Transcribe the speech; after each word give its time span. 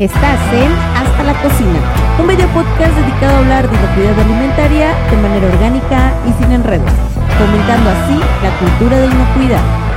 Estás 0.00 0.40
en 0.54 0.72
Hasta 0.96 1.22
la 1.24 1.42
Cocina, 1.42 1.78
un 2.18 2.26
video 2.26 2.48
podcast 2.54 2.96
dedicado 2.96 3.34
a 3.34 3.38
hablar 3.40 3.70
de 3.70 3.76
inocuidad 3.76 4.18
alimentaria 4.18 4.94
de 5.10 5.16
manera 5.18 5.46
orgánica 5.46 6.14
y 6.26 6.42
sin 6.42 6.52
enredos, 6.52 6.90
fomentando 7.36 7.90
así 7.90 8.18
la 8.42 8.58
cultura 8.58 8.98
de 8.98 9.06
inocuidad. 9.08 9.90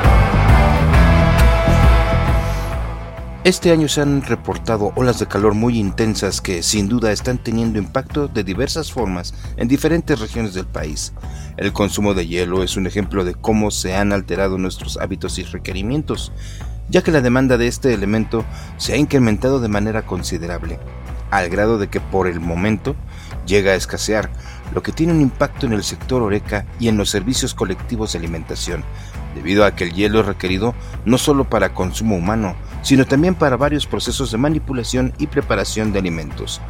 Este 3.45 3.71
año 3.71 3.87
se 3.87 4.01
han 4.01 4.23
reportado 4.23 4.91
olas 4.97 5.19
de 5.19 5.27
calor 5.27 5.53
muy 5.53 5.79
intensas 5.79 6.41
que 6.41 6.63
sin 6.63 6.89
duda 6.89 7.13
están 7.13 7.37
teniendo 7.37 7.79
impacto 7.79 8.27
de 8.27 8.43
diversas 8.43 8.91
formas 8.91 9.33
en 9.55 9.69
diferentes 9.69 10.19
regiones 10.19 10.53
del 10.53 10.65
país. 10.65 11.13
El 11.55 11.71
consumo 11.71 12.13
de 12.13 12.27
hielo 12.27 12.61
es 12.61 12.75
un 12.75 12.87
ejemplo 12.87 13.23
de 13.23 13.35
cómo 13.35 13.71
se 13.71 13.95
han 13.95 14.11
alterado 14.11 14.57
nuestros 14.57 14.97
hábitos 14.97 15.39
y 15.39 15.43
requerimientos 15.43 16.33
ya 16.89 17.01
que 17.01 17.11
la 17.11 17.21
demanda 17.21 17.57
de 17.57 17.67
este 17.67 17.93
elemento 17.93 18.45
se 18.77 18.93
ha 18.93 18.97
incrementado 18.97 19.59
de 19.59 19.67
manera 19.67 20.03
considerable, 20.03 20.79
al 21.31 21.49
grado 21.49 21.77
de 21.77 21.87
que 21.87 21.99
por 21.99 22.27
el 22.27 22.39
momento 22.39 22.95
llega 23.45 23.71
a 23.71 23.75
escasear, 23.75 24.29
lo 24.73 24.83
que 24.83 24.91
tiene 24.91 25.13
un 25.13 25.21
impacto 25.21 25.65
en 25.65 25.73
el 25.73 25.83
sector 25.83 26.21
oreca 26.21 26.65
y 26.79 26.87
en 26.87 26.97
los 26.97 27.09
servicios 27.09 27.53
colectivos 27.53 28.13
de 28.13 28.19
alimentación, 28.19 28.83
debido 29.35 29.65
a 29.65 29.75
que 29.75 29.85
el 29.85 29.93
hielo 29.93 30.19
es 30.19 30.25
requerido 30.25 30.73
no 31.05 31.17
solo 31.17 31.49
para 31.49 31.73
consumo 31.73 32.15
humano, 32.15 32.55
sino 32.81 33.05
también 33.05 33.35
para 33.35 33.57
varios 33.57 33.87
procesos 33.87 34.31
de 34.31 34.37
manipulación 34.37 35.13
y 35.17 35.27
preparación 35.27 35.91
de 35.91 35.99
alimentos. 35.99 36.61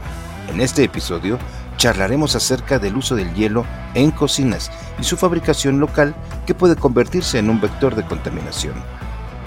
En 0.49 0.61
este 0.61 0.83
episodio 0.83 1.39
charlaremos 1.77 2.35
acerca 2.35 2.79
del 2.79 2.95
uso 2.95 3.15
del 3.15 3.33
hielo 3.33 3.65
en 3.93 4.11
cocinas 4.11 4.71
y 4.99 5.03
su 5.03 5.17
fabricación 5.17 5.79
local 5.79 6.15
que 6.45 6.53
puede 6.53 6.75
convertirse 6.75 7.39
en 7.39 7.49
un 7.49 7.59
vector 7.59 7.95
de 7.95 8.05
contaminación. 8.05 8.73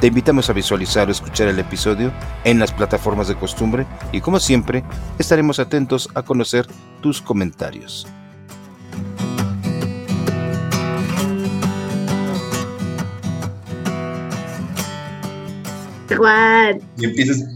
Te 0.01 0.09
invitamos 0.09 0.51
a 0.51 0.53
visualizar 0.53 1.09
o 1.09 1.11
escuchar 1.11 1.49
el 1.49 1.59
episodio 1.59 2.13
en 2.45 2.59
las 2.59 2.71
plataformas 2.71 3.29
de 3.29 3.35
costumbre 3.35 3.87
y 4.13 4.21
como 4.21 4.39
siempre 4.39 4.85
estaremos 5.19 5.59
atentos 5.59 6.11
a 6.15 6.23
conocer 6.23 6.67
tus 7.01 7.23
comentarios. 7.23 8.07
Juan. 16.15 16.81
Y 16.99 17.05
empiezas 17.07 17.56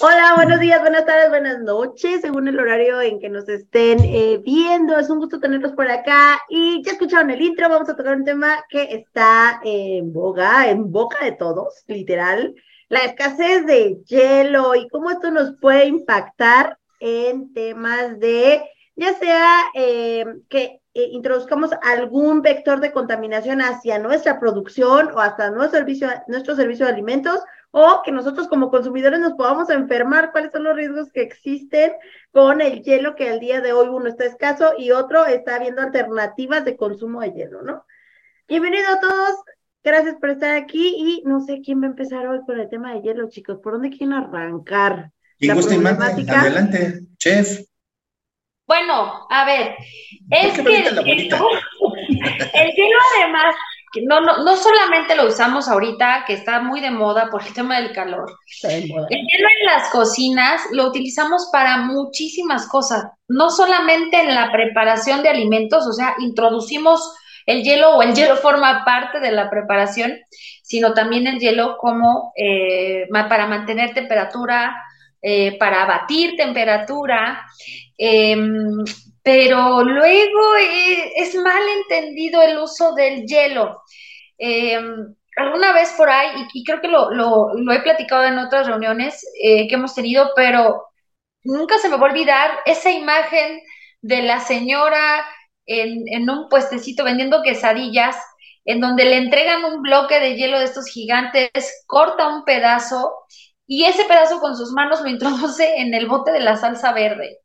Hola, 0.00 0.34
buenos 0.36 0.60
días, 0.60 0.80
buenas 0.80 1.04
tardes, 1.04 1.30
buenas 1.30 1.58
noches, 1.60 2.20
según 2.20 2.46
el 2.46 2.60
horario 2.60 3.00
en 3.00 3.18
que 3.18 3.28
nos 3.28 3.48
estén 3.48 3.98
eh, 4.04 4.40
viendo. 4.44 4.96
Es 4.96 5.10
un 5.10 5.18
gusto 5.18 5.40
tenerlos 5.40 5.72
por 5.72 5.90
acá. 5.90 6.40
Y 6.48 6.80
ya 6.84 6.92
escucharon 6.92 7.30
el 7.30 7.42
intro, 7.42 7.68
vamos 7.68 7.88
a 7.88 7.96
tocar 7.96 8.14
un 8.16 8.24
tema 8.24 8.64
que 8.68 8.82
está 8.94 9.60
en 9.64 10.12
boga, 10.12 10.70
en 10.70 10.92
boca 10.92 11.24
de 11.24 11.32
todos, 11.32 11.82
literal. 11.88 12.54
La 12.88 13.00
escasez 13.00 13.66
de 13.66 13.98
hielo 14.06 14.76
y 14.76 14.88
cómo 14.88 15.10
esto 15.10 15.32
nos 15.32 15.56
puede 15.60 15.86
impactar 15.86 16.78
en 17.00 17.52
temas 17.52 18.20
de, 18.20 18.62
ya 18.94 19.12
sea 19.14 19.60
eh, 19.74 20.24
que 20.48 20.80
eh, 20.94 21.08
introduzcamos 21.10 21.70
algún 21.82 22.42
vector 22.42 22.78
de 22.78 22.92
contaminación 22.92 23.60
hacia 23.60 23.98
nuestra 23.98 24.38
producción 24.38 25.10
o 25.14 25.18
hasta 25.18 25.50
nuestro 25.50 25.80
servicio, 25.80 26.08
nuestro 26.28 26.54
servicio 26.54 26.86
de 26.86 26.92
alimentos 26.92 27.40
o 27.70 28.02
que 28.04 28.12
nosotros 28.12 28.48
como 28.48 28.70
consumidores 28.70 29.20
nos 29.20 29.34
podamos 29.34 29.68
enfermar, 29.70 30.32
cuáles 30.32 30.52
son 30.52 30.64
los 30.64 30.74
riesgos 30.76 31.10
que 31.12 31.22
existen 31.22 31.92
con 32.30 32.60
el 32.60 32.82
hielo 32.82 33.14
que 33.14 33.28
al 33.28 33.40
día 33.40 33.60
de 33.60 33.72
hoy 33.72 33.88
uno 33.88 34.08
está 34.08 34.24
escaso 34.24 34.72
y 34.78 34.90
otro 34.90 35.26
está 35.26 35.58
viendo 35.58 35.82
alternativas 35.82 36.64
de 36.64 36.76
consumo 36.76 37.20
de 37.20 37.32
hielo, 37.32 37.62
¿no? 37.62 37.84
Bienvenido 38.48 38.88
a 38.88 39.00
todos, 39.00 39.36
gracias 39.84 40.16
por 40.16 40.30
estar 40.30 40.56
aquí 40.56 40.94
y 40.96 41.22
no 41.26 41.40
sé 41.40 41.60
quién 41.62 41.82
va 41.82 41.86
a 41.86 41.90
empezar 41.90 42.26
hoy 42.26 42.40
con 42.46 42.58
el 42.58 42.68
tema 42.70 42.94
de 42.94 43.02
hielo, 43.02 43.28
chicos, 43.28 43.58
¿por 43.62 43.74
dónde 43.74 43.90
quieren 43.90 44.14
arrancar? 44.14 45.12
¿Quién 45.38 45.54
gusta 45.54 45.74
y 45.74 46.28
Adelante, 46.28 47.00
chef. 47.18 47.60
Bueno, 48.66 49.26
a 49.30 49.44
ver, 49.46 49.76
es 50.30 50.60
que 50.60 50.78
el 50.78 50.98
hielo 52.74 52.98
además 53.16 53.54
no, 54.06 54.20
no, 54.20 54.44
no 54.44 54.56
solamente 54.56 55.16
lo 55.16 55.26
usamos 55.26 55.68
ahorita, 55.68 56.24
que 56.26 56.34
está 56.34 56.60
muy 56.60 56.80
de 56.80 56.90
moda 56.90 57.28
por 57.30 57.42
el 57.42 57.52
tema 57.52 57.80
del 57.80 57.92
calor. 57.92 58.38
El 58.62 58.82
hielo 58.82 59.48
en 59.60 59.66
las 59.66 59.88
cocinas 59.90 60.62
lo 60.72 60.88
utilizamos 60.88 61.48
para 61.52 61.78
muchísimas 61.78 62.66
cosas, 62.66 63.06
no 63.28 63.50
solamente 63.50 64.20
en 64.20 64.34
la 64.34 64.52
preparación 64.52 65.22
de 65.22 65.30
alimentos, 65.30 65.86
o 65.86 65.92
sea, 65.92 66.14
introducimos 66.18 67.14
el 67.46 67.62
hielo 67.62 67.96
o 67.96 68.02
el 68.02 68.14
hielo 68.14 68.36
forma 68.36 68.84
parte 68.84 69.20
de 69.20 69.32
la 69.32 69.48
preparación, 69.48 70.12
sino 70.62 70.92
también 70.92 71.26
el 71.26 71.38
hielo 71.38 71.78
como 71.78 72.32
eh, 72.36 73.06
para 73.10 73.46
mantener 73.46 73.94
temperatura, 73.94 74.76
eh, 75.22 75.56
para 75.58 75.86
batir 75.86 76.36
temperatura. 76.36 77.46
Em, 77.96 78.84
pero 79.28 79.82
luego 79.84 80.56
eh, 80.56 81.12
es 81.16 81.34
mal 81.34 81.62
entendido 81.68 82.40
el 82.40 82.56
uso 82.56 82.94
del 82.94 83.26
hielo. 83.26 83.82
Em, 84.38 85.14
alguna 85.36 85.74
vez 85.74 85.92
por 85.98 86.08
ahí, 86.08 86.46
y, 86.54 86.64
creo 86.64 86.80
que 86.80 86.88
lo, 86.88 87.52
he 87.70 87.80
platicado 87.80 88.24
en 88.24 88.38
otras 88.38 88.66
reuniones 88.66 89.22
eh, 89.42 89.68
que 89.68 89.74
hemos 89.74 89.94
tenido, 89.94 90.30
pero 90.34 90.82
nunca 91.44 91.76
se 91.76 91.90
me 91.90 91.98
va 91.98 92.06
a 92.06 92.10
olvidar 92.10 92.50
esa 92.64 92.90
imagen 92.90 93.60
de 94.00 94.22
la 94.22 94.40
señora 94.40 95.26
en, 95.66 96.04
en 96.08 96.30
un 96.30 96.48
puestecito 96.48 97.04
vendiendo 97.04 97.42
quesadillas, 97.42 98.16
en 98.64 98.80
donde 98.80 99.04
le 99.04 99.18
entregan 99.18 99.62
un 99.62 99.82
bloque 99.82 100.20
de 100.20 100.36
hielo 100.36 100.58
de 100.58 100.64
estos 100.64 100.86
gigantes, 100.86 101.84
corta 101.86 102.28
un 102.28 102.46
pedazo 102.46 103.12
y 103.66 103.84
ese 103.84 104.06
pedazo 104.06 104.40
con 104.40 104.56
sus 104.56 104.72
manos 104.72 105.02
lo 105.02 105.08
introduce 105.10 105.82
en 105.82 105.92
el 105.92 106.06
bote 106.06 106.32
de 106.32 106.40
la 106.40 106.56
salsa 106.56 106.94
verde. 106.94 107.40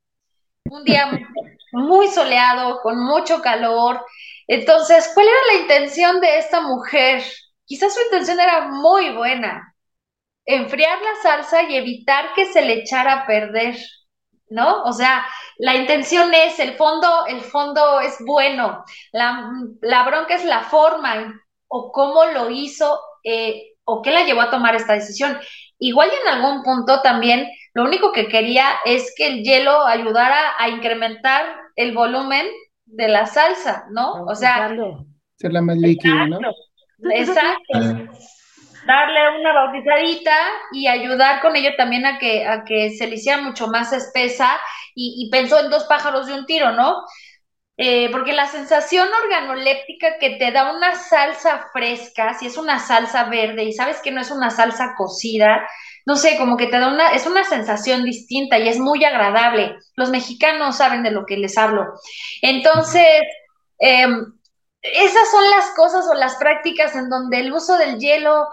Un 0.70 0.86
día 0.86 1.12
muy 1.74 2.08
soleado, 2.08 2.80
con 2.82 3.04
mucho 3.04 3.42
calor. 3.42 4.06
Entonces, 4.48 5.12
¿cuál 5.14 5.28
era 5.28 5.54
la 5.54 5.62
intención 5.62 6.22
de 6.22 6.38
esta 6.38 6.62
mujer? 6.62 7.24
Quizás 7.66 7.94
su 7.94 8.02
intención 8.02 8.40
era 8.40 8.68
muy 8.70 9.10
buena, 9.12 9.76
enfriar 10.46 11.00
la 11.02 11.22
salsa 11.22 11.64
y 11.64 11.76
evitar 11.76 12.34
que 12.36 12.46
se 12.46 12.62
le 12.62 12.74
echara 12.74 13.14
a 13.14 13.26
perder, 13.26 13.76
¿no? 14.50 14.84
O 14.84 14.94
sea, 14.94 15.26
la 15.58 15.76
intención 15.76 16.34
es, 16.34 16.60
el 16.60 16.74
fondo, 16.76 17.26
el 17.28 17.42
fondo 17.42 18.00
es 18.02 18.18
bueno, 18.26 18.84
la, 19.12 20.04
bronca 20.06 20.36
es 20.36 20.46
la 20.46 20.62
forma 20.62 21.34
o 21.68 21.92
cómo 21.92 22.26
lo 22.26 22.50
hizo 22.50 23.00
eh, 23.24 23.74
o 23.86 24.02
qué 24.02 24.12
la 24.12 24.24
llevó 24.24 24.42
a 24.42 24.52
tomar 24.52 24.76
esta 24.76 24.94
decisión. 24.94 25.40
Igual 25.80 26.12
en 26.22 26.28
algún 26.28 26.64
punto 26.64 27.02
también 27.02 27.50
lo 27.74 27.84
único 27.84 28.12
que 28.12 28.28
quería 28.28 28.68
es 28.86 29.14
que 29.18 29.28
el 29.28 29.44
hielo 29.44 29.86
ayudara 29.86 30.54
a 30.60 30.70
incrementar 30.70 31.44
el 31.76 31.94
volumen 31.94 32.46
de 32.86 33.08
la 33.08 33.26
salsa, 33.26 33.86
¿no? 33.90 34.26
O 34.26 34.36
sea, 34.36 34.70
la 35.40 35.62
más 35.62 35.78
líquida, 35.78 36.28
¿no? 36.28 36.40
Exacto. 37.12 37.80
Darle 38.86 39.40
una 39.40 39.54
bautizadita 39.54 40.36
y 40.74 40.88
ayudar 40.88 41.42
con 41.42 41.56
ello 41.56 41.72
también 41.78 42.06
a 42.06 42.20
que, 42.20 42.46
a 42.46 42.64
que 42.64 42.92
se 42.92 43.08
le 43.08 43.16
hiciera 43.16 43.42
mucho 43.42 43.68
más 43.68 43.94
espesa 43.94 44.60
y, 44.94 45.30
pensó 45.32 45.60
en 45.60 45.72
dos 45.72 45.86
pájaros 45.86 46.28
de 46.28 46.34
un 46.34 46.46
tiro, 46.46 46.74
¿no? 46.74 47.04
Eh, 47.78 48.10
porque 48.12 48.34
la 48.34 48.46
sensación 48.46 49.08
organoléptica 49.24 50.20
que 50.20 50.32
te 50.32 50.52
da 50.52 50.76
una 50.76 50.96
salsa 50.96 51.70
fresca, 51.74 52.36
si 52.36 52.46
es 52.46 52.58
una 52.58 52.78
salsa 52.78 53.24
verde 53.24 53.64
y 53.64 53.74
sabes 53.74 54.00
que 54.02 54.12
no 54.12 54.22
es 54.22 54.30
una 54.30 54.52
salsa 54.52 54.94
cocida, 54.96 55.68
no 56.06 56.16
sé, 56.16 56.38
como 56.38 56.58
que 56.58 56.68
te 56.68 56.80
da 56.80 56.88
una, 56.90 57.14
es 57.14 57.26
una 57.26 57.44
sensación 57.44 58.04
distinta 58.04 58.60
y 58.60 58.68
es 58.68 58.80
muy 58.80 59.04
agradable. 59.06 59.78
Los 59.96 60.10
mexicanos 60.10 60.78
saben 60.78 61.04
de 61.04 61.12
lo 61.12 61.26
que 61.26 61.38
les 61.38 61.58
hablo. 61.58 61.94
Entonces, 62.42 63.22
em, 63.80 64.34
esas 64.82 65.32
son 65.32 65.50
las 65.50 65.72
cosas 65.76 66.06
o 66.10 66.14
las 66.14 66.36
prácticas 66.36 66.96
en 66.96 67.10
donde 67.10 67.40
el 67.40 67.54
uso 67.54 67.78
del 67.78 68.00
hielo, 68.00 68.48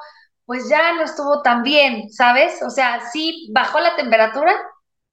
pues 0.47 0.69
ya 0.69 0.93
no 0.95 1.03
estuvo 1.03 1.43
tan 1.43 1.63
bien, 1.63 2.11
¿sabes? 2.13 2.63
O 2.63 2.71
sea, 2.71 3.01
sí 3.13 3.51
bajó 3.53 3.81
la 3.81 3.97
temperatura, 3.97 4.55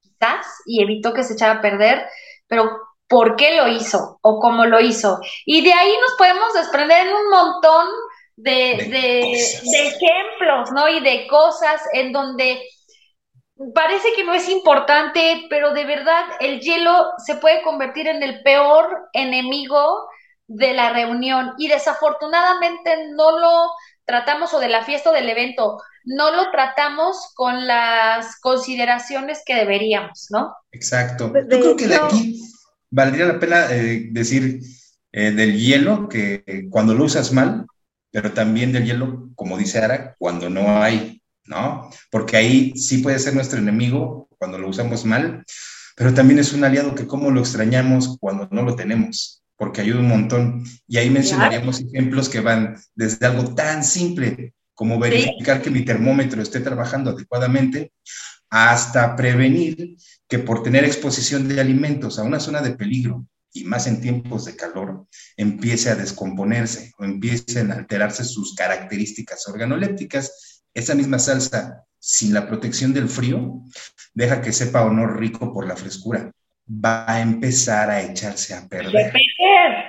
quizás, 0.02 0.46
y 0.66 0.84
evitó 0.84 1.14
que 1.14 1.24
se 1.24 1.34
echara 1.34 1.54
a 1.54 1.62
perder, 1.62 2.08
pero 2.48 2.70
¿por 3.08 3.36
qué 3.36 3.56
lo 3.56 3.68
hizo 3.68 4.20
o 4.22 4.40
cómo 4.40 4.66
lo 4.66 4.80
hizo? 4.80 5.20
Y 5.46 5.64
de 5.64 5.74
ahí 5.74 5.94
nos 6.02 6.18
podemos 6.18 6.54
desprender 6.54 7.08
en 7.08 7.14
un 7.14 7.30
montón 7.30 7.88
de, 8.38 9.34
ejemplos, 9.34 10.72
¿no? 10.72 10.88
Y 10.88 11.02
de 11.02 11.28
cosas 11.28 11.82
en 11.94 12.14
donde 12.14 12.62
parece 13.74 14.10
que 14.16 14.24
no 14.24 14.34
es 14.34 14.48
importante, 14.48 15.48
pero 15.50 15.74
de 15.74 15.86
verdad 15.86 16.24
el 16.40 16.60
hielo 16.62 17.12
se 17.26 17.36
puede 17.36 17.64
convertir 17.64 18.08
en 18.08 18.22
el 18.22 18.44
peor 18.44 19.10
enemigo 19.14 20.08
de 20.46 20.74
la 20.74 20.94
reunión 20.94 21.54
y 21.58 21.68
desafortunadamente 21.68 23.10
no 23.16 23.40
lo 23.40 23.72
tratamos 24.06 24.54
o 24.54 24.60
de 24.60 24.70
la 24.70 24.86
fiesta 24.86 25.10
o 25.10 25.14
del 25.14 25.28
evento, 25.28 25.82
no 26.06 26.34
lo 26.34 26.52
tratamos 26.52 27.34
con 27.36 27.68
las 27.68 28.40
consideraciones 28.40 29.42
que 29.46 29.56
deberíamos, 29.56 30.28
¿no? 30.30 30.56
Exacto. 30.72 31.34
Yo 31.34 31.60
creo 31.60 31.76
que 31.76 31.88
de 31.88 31.96
aquí 31.96 32.42
valdría 32.90 33.26
la 33.26 33.40
pena 33.40 33.66
eh, 33.72 34.08
decir 34.12 34.62
eh, 35.12 35.32
del 35.32 35.60
hielo 35.60 36.08
que 36.08 36.68
cuando 36.70 36.94
lo 36.94 37.04
usas 37.04 37.34
mal, 37.34 37.66
pero 38.18 38.34
también 38.34 38.72
del 38.72 38.84
hielo, 38.84 39.30
como 39.36 39.60
dice 39.60 39.78
Ara, 39.78 40.16
cuando 40.18 40.50
no 40.50 40.82
hay 40.82 41.22
¿no? 41.46 41.88
Porque 42.10 42.36
ahí 42.36 42.74
sí 42.76 42.98
puede 42.98 43.20
ser 43.20 43.36
nuestro 43.36 43.60
enemigo 43.60 44.28
cuando 44.40 44.58
lo 44.58 44.70
usamos 44.70 45.06
mal, 45.06 45.46
pero 45.96 46.16
también 46.16 46.40
es 46.40 46.52
un 46.52 46.64
aliado 46.64 46.96
que 46.96 47.06
cómo 47.06 47.30
lo 47.30 47.42
extrañamos 47.42 48.18
cuando 48.20 48.48
no 48.50 48.64
lo 48.64 48.76
tenemos, 48.76 49.44
porque 49.56 49.82
ayuda 49.82 50.00
un 50.00 50.08
montón. 50.08 50.64
Y 50.88 50.98
ahí 50.98 51.12
mencionaríamos 51.12 51.80
ejemplos 51.80 52.28
que 52.28 52.40
van 52.40 52.76
desde 52.96 53.24
algo 53.28 53.54
tan 53.54 53.84
simple 53.84 54.56
como 54.74 54.98
verificar 54.98 55.62
que 55.62 55.70
mi 55.70 55.86
termómetro 55.86 56.42
esté 56.42 56.60
trabajando 56.62 57.12
adecuadamente, 57.12 57.92
hasta 58.50 59.16
prevenir 59.16 59.96
que 60.28 60.40
por 60.40 60.64
tener 60.64 60.86
exposición 60.86 61.48
de 61.48 61.62
alimentos 61.62 62.18
a 62.18 62.24
una 62.24 62.40
zona 62.40 62.62
de 62.62 62.72
peligro, 62.72 63.28
y 63.58 63.64
más 63.64 63.88
en 63.88 64.02
tiempos 64.02 64.46
de 64.46 64.56
calor, 64.56 65.06
empiece 65.36 65.90
a 65.90 65.96
descomponerse 65.96 66.92
o 66.98 67.04
empiecen 67.04 67.72
a 67.72 67.76
alterarse 67.76 68.24
sus 68.24 68.56
características 68.56 69.48
organolépticas. 69.48 70.64
Esa 70.74 70.96
misma 70.96 71.20
salsa, 71.20 71.84
sin 72.00 72.34
la 72.34 72.48
protección 72.48 72.94
del 72.94 73.10
frío, 73.10 73.62
deja 74.14 74.42
que 74.42 74.52
sepa 74.52 74.86
o 74.86 74.92
no 74.92 75.08
rico 75.08 75.52
por 75.54 75.68
la 75.68 75.76
frescura. 75.76 76.32
Va 76.70 77.10
a 77.10 77.22
empezar 77.22 77.90
a 77.90 78.02
echarse 78.02 78.54
a 78.54 78.68
perder. 78.68 79.14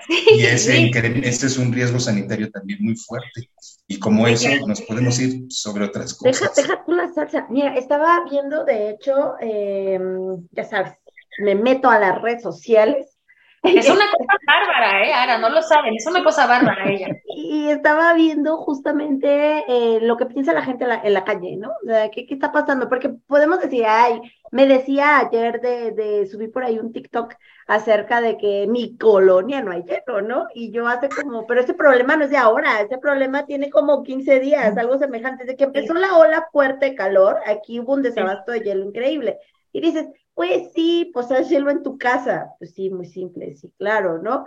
y 0.08 0.44
ese, 0.44 0.90
es 1.24 1.58
un 1.58 1.72
riesgo 1.72 1.98
sanitario 1.98 2.50
también 2.50 2.78
muy 2.82 2.96
fuerte. 2.96 3.50
Y 3.88 3.98
como 3.98 4.28
eso, 4.28 4.48
nos 4.66 4.80
podemos 4.82 5.18
ir 5.18 5.46
sobre 5.48 5.84
otras 5.84 6.14
cosas. 6.14 6.54
Deja, 6.54 6.68
deja 6.68 6.84
la 6.86 7.12
salsa. 7.12 7.46
Mira, 7.50 7.74
estaba 7.74 8.24
viendo, 8.30 8.64
de 8.64 8.90
hecho, 8.90 9.34
em, 9.40 10.46
ya 10.52 10.64
sabes, 10.64 10.92
me 11.38 11.54
meto 11.54 11.90
a 11.90 11.98
las 11.98 12.20
redes 12.22 12.42
sociales 12.42 13.17
es 13.62 13.88
una 13.90 14.04
cosa 14.10 14.38
bárbara, 14.46 15.04
¿eh? 15.04 15.12
Ahora 15.12 15.38
no 15.38 15.48
lo 15.50 15.62
saben, 15.62 15.94
es 15.94 16.06
una 16.06 16.22
cosa 16.22 16.46
bárbara 16.46 16.88
ella. 16.90 17.08
Y 17.26 17.68
estaba 17.68 18.14
viendo 18.14 18.56
justamente 18.58 19.64
eh, 19.68 20.00
lo 20.00 20.16
que 20.16 20.26
piensa 20.26 20.52
la 20.52 20.62
gente 20.62 20.84
en 20.84 21.14
la, 21.14 21.24
calle, 21.24 21.56
¿no? 21.56 21.72
¿qué, 22.12 22.26
¿qué, 22.26 22.34
está 22.34 22.52
pasando? 22.52 22.88
Porque 22.88 23.08
podemos 23.08 23.60
decir, 23.60 23.84
ay, 23.86 24.20
me 24.50 24.66
decía 24.66 25.18
ayer 25.18 25.60
de, 25.60 25.92
de 25.92 26.26
subir 26.26 26.50
por 26.52 26.64
ahí 26.64 26.78
un 26.78 26.92
TikTok 26.92 27.34
acerca 27.66 28.20
de 28.20 28.38
que 28.38 28.66
mi 28.66 28.96
colonia 28.96 29.62
no 29.62 29.72
hay 29.72 29.82
hielo, 29.82 30.22
¿no? 30.22 30.46
Y 30.54 30.70
yo 30.70 30.88
hace 30.88 31.08
como, 31.08 31.46
pero 31.46 31.60
ese 31.60 31.74
problema 31.74 32.16
no 32.16 32.24
es 32.24 32.30
de 32.30 32.38
ahora, 32.38 32.80
ese 32.80 32.98
problema 32.98 33.44
tiene 33.44 33.70
como 33.70 34.02
15 34.02 34.40
días, 34.40 34.76
algo 34.76 34.98
semejante. 34.98 35.44
Desde 35.44 35.56
que 35.56 35.64
empezó 35.64 35.94
la 35.94 36.16
ola 36.16 36.48
fuerte 36.50 36.86
de 36.86 36.94
calor, 36.94 37.38
aquí 37.46 37.78
hubo 37.78 37.92
un 37.94 38.02
desabasto 38.02 38.52
de 38.52 38.60
hielo 38.60 38.84
increíble. 38.84 39.38
Y 39.72 39.80
dices, 39.80 40.06
pues 40.38 40.70
sí, 40.72 41.10
pues 41.12 41.32
haz 41.32 41.48
hielo 41.48 41.68
en 41.68 41.82
tu 41.82 41.98
casa. 41.98 42.54
Pues 42.60 42.72
sí, 42.72 42.90
muy 42.90 43.06
simple, 43.06 43.56
sí, 43.56 43.72
claro, 43.76 44.22
¿no? 44.22 44.44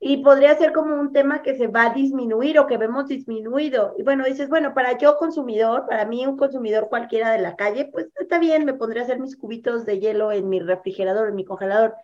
Y 0.00 0.16
podría 0.24 0.56
ser 0.56 0.72
como 0.72 0.96
un 0.96 1.12
tema 1.12 1.42
que 1.42 1.56
se 1.56 1.68
va 1.68 1.84
a 1.84 1.94
disminuir 1.94 2.58
o 2.58 2.66
que 2.66 2.76
vemos 2.76 3.06
disminuido. 3.06 3.94
Y 3.96 4.02
bueno, 4.02 4.24
dices, 4.24 4.48
bueno, 4.48 4.74
para 4.74 4.98
yo 4.98 5.16
consumidor, 5.16 5.86
para 5.88 6.06
mí 6.06 6.26
un 6.26 6.36
consumidor 6.36 6.88
cualquiera 6.88 7.30
de 7.30 7.38
la 7.38 7.54
calle, 7.54 7.88
pues 7.92 8.08
está 8.18 8.40
bien, 8.40 8.64
me 8.64 8.74
pondré 8.74 8.98
a 8.98 9.04
hacer 9.04 9.20
mis 9.20 9.36
cubitos 9.36 9.86
de 9.86 10.00
hielo 10.00 10.32
en 10.32 10.48
mi 10.48 10.58
refrigerador, 10.58 11.28
en 11.28 11.36
mi 11.36 11.44
congelador. 11.44 11.94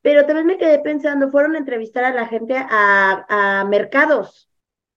Pero 0.00 0.24
también 0.24 0.46
me 0.46 0.58
quedé 0.58 0.78
pensando, 0.78 1.30
fueron 1.30 1.56
a 1.56 1.58
entrevistar 1.58 2.04
a 2.04 2.14
la 2.14 2.28
gente 2.28 2.54
a 2.56 3.66
mercados, 3.68 4.47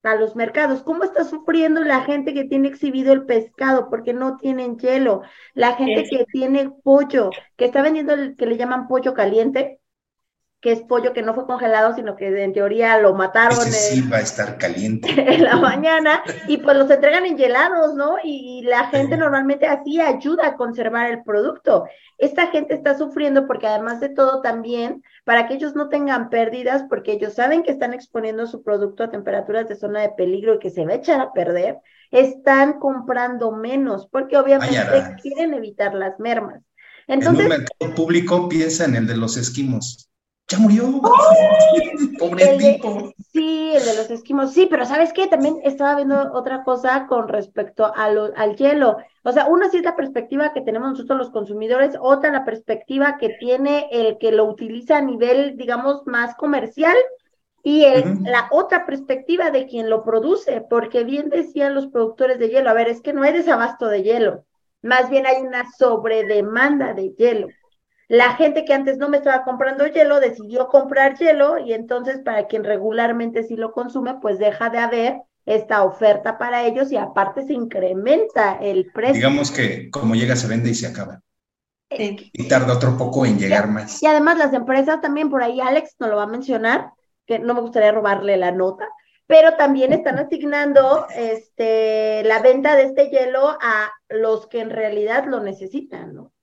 a 0.03 0.15
los 0.15 0.35
mercados. 0.35 0.83
¿Cómo 0.83 1.03
está 1.03 1.23
sufriendo 1.23 1.83
la 1.83 2.01
gente 2.01 2.33
que 2.33 2.45
tiene 2.45 2.69
exhibido 2.69 3.13
el 3.13 3.25
pescado 3.25 3.89
porque 3.89 4.13
no 4.13 4.37
tienen 4.37 4.77
hielo? 4.77 5.21
La 5.53 5.75
gente 5.75 6.03
que 6.09 6.25
tiene 6.25 6.71
pollo, 6.83 7.29
que 7.57 7.65
está 7.65 7.81
vendiendo 7.81 8.13
el 8.13 8.35
que 8.35 8.45
le 8.45 8.57
llaman 8.57 8.87
pollo 8.87 9.13
caliente, 9.13 9.80
que 10.61 10.71
es 10.71 10.81
pollo 10.81 11.11
que 11.11 11.23
no 11.23 11.33
fue 11.33 11.47
congelado, 11.47 11.95
sino 11.95 12.15
que 12.15 12.43
en 12.43 12.53
teoría 12.53 12.99
lo 12.99 13.15
mataron. 13.15 13.59
sí 13.59 14.07
va 14.07 14.17
a 14.17 14.21
estar 14.21 14.57
caliente. 14.57 15.09
En 15.31 15.43
la 15.43 15.55
mañana, 15.55 16.23
y 16.47 16.57
pues 16.57 16.77
los 16.77 16.89
entregan 16.91 17.25
en 17.25 17.39
helados, 17.39 17.95
¿no? 17.95 18.17
Y, 18.23 18.61
la 18.61 18.87
gente 18.89 19.17
normalmente 19.17 19.65
así 19.65 19.99
ayuda 19.99 20.47
a 20.47 20.55
conservar 20.55 21.09
el 21.09 21.23
producto. 21.23 21.85
Esta 22.19 22.47
gente 22.47 22.75
está 22.75 22.95
sufriendo 22.95 23.47
porque 23.47 23.65
además 23.65 23.99
de 23.99 24.09
todo 24.09 24.41
también, 24.41 25.03
para 25.23 25.47
que 25.47 25.55
ellos 25.55 25.75
no 25.75 25.89
tengan 25.89 26.29
pérdidas, 26.29 26.83
porque 26.87 27.13
ellos 27.13 27.33
saben 27.33 27.63
que 27.63 27.71
están 27.71 27.93
exponiendo 27.93 28.45
su 28.45 28.61
producto 28.61 29.03
a 29.03 29.09
temperaturas 29.09 29.67
de 29.67 29.75
zona 29.75 30.01
de 30.01 30.09
peligro 30.09 30.55
y 30.55 30.59
que 30.59 30.69
se 30.69 30.85
va 30.85 30.91
a 30.91 30.97
echar 30.97 31.21
a 31.21 31.33
perder, 31.33 31.79
están 32.11 32.79
comprando 32.79 33.51
menos, 33.51 34.07
porque 34.11 34.37
obviamente 34.37 34.75
quieren 35.21 35.55
evitar 35.55 35.95
las 35.95 36.19
mermas. 36.19 36.61
Entonces, 37.07 37.45
en 37.45 37.51
un 37.51 37.57
mercado 37.57 37.95
público 37.95 38.47
piensa 38.47 38.85
en 38.85 38.95
el 38.95 39.07
de 39.07 39.17
los 39.17 39.37
esquimos 39.37 40.10
ya 40.51 40.59
murió. 40.59 41.01
Pobre 42.19 42.57
tipo. 42.57 43.13
sí, 43.31 43.73
el 43.73 43.85
de 43.85 43.95
los 43.95 44.11
esquimos. 44.11 44.53
Sí, 44.53 44.67
pero 44.69 44.85
¿sabes 44.85 45.13
qué? 45.13 45.27
También 45.27 45.57
estaba 45.63 45.95
viendo 45.95 46.33
otra 46.33 46.63
cosa 46.63 47.07
con 47.07 47.27
respecto 47.27 47.85
a 47.85 48.03
al 48.03 48.55
hielo. 48.57 48.97
O 49.23 49.31
sea, 49.31 49.45
una 49.45 49.69
sí 49.69 49.77
es 49.77 49.83
la 49.83 49.95
perspectiva 49.95 50.51
que 50.53 50.61
tenemos 50.61 50.91
nosotros 50.91 51.17
los 51.17 51.31
consumidores, 51.31 51.95
otra 51.99 52.31
la 52.31 52.43
perspectiva 52.43 53.17
que 53.17 53.29
tiene 53.39 53.87
el 53.91 54.17
que 54.17 54.31
lo 54.31 54.45
utiliza 54.45 54.97
a 54.97 55.01
nivel, 55.01 55.55
digamos, 55.57 56.05
más 56.05 56.35
comercial. 56.35 56.97
Y 57.63 57.83
el, 57.83 58.23
la 58.23 58.47
otra 58.51 58.87
perspectiva 58.87 59.51
de 59.51 59.67
quien 59.67 59.87
lo 59.89 60.03
produce, 60.03 60.65
porque 60.67 61.03
bien 61.03 61.29
decían 61.29 61.75
los 61.75 61.87
productores 61.87 62.39
de 62.39 62.49
hielo, 62.49 62.71
a 62.71 62.73
ver, 62.73 62.89
es 62.89 63.01
que 63.01 63.13
no 63.13 63.21
hay 63.21 63.33
desabasto 63.33 63.85
de 63.85 64.01
hielo, 64.01 64.45
más 64.81 65.11
bien 65.11 65.27
hay 65.27 65.43
una 65.43 65.71
sobredemanda 65.77 66.95
de 66.95 67.11
hielo. 67.11 67.49
La 68.11 68.35
gente 68.35 68.65
que 68.65 68.73
antes 68.73 68.97
no 68.97 69.07
me 69.07 69.15
estaba 69.15 69.45
comprando 69.45 69.87
hielo 69.87 70.19
decidió 70.19 70.67
comprar 70.67 71.17
hielo 71.17 71.59
y 71.59 71.71
entonces 71.71 72.19
para 72.19 72.47
quien 72.47 72.65
regularmente 72.65 73.43
sí 73.43 73.55
lo 73.55 73.71
consume, 73.71 74.15
pues 74.21 74.37
deja 74.37 74.69
de 74.69 74.79
haber 74.79 75.21
esta 75.45 75.85
oferta 75.85 76.37
para 76.37 76.65
ellos 76.65 76.91
y 76.91 76.97
aparte 76.97 77.47
se 77.47 77.53
incrementa 77.53 78.57
el 78.61 78.91
precio. 78.91 79.13
Digamos 79.13 79.49
que 79.49 79.89
como 79.89 80.15
llega 80.15 80.35
se 80.35 80.49
vende 80.49 80.71
y 80.71 80.75
se 80.75 80.87
acaba. 80.87 81.21
Y 81.89 82.47
tarda 82.49 82.73
otro 82.73 82.97
poco 82.97 83.25
en 83.25 83.39
llegar 83.39 83.69
más. 83.69 84.03
Y 84.03 84.07
además 84.07 84.37
las 84.37 84.51
empresas 84.51 84.99
también, 84.99 85.29
por 85.29 85.41
ahí 85.41 85.61
Alex 85.61 85.95
nos 85.97 86.09
lo 86.09 86.17
va 86.17 86.23
a 86.23 86.27
mencionar, 86.27 86.91
que 87.25 87.39
no 87.39 87.53
me 87.53 87.61
gustaría 87.61 87.93
robarle 87.93 88.35
la 88.35 88.51
nota, 88.51 88.89
pero 89.25 89.55
también 89.55 89.93
están 89.93 90.19
asignando 90.19 91.07
este, 91.15 92.23
la 92.25 92.41
venta 92.41 92.75
de 92.75 92.83
este 92.83 93.07
hielo 93.07 93.57
a 93.61 93.89
los 94.09 94.47
que 94.47 94.59
en 94.59 94.69
realidad 94.69 95.27
lo 95.27 95.39
necesitan, 95.39 96.13
¿no? 96.13 96.33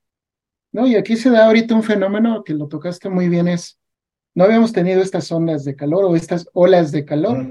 No, 0.71 0.85
y 0.85 0.95
aquí 0.95 1.15
se 1.15 1.29
da 1.29 1.45
ahorita 1.45 1.75
un 1.75 1.83
fenómeno 1.83 2.43
que 2.43 2.53
lo 2.53 2.67
tocaste 2.67 3.09
muy 3.09 3.27
bien, 3.27 3.47
es, 3.47 3.79
no 4.35 4.43
habíamos 4.43 4.71
tenido 4.71 5.01
estas 5.01 5.31
ondas 5.31 5.65
de 5.65 5.75
calor 5.75 6.05
o 6.05 6.15
estas 6.15 6.47
olas 6.53 6.91
de 6.91 7.05
calor. 7.05 7.45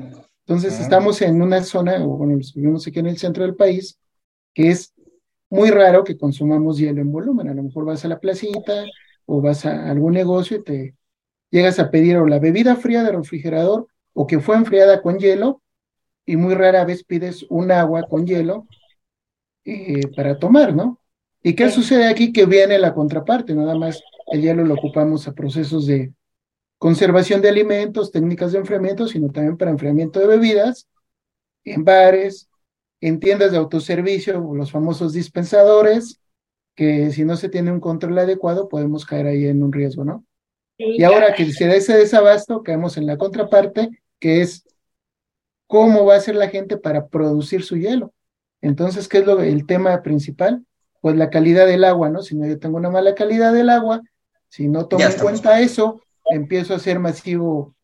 Entonces 0.47 0.81
estamos 0.81 1.21
en 1.21 1.43
una 1.43 1.63
zona, 1.63 2.03
o 2.05 2.17
bueno, 2.17 2.39
vivimos 2.55 2.87
aquí 2.87 3.01
en 3.01 3.07
el 3.07 3.19
centro 3.19 3.45
del 3.45 3.57
país, 3.57 3.99
que 4.55 4.71
es 4.71 4.95
muy 5.51 5.71
raro 5.71 6.05
que 6.05 6.17
consumamos 6.17 6.79
hielo 6.79 7.01
en 7.01 7.13
volumen. 7.13 7.49
A 7.49 7.55
lo 7.55 7.63
mejor 7.63 7.85
vas 7.85 8.05
a 8.05 8.09
la 8.09 8.21
placita 8.21 8.85
o 9.27 9.43
vas 9.43 9.67
a 9.67 9.91
algún 9.91 10.15
negocio 10.15 10.59
y 10.59 10.65
te 10.65 10.97
llegas 11.51 11.79
a 11.79 11.91
pedir 11.91 12.17
o 12.17 12.27
la 12.27 12.39
bebida 12.39 12.77
fría 12.77 13.03
de 13.03 13.13
refrigerador 13.13 13.89
o 14.15 14.27
que 14.27 14.41
fue 14.41 14.57
enfriada 14.57 15.03
con 15.03 15.19
hielo 15.19 15.63
y 16.25 16.37
muy 16.37 16.55
rara 16.55 16.85
vez 16.85 17.05
pides 17.05 17.47
un 17.49 17.71
agua 17.71 18.05
con 18.09 18.27
hielo 18.27 18.67
eh, 19.65 20.09
para 20.15 20.39
tomar, 20.39 20.75
¿no? 20.75 20.98
¿Y 21.43 21.55
qué 21.55 21.71
sucede 21.71 22.09
aquí? 22.09 22.33
Que 22.33 22.47
viene 22.47 22.79
la 22.79 22.95
contraparte, 22.95 23.55
nada 23.55 23.77
más 23.77 24.03
el 24.27 24.43
hielo 24.43 24.65
lo 24.65 24.75
ocupamos 24.75 25.27
a 25.29 25.33
procesos 25.33 25.87
de 25.87 26.13
conservación 26.79 27.41
de 27.41 27.49
alimentos, 27.49 28.13
técnicas 28.13 28.53
de 28.53 28.59
enfriamiento, 28.59 29.07
sino 29.09 29.31
también 29.31 29.57
para 29.57 29.71
enfriamiento 29.71 30.21
de 30.21 30.27
bebidas, 30.27 30.89
en 31.65 31.85
bares, 31.85 32.49
en 33.01 33.21
tiendas 33.21 33.53
de 33.53 33.59
autoservicio, 33.59 34.41
los 34.55 34.71
famosos 34.71 35.13
dispensadores, 35.13 36.21
que 36.75 37.11
si 37.11 37.25
no 37.25 37.37
se 37.37 37.49
tiene 37.49 37.73
un 37.73 37.81
control 37.81 38.19
adecuado 38.19 38.69
podemos 38.69 39.05
caer 39.05 39.27
ahí 39.27 39.47
en 39.47 39.63
un 39.63 39.73
riesgo, 39.73 40.05
¿no? 40.05 40.25
y 40.79 41.03
ahora 41.03 41.35
que 41.35 41.53
se 41.53 41.67
da 41.67 41.75
ese 41.75 41.97
desabasto, 41.97 42.63
caemos 42.63 42.97
en 42.97 43.07
la 43.07 43.19
contraparte, 43.19 43.91
que 44.21 44.43
es 44.43 44.65
cómo 45.67 46.05
va 46.05 46.15
a 46.15 46.21
ser 46.21 46.37
la 46.37 46.49
gente 46.49 46.77
para 46.77 47.09
producir 47.09 47.65
su 47.65 47.77
hielo. 47.77 48.15
Entonces, 48.61 49.09
¿qué 49.09 49.19
es 49.19 49.27
lo, 49.27 49.41
el 49.43 49.67
tema 49.67 50.03
principal? 50.03 50.65
Pues 51.01 51.17
la 51.17 51.31
calidad 51.31 51.67
del 51.67 51.85
agua, 51.85 52.09
¿no? 52.09 52.23
Si 52.23 52.37
no 52.37 52.47
yo 52.47 52.59
tengo 52.59 52.77
una 52.77 52.91
mala 52.91 53.15
calidad 53.15 53.53
del 53.53 53.71
agua, 53.71 54.03
si 54.49 54.69
no 54.69 54.87
tomo 54.87 55.05
en 55.05 55.19
cuenta 55.19 55.61
eso, 55.61 56.01
empiezo 56.31 56.73
a 56.73 56.77
hacer 56.77 56.99
masivo 56.99 57.75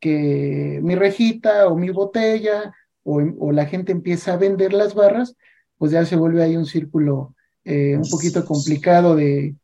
que 0.00 0.80
mi 0.82 0.94
rejita 0.94 1.68
o 1.68 1.76
mi 1.76 1.90
botella 1.90 2.72
o, 3.04 3.52
la 3.52 3.66
gente 3.66 3.92
empieza 3.92 4.34
a 4.34 4.36
vender 4.36 4.72
las 4.72 4.94
barras, 4.94 5.36
pues 5.76 5.92
ya 5.92 6.04
se 6.06 6.16
vuelve 6.16 6.42
ahí 6.42 6.56
un 6.56 6.66
círculo 6.66 7.34
eh, 7.64 7.96
un 7.96 8.08
poquito 8.08 8.44
complicado 8.44 9.16
de, 9.16 9.56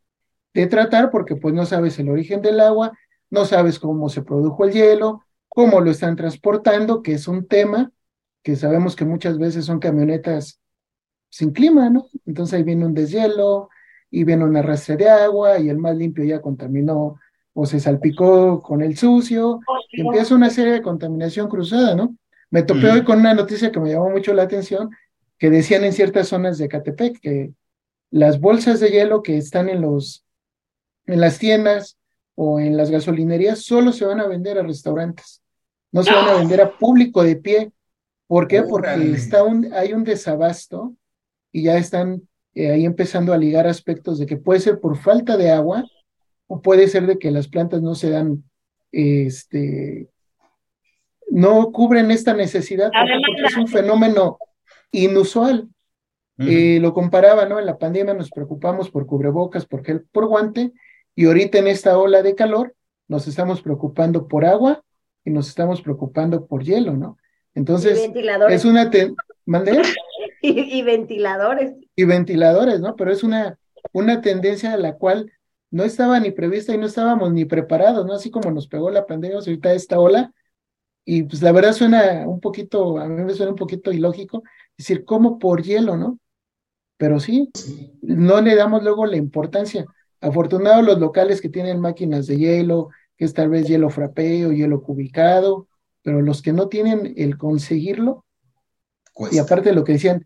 de 0.55 0.67
tratar 0.67 1.11
porque 1.11 1.37
pues 1.37 1.55
no 1.55 1.65
sabes 1.67 1.99
el 1.99 2.09
origen 2.09 2.43
del 2.43 2.61
agua, 2.61 2.93
no 3.31 3.45
sabes 3.45 3.79
cómo 3.79 4.09
se 4.09 4.23
produjo 4.23 4.65
el 4.65 4.73
hielo, 4.73 5.23
cómo 5.49 5.81
lo 5.81 5.91
están 5.91 6.17
transportando, 6.17 7.03
que 7.03 7.12
es 7.12 7.29
un 7.29 7.47
tema 7.47 7.93
que 8.43 8.57
sabemos 8.57 8.97
que 8.97 9.05
muchas 9.05 9.38
veces 9.38 9.65
son 9.65 9.79
camionetas 9.79 10.58
sin 11.28 11.52
clima, 11.52 11.90
¿no? 11.90 12.08
Entonces 12.26 12.54
ahí 12.54 12.62
viene 12.62 12.87
un 12.87 12.94
deshielo 12.94 13.68
y 14.11 14.25
viene 14.25 14.44
un 14.44 14.56
arrastre 14.56 14.97
de 14.97 15.08
agua 15.08 15.58
y 15.58 15.68
el 15.68 15.78
más 15.78 15.97
limpio 15.97 16.25
ya 16.25 16.40
contaminó 16.40 17.16
o 17.52 17.66
se 17.66 17.80
salpicó 17.80 18.62
con 18.62 18.82
el 18.82 18.97
sucio 18.97 19.61
y 19.90 20.02
empieza 20.02 20.35
una 20.35 20.50
serie 20.50 20.73
de 20.75 20.82
contaminación 20.82 21.49
cruzada, 21.49 21.94
¿no? 21.94 22.16
Me 22.50 22.62
topé 22.62 22.90
hoy 22.90 23.04
con 23.04 23.18
una 23.18 23.35
noticia 23.35 23.70
que 23.70 23.80
me 23.80 23.90
llamó 23.90 24.08
mucho 24.11 24.32
la 24.32 24.44
atención, 24.44 24.90
que 25.38 25.50
decían 25.50 25.85
en 25.85 25.92
ciertas 25.92 26.28
zonas 26.28 26.56
de 26.56 26.68
Catepec 26.68 27.20
que 27.20 27.52
las 28.11 28.40
bolsas 28.40 28.80
de 28.80 28.90
hielo 28.90 29.23
que 29.23 29.37
están 29.37 29.68
en 29.68 29.82
los 29.82 30.25
en 31.06 31.20
las 31.20 31.38
tiendas 31.38 31.99
o 32.35 32.61
en 32.61 32.76
las 32.76 32.90
gasolinerías 32.90 33.62
solo 33.62 33.92
se 33.92 34.04
van 34.04 34.20
a 34.20 34.26
vender 34.26 34.58
a 34.58 34.62
restaurantes, 34.62 35.42
no 35.90 36.02
se 36.02 36.12
van 36.12 36.28
a 36.28 36.35
vender 36.35 36.61
a 36.61 36.78
público 36.78 37.23
de 37.23 37.37
pie. 37.37 37.73
¿Por 38.26 38.47
qué? 38.47 38.62
Porque 38.62 39.11
está 39.12 39.42
un, 39.42 39.73
hay 39.73 39.94
un 39.94 40.04
desabasto 40.04 40.94
y 41.52 41.64
ya 41.64 41.76
están 41.76 42.23
eh, 42.55 42.73
ahí 42.73 42.85
empezando 42.85 43.33
a 43.33 43.38
ligar 43.38 43.67
aspectos 43.67 44.19
de 44.19 44.26
que 44.26 44.37
puede 44.37 44.61
ser 44.61 44.81
por 44.81 44.97
falta 44.97 45.37
de 45.37 45.50
agua 45.50 45.85
o 46.47 46.61
puede 46.61 46.88
ser 46.88 47.07
de 47.07 47.19
que 47.19 47.31
las 47.31 47.49
plantas 47.49 47.83
no 47.83 47.95
se 47.95 48.11
dan, 48.11 48.45
este, 48.90 50.09
no 51.31 51.71
cubren 51.73 52.11
esta 52.11 52.35
necesidad 52.35 52.90
porque 52.90 53.47
es 53.47 53.57
un 53.57 53.69
fenómeno 53.69 54.38
inusual. 54.90 55.69
Eh, 56.40 56.78
lo 56.81 56.95
comparaba, 56.95 57.47
¿no? 57.47 57.59
En 57.59 57.67
la 57.67 57.78
pandemia 57.78 58.14
nos 58.14 58.31
preocupamos 58.31 58.90
por 58.90 59.07
cubrebocas, 59.07 59.67
por 59.67 59.85
gel, 59.85 60.07
por 60.12 60.26
guante, 60.26 60.73
y 61.17 61.26
ahorita 61.26 61.59
en 61.59 61.67
esta 61.67 61.99
ola 61.99 62.23
de 62.23 62.37
calor 62.37 62.76
nos 63.09 63.26
estamos 63.26 63.61
preocupando 63.61 64.28
por 64.28 64.45
agua 64.45 64.85
y 65.25 65.31
nos 65.31 65.49
estamos 65.49 65.83
preocupando 65.83 66.47
por 66.47 66.62
hielo, 66.62 66.97
¿no? 66.97 67.19
Entonces, 67.55 68.09
es 68.50 68.64
una... 68.64 68.88
¿Mandé? 69.47 69.83
y, 70.42 70.83
ventiladores. 70.83 71.75
Y 71.97 72.04
ventiladores, 72.04 72.80
¿no? 72.80 72.97
Pero 72.97 73.12
es 73.12 73.23
una, 73.23 73.59
una 73.92 74.21
tendencia 74.21 74.73
a 74.73 74.76
la 74.76 74.95
cual 74.95 75.33
no 75.71 75.85
estaba 75.85 76.18
ni 76.21 76.30
prevista 76.30 76.75
y 76.75 76.78
no 76.78 76.87
estábamos 76.87 77.33
ni 77.33 77.45
preparados, 77.45 78.07
¿no? 78.07 78.14
Así 78.14 78.30
como 78.30 78.50
nos 78.50 78.68
pegó 78.68 78.90
la 78.90 79.07
pandemia, 79.07 79.38
ahorita 79.38 79.73
esta 79.73 79.99
ola, 79.99 80.33
y 81.04 81.23
pues 81.23 81.40
la 81.42 81.52
verdad 81.52 81.73
suena 81.73 82.28
un 82.28 82.40
poquito, 82.40 82.99
a 82.99 83.09
mí 83.09 83.23
me 83.25 83.33
suena 83.35 83.52
un 83.52 83.59
poquito 83.59 83.92
ilógico, 83.92 84.42
decir, 84.76 85.04
¿cómo 85.04 85.38
por 85.38 85.62
hielo, 85.62 85.97
no? 85.97 86.18
Pero 86.99 87.18
sí, 87.21 87.50
no 88.02 88.40
le 88.40 88.54
damos 88.54 88.83
luego 88.83 89.07
la 89.07 89.16
importancia. 89.16 89.87
Afortunados 90.21 90.85
los 90.85 90.99
locales 90.99 91.40
que 91.40 91.49
tienen 91.49 91.80
máquinas 91.80 92.26
de 92.26 92.37
hielo, 92.37 92.90
que 93.16 93.25
es 93.25 93.33
tal 93.33 93.49
vez 93.49 93.66
hielo 93.66 93.88
frappé 93.88 94.45
o 94.47 94.52
hielo 94.52 94.83
cubicado, 94.83 95.68
pero 96.02 96.21
los 96.21 96.42
que 96.42 96.52
no 96.52 96.68
tienen 96.68 97.14
el 97.16 97.38
conseguirlo, 97.38 98.26
y 99.33 99.38
aparte 99.38 99.73
lo 99.73 99.85
que 99.85 99.92
decían, 99.92 100.25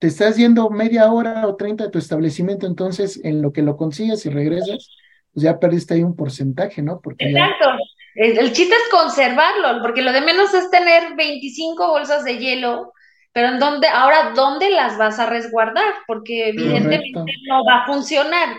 te 0.00 0.06
estás 0.06 0.36
yendo 0.36 0.70
media 0.70 1.12
hora 1.12 1.46
o 1.46 1.56
treinta 1.56 1.84
de 1.84 1.90
tu 1.90 1.98
establecimiento, 1.98 2.66
entonces 2.66 3.20
en 3.22 3.42
lo 3.42 3.52
que 3.52 3.60
lo 3.60 3.76
consigues 3.76 4.24
y 4.24 4.30
regresas, 4.30 4.88
pues 5.32 5.44
ya 5.44 5.60
perdiste 5.60 5.94
ahí 5.94 6.02
un 6.02 6.16
porcentaje, 6.16 6.82
¿no? 6.82 7.00
Porque 7.00 7.26
Exacto. 7.26 7.68
El 8.14 8.52
chiste 8.52 8.74
es 8.74 8.90
conservarlo, 8.90 9.82
porque 9.82 10.02
lo 10.02 10.12
de 10.12 10.22
menos 10.22 10.52
es 10.52 10.68
tener 10.70 11.14
25 11.16 11.86
bolsas 11.86 12.24
de 12.24 12.38
hielo, 12.38 12.92
pero 13.32 13.48
en 13.48 13.58
dónde, 13.60 13.86
ahora, 13.88 14.32
¿dónde 14.34 14.70
las 14.70 14.98
vas 14.98 15.18
a 15.18 15.26
resguardar? 15.26 15.94
Porque 16.06 16.48
evidentemente 16.48 17.12
no 17.46 17.64
va 17.64 17.82
a 17.82 17.86
funcionar. 17.86 18.56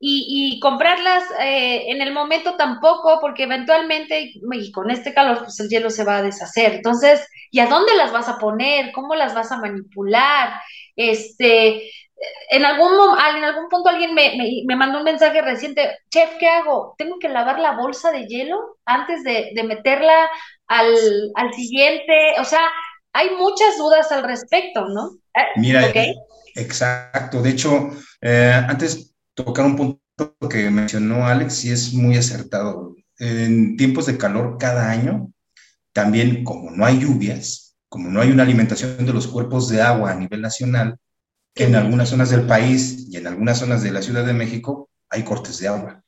Y, 0.00 0.54
y 0.54 0.60
comprarlas 0.60 1.24
eh, 1.40 1.90
en 1.90 2.00
el 2.00 2.12
momento 2.12 2.54
tampoco, 2.56 3.18
porque 3.20 3.44
eventualmente, 3.44 4.32
y 4.52 4.72
con 4.72 4.90
este 4.90 5.12
calor, 5.12 5.38
pues 5.38 5.58
el 5.60 5.68
hielo 5.68 5.90
se 5.90 6.04
va 6.04 6.18
a 6.18 6.22
deshacer. 6.22 6.74
Entonces, 6.74 7.26
¿y 7.50 7.60
a 7.60 7.66
dónde 7.66 7.96
las 7.96 8.12
vas 8.12 8.28
a 8.28 8.38
poner? 8.38 8.92
¿Cómo 8.92 9.14
las 9.14 9.34
vas 9.34 9.50
a 9.50 9.58
manipular? 9.58 10.52
Este, 10.98 11.90
en 12.50 12.64
algún, 12.64 12.90
en 13.36 13.44
algún 13.44 13.68
punto 13.68 13.88
alguien 13.88 14.14
me, 14.14 14.36
me, 14.66 14.76
mandó 14.76 14.98
un 14.98 15.04
mensaje 15.04 15.40
reciente, 15.40 15.98
chef, 16.10 16.30
¿qué 16.40 16.48
hago? 16.48 16.94
¿Tengo 16.98 17.18
que 17.20 17.28
lavar 17.28 17.60
la 17.60 17.76
bolsa 17.76 18.10
de 18.10 18.26
hielo 18.26 18.78
antes 18.84 19.22
de, 19.22 19.52
de 19.54 19.62
meterla 19.62 20.28
al, 20.66 20.92
al, 21.36 21.54
siguiente? 21.54 22.34
O 22.40 22.44
sea, 22.44 22.60
hay 23.12 23.30
muchas 23.30 23.78
dudas 23.78 24.10
al 24.10 24.24
respecto, 24.24 24.88
¿no? 24.88 25.12
Eh, 25.34 25.46
Mira, 25.56 25.88
exacto. 26.56 27.42
De 27.42 27.50
hecho, 27.50 27.90
eh, 28.20 28.52
antes 28.68 29.14
tocar 29.34 29.66
un 29.66 29.76
punto 29.76 30.48
que 30.50 30.68
mencionó 30.70 31.26
Alex 31.26 31.64
y 31.64 31.70
es 31.70 31.92
muy 31.94 32.16
acertado. 32.16 32.96
En 33.20 33.76
tiempos 33.76 34.06
de 34.06 34.18
calor 34.18 34.58
cada 34.58 34.90
año, 34.90 35.30
también 35.92 36.42
como 36.42 36.70
no 36.70 36.84
hay 36.84 36.98
lluvias, 36.98 37.67
como 37.88 38.08
no 38.08 38.20
hay 38.20 38.30
una 38.30 38.42
alimentación 38.42 39.04
de 39.04 39.12
los 39.12 39.26
cuerpos 39.26 39.68
de 39.68 39.82
agua 39.82 40.12
a 40.12 40.14
nivel 40.14 40.40
nacional, 40.40 40.98
en 41.54 41.74
algunas 41.74 42.08
zonas 42.08 42.30
del 42.30 42.46
país 42.46 43.06
y 43.10 43.16
en 43.16 43.26
algunas 43.26 43.58
zonas 43.58 43.82
de 43.82 43.90
la 43.90 44.02
Ciudad 44.02 44.24
de 44.24 44.32
México 44.32 44.88
hay 45.10 45.24
cortes 45.24 45.58
de 45.58 45.68
agua. 45.68 46.02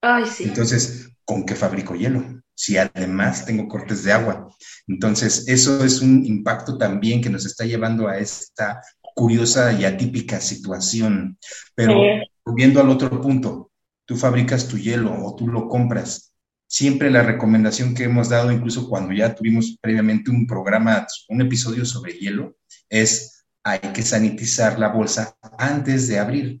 Ay, 0.00 0.24
sí. 0.26 0.44
Entonces, 0.44 1.10
¿con 1.24 1.44
qué 1.44 1.54
fabrico 1.54 1.94
hielo? 1.94 2.24
Si 2.54 2.78
además 2.78 3.44
tengo 3.44 3.68
cortes 3.68 4.04
de 4.04 4.12
agua. 4.12 4.48
Entonces, 4.86 5.44
eso 5.48 5.84
es 5.84 6.00
un 6.00 6.24
impacto 6.24 6.78
también 6.78 7.20
que 7.20 7.28
nos 7.28 7.44
está 7.44 7.64
llevando 7.64 8.08
a 8.08 8.18
esta 8.18 8.80
curiosa 9.14 9.72
y 9.72 9.84
atípica 9.84 10.40
situación. 10.40 11.38
Pero 11.74 12.00
volviendo 12.44 12.80
al 12.80 12.88
otro 12.88 13.20
punto, 13.20 13.70
tú 14.04 14.16
fabricas 14.16 14.68
tu 14.68 14.78
hielo 14.78 15.12
o 15.24 15.34
tú 15.34 15.48
lo 15.48 15.68
compras. 15.68 16.32
Siempre 16.68 17.10
la 17.10 17.22
recomendación 17.22 17.94
que 17.94 18.04
hemos 18.04 18.28
dado, 18.28 18.50
incluso 18.50 18.88
cuando 18.88 19.12
ya 19.12 19.34
tuvimos 19.34 19.76
previamente 19.80 20.30
un 20.30 20.46
programa, 20.46 21.06
un 21.28 21.40
episodio 21.40 21.84
sobre 21.84 22.14
hielo, 22.14 22.56
es 22.88 23.44
hay 23.62 23.80
que 23.80 24.02
sanitizar 24.02 24.78
la 24.78 24.88
bolsa 24.88 25.36
antes 25.58 26.08
de 26.08 26.18
abrir. 26.18 26.60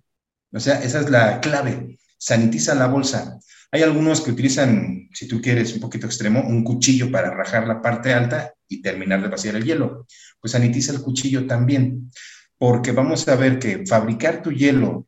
O 0.52 0.60
sea, 0.60 0.82
esa 0.82 1.00
es 1.00 1.10
la 1.10 1.40
clave. 1.40 1.98
Sanitiza 2.18 2.74
la 2.74 2.86
bolsa. 2.86 3.38
Hay 3.70 3.82
algunos 3.82 4.20
que 4.20 4.30
utilizan, 4.30 5.08
si 5.12 5.28
tú 5.28 5.40
quieres, 5.40 5.74
un 5.74 5.80
poquito 5.80 6.06
extremo, 6.06 6.40
un 6.40 6.64
cuchillo 6.64 7.10
para 7.10 7.30
rajar 7.30 7.66
la 7.66 7.82
parte 7.82 8.12
alta 8.12 8.54
y 8.68 8.82
terminar 8.82 9.22
de 9.22 9.28
vaciar 9.28 9.56
el 9.56 9.64
hielo. 9.64 10.06
Pues 10.40 10.52
sanitiza 10.52 10.92
el 10.92 11.02
cuchillo 11.02 11.46
también, 11.46 12.10
porque 12.58 12.92
vamos 12.92 13.28
a 13.28 13.36
ver 13.36 13.58
que 13.58 13.84
fabricar 13.86 14.42
tu 14.42 14.50
hielo, 14.50 15.06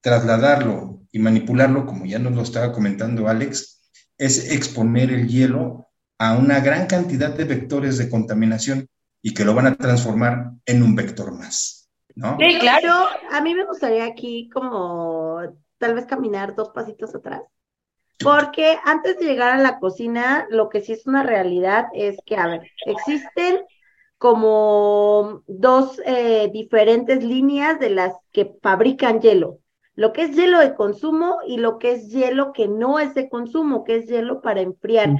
trasladarlo 0.00 1.02
y 1.12 1.18
manipularlo, 1.18 1.86
como 1.86 2.04
ya 2.06 2.18
nos 2.18 2.34
lo 2.34 2.42
estaba 2.42 2.72
comentando 2.72 3.28
Alex, 3.28 3.79
es 4.20 4.52
exponer 4.52 5.10
el 5.10 5.26
hielo 5.26 5.88
a 6.18 6.36
una 6.36 6.60
gran 6.60 6.86
cantidad 6.86 7.30
de 7.30 7.44
vectores 7.44 7.96
de 7.96 8.10
contaminación 8.10 8.86
y 9.22 9.32
que 9.32 9.46
lo 9.46 9.54
van 9.54 9.66
a 9.66 9.76
transformar 9.76 10.50
en 10.66 10.82
un 10.82 10.94
vector 10.94 11.32
más, 11.32 11.88
¿no? 12.14 12.36
Sí, 12.38 12.58
claro. 12.58 13.08
A 13.32 13.40
mí 13.40 13.54
me 13.54 13.64
gustaría 13.64 14.04
aquí 14.04 14.50
como 14.50 15.40
tal 15.78 15.94
vez 15.94 16.04
caminar 16.04 16.54
dos 16.54 16.68
pasitos 16.68 17.14
atrás. 17.14 17.40
Porque 18.22 18.76
antes 18.84 19.18
de 19.18 19.24
llegar 19.24 19.52
a 19.52 19.62
la 19.62 19.78
cocina, 19.78 20.46
lo 20.50 20.68
que 20.68 20.82
sí 20.82 20.92
es 20.92 21.06
una 21.06 21.22
realidad 21.22 21.86
es 21.94 22.18
que, 22.26 22.36
a 22.36 22.46
ver, 22.46 22.70
existen 22.84 23.60
como 24.18 25.42
dos 25.46 25.98
eh, 26.04 26.50
diferentes 26.52 27.24
líneas 27.24 27.80
de 27.80 27.88
las 27.88 28.12
que 28.32 28.52
fabrican 28.60 29.22
hielo 29.22 29.59
lo 29.96 30.12
que 30.12 30.22
es 30.22 30.36
hielo 30.36 30.60
de 30.60 30.74
consumo 30.74 31.40
y 31.46 31.58
lo 31.58 31.78
que 31.78 31.92
es 31.92 32.08
hielo 32.10 32.52
que 32.52 32.68
no 32.68 32.98
es 32.98 33.14
de 33.14 33.28
consumo, 33.28 33.84
que 33.84 33.96
es 33.96 34.06
hielo 34.06 34.40
para 34.40 34.60
enfriar. 34.60 35.08
En, 35.08 35.18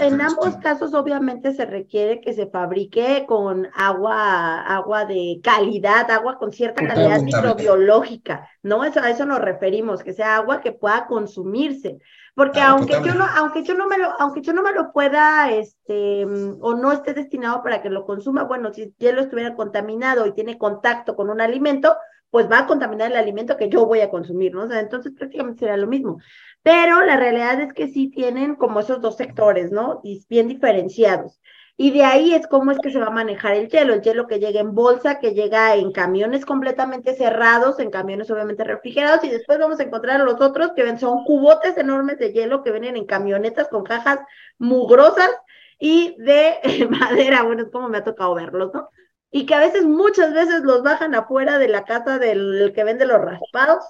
en, 0.00 0.20
ambos 0.20 0.56
casos, 0.62 0.94
obviamente, 0.94 1.52
se 1.52 1.66
requiere 1.66 2.20
que 2.20 2.32
se 2.32 2.46
fabrique 2.46 3.24
con 3.28 3.68
agua, 3.74 4.62
agua 4.62 5.04
de 5.04 5.40
calidad, 5.42 6.10
agua 6.10 6.38
con 6.38 6.52
cierta 6.52 6.86
calidad 6.86 7.20
microbiológica, 7.20 8.48
¿no? 8.62 8.82
Eso, 8.82 9.00
a 9.00 9.10
eso 9.10 9.26
nos 9.26 9.40
referimos, 9.40 10.02
que 10.02 10.14
sea 10.14 10.36
agua 10.36 10.60
que 10.60 10.72
pueda 10.72 11.06
consumirse. 11.06 11.98
Porque 12.34 12.60
aunque 12.60 12.94
yo 13.04 13.14
no, 13.14 13.26
aunque 13.36 13.62
yo 13.62 13.74
no 13.74 13.86
me 13.88 13.98
lo, 13.98 14.18
aunque 14.18 14.40
yo 14.40 14.54
no 14.54 14.62
me 14.62 14.72
lo 14.72 14.90
pueda, 14.90 15.52
este, 15.52 16.24
o 16.24 16.74
no 16.74 16.92
esté 16.92 17.12
destinado 17.12 17.62
para 17.62 17.82
que 17.82 17.90
lo 17.90 18.06
consuma, 18.06 18.44
bueno, 18.44 18.72
si 18.72 18.82
el 18.82 18.94
hielo 18.96 19.20
estuviera 19.20 19.54
contaminado 19.54 20.26
y 20.26 20.32
tiene 20.32 20.56
contacto 20.56 21.14
con 21.14 21.28
un 21.28 21.42
alimento, 21.42 21.94
pues 22.32 22.50
va 22.50 22.60
a 22.60 22.66
contaminar 22.66 23.10
el 23.10 23.18
alimento 23.18 23.58
que 23.58 23.68
yo 23.68 23.84
voy 23.84 24.00
a 24.00 24.08
consumir, 24.08 24.54
¿no? 24.54 24.62
O 24.62 24.68
sea, 24.68 24.80
entonces 24.80 25.12
prácticamente 25.12 25.60
será 25.60 25.76
lo 25.76 25.86
mismo. 25.86 26.18
Pero 26.62 27.04
la 27.04 27.18
realidad 27.18 27.60
es 27.60 27.74
que 27.74 27.88
sí 27.88 28.08
tienen 28.08 28.54
como 28.56 28.80
esos 28.80 29.02
dos 29.02 29.18
sectores, 29.18 29.70
¿no? 29.70 30.00
Y 30.02 30.24
bien 30.30 30.48
diferenciados. 30.48 31.42
Y 31.76 31.90
de 31.90 32.04
ahí 32.04 32.32
es 32.34 32.46
cómo 32.46 32.70
es 32.70 32.78
que 32.78 32.90
se 32.90 32.98
va 32.98 33.08
a 33.08 33.10
manejar 33.10 33.54
el 33.54 33.68
hielo, 33.68 33.92
el 33.92 34.00
hielo 34.00 34.26
que 34.28 34.38
llega 34.40 34.60
en 34.60 34.74
bolsa, 34.74 35.18
que 35.18 35.34
llega 35.34 35.74
en 35.74 35.92
camiones 35.92 36.46
completamente 36.46 37.14
cerrados, 37.14 37.78
en 37.80 37.90
camiones 37.90 38.30
obviamente 38.30 38.64
refrigerados, 38.64 39.24
y 39.24 39.28
después 39.28 39.58
vamos 39.58 39.78
a 39.78 39.82
encontrar 39.82 40.20
los 40.20 40.40
otros 40.40 40.72
que 40.74 40.98
son 40.98 41.24
cubotes 41.24 41.76
enormes 41.76 42.18
de 42.18 42.32
hielo 42.32 42.62
que 42.62 42.70
vienen 42.70 42.96
en 42.96 43.04
camionetas 43.04 43.68
con 43.68 43.84
cajas 43.84 44.20
mugrosas 44.56 45.30
y 45.78 46.16
de 46.18 46.56
madera, 46.90 47.42
bueno, 47.42 47.64
es 47.64 47.70
como 47.70 47.90
me 47.90 47.98
ha 47.98 48.04
tocado 48.04 48.34
verlos, 48.34 48.72
¿no? 48.72 48.88
Y 49.34 49.46
que 49.46 49.54
a 49.54 49.60
veces, 49.60 49.84
muchas 49.84 50.34
veces 50.34 50.60
los 50.62 50.82
bajan 50.82 51.14
afuera 51.14 51.58
de 51.58 51.66
la 51.66 51.84
casa 51.84 52.18
del 52.18 52.70
que 52.74 52.84
vende 52.84 53.06
los 53.06 53.18
raspados. 53.18 53.82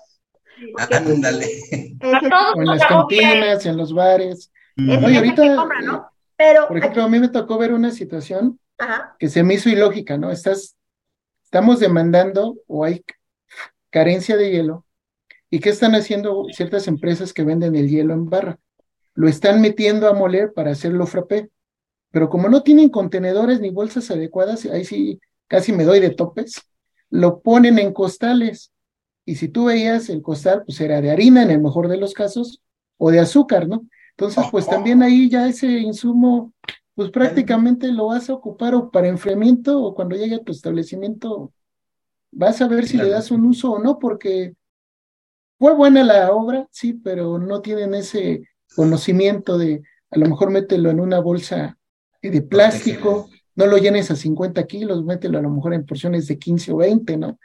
Ándale. 0.79 1.49
en 2.01 2.67
las 2.67 2.87
cantinas, 2.87 3.67
en 3.67 3.77
los 3.77 3.93
bares. 3.93 4.53
No, 4.77 5.11
y 5.11 5.17
ahorita, 5.17 5.45
¿no? 5.83 6.09
Pero 6.37 6.69
por 6.69 6.79
ejemplo, 6.79 7.03
a 7.03 7.09
mí 7.09 7.19
me 7.19 7.29
tocó 7.29 7.59
ver 7.59 7.73
una 7.75 7.91
situación 7.91 8.59
que 9.19 9.29
se 9.29 9.43
me 9.43 9.55
hizo 9.55 9.69
ilógica, 9.69 10.17
¿no? 10.17 10.31
Estás, 10.31 10.77
estamos 11.43 11.81
demandando 11.81 12.57
o 12.69 12.85
hay 12.85 13.05
carencia 13.91 14.37
de 14.37 14.53
hielo. 14.53 14.87
¿Y 15.51 15.59
qué 15.59 15.71
están 15.71 15.97
haciendo 15.97 16.45
ciertas 16.53 16.87
empresas 16.87 17.33
que 17.33 17.43
venden 17.43 17.75
el 17.75 17.89
hielo 17.89 18.15
en 18.15 18.31
barra? 18.31 18.59
Lo 19.15 19.29
están 19.29 19.61
metiendo 19.61 20.09
a 20.09 20.15
moler 20.15 20.53
para 20.53 20.71
hacerlo 20.71 21.05
frappé. 21.07 21.51
Pero 22.13 22.29
como 22.29 22.49
no 22.49 22.63
tienen 22.63 22.91
contenedores 22.91 23.61
ni 23.61 23.71
bolsas 23.71 24.11
adecuadas, 24.11 24.67
ahí 24.67 24.85
sí 24.85 25.21
casi 25.49 25.73
me 25.73 25.85
doy 25.85 26.01
de 26.01 26.11
topes, 26.11 26.63
lo 27.11 27.41
ponen 27.41 27.79
en 27.79 27.93
costales. 27.93 28.73
Y 29.25 29.37
si 29.37 29.49
tú 29.49 29.67
veías 29.67 30.09
el 30.09 30.23
costal, 30.23 30.65
pues 30.65 30.81
era 30.81 31.01
de 31.01 31.11
harina 31.11 31.43
en 31.43 31.51
el 31.51 31.61
mejor 31.61 31.89
de 31.89 31.97
los 31.97 32.15
casos, 32.15 32.63
o 33.05 33.11
de 33.11 33.19
azúcar, 33.19 33.67
¿no? 33.67 33.85
Entonces, 34.11 34.45
pues 34.53 34.67
también 34.69 35.03
ahí 35.03 35.29
ya 35.29 35.49
ese 35.49 35.67
insumo, 35.67 36.53
pues 36.95 37.11
prácticamente 37.11 37.91
lo 37.91 38.07
vas 38.07 38.31
a 38.31 38.35
ocupar 38.35 38.77
o 38.77 38.93
para 38.93 39.09
enfriamiento 39.09 39.83
o 39.83 39.93
cuando 39.93 40.15
llegue 40.15 40.37
a 40.37 40.45
tu 40.45 40.53
establecimiento, 40.53 41.53
vas 42.31 42.61
a 42.61 42.69
ver 42.69 42.87
si 42.87 42.97
le 42.97 43.09
das 43.09 43.33
un 43.33 43.45
uso 43.45 43.73
o 43.73 43.79
no, 43.81 43.99
porque 43.99 44.55
fue 45.59 45.75
buena 45.75 46.05
la 46.05 46.31
obra, 46.31 46.69
sí, 46.71 46.93
pero 46.93 47.41
no 47.41 47.61
tienen 47.61 47.95
ese 47.95 48.49
conocimiento 48.77 49.59
de, 49.59 49.83
a 50.11 50.19
lo 50.19 50.29
mejor 50.29 50.51
mételo 50.51 50.91
en 50.91 51.01
una 51.01 51.19
bolsa 51.19 51.77
de 52.23 52.43
plástico, 52.43 53.29
no 53.55 53.67
lo 53.67 53.79
llenes 53.79 54.11
a 54.11 54.17
50 54.17 54.67
kilos, 54.67 55.05
mételo 55.05 55.39
a 55.39 55.43
lo 55.43 55.51
mejor 55.51 55.75
en 55.75 55.87
porciones 55.87 56.27
de 56.27 56.39
15 56.39 56.73
o 56.73 56.77
20, 56.79 57.17
¿no? 57.17 57.39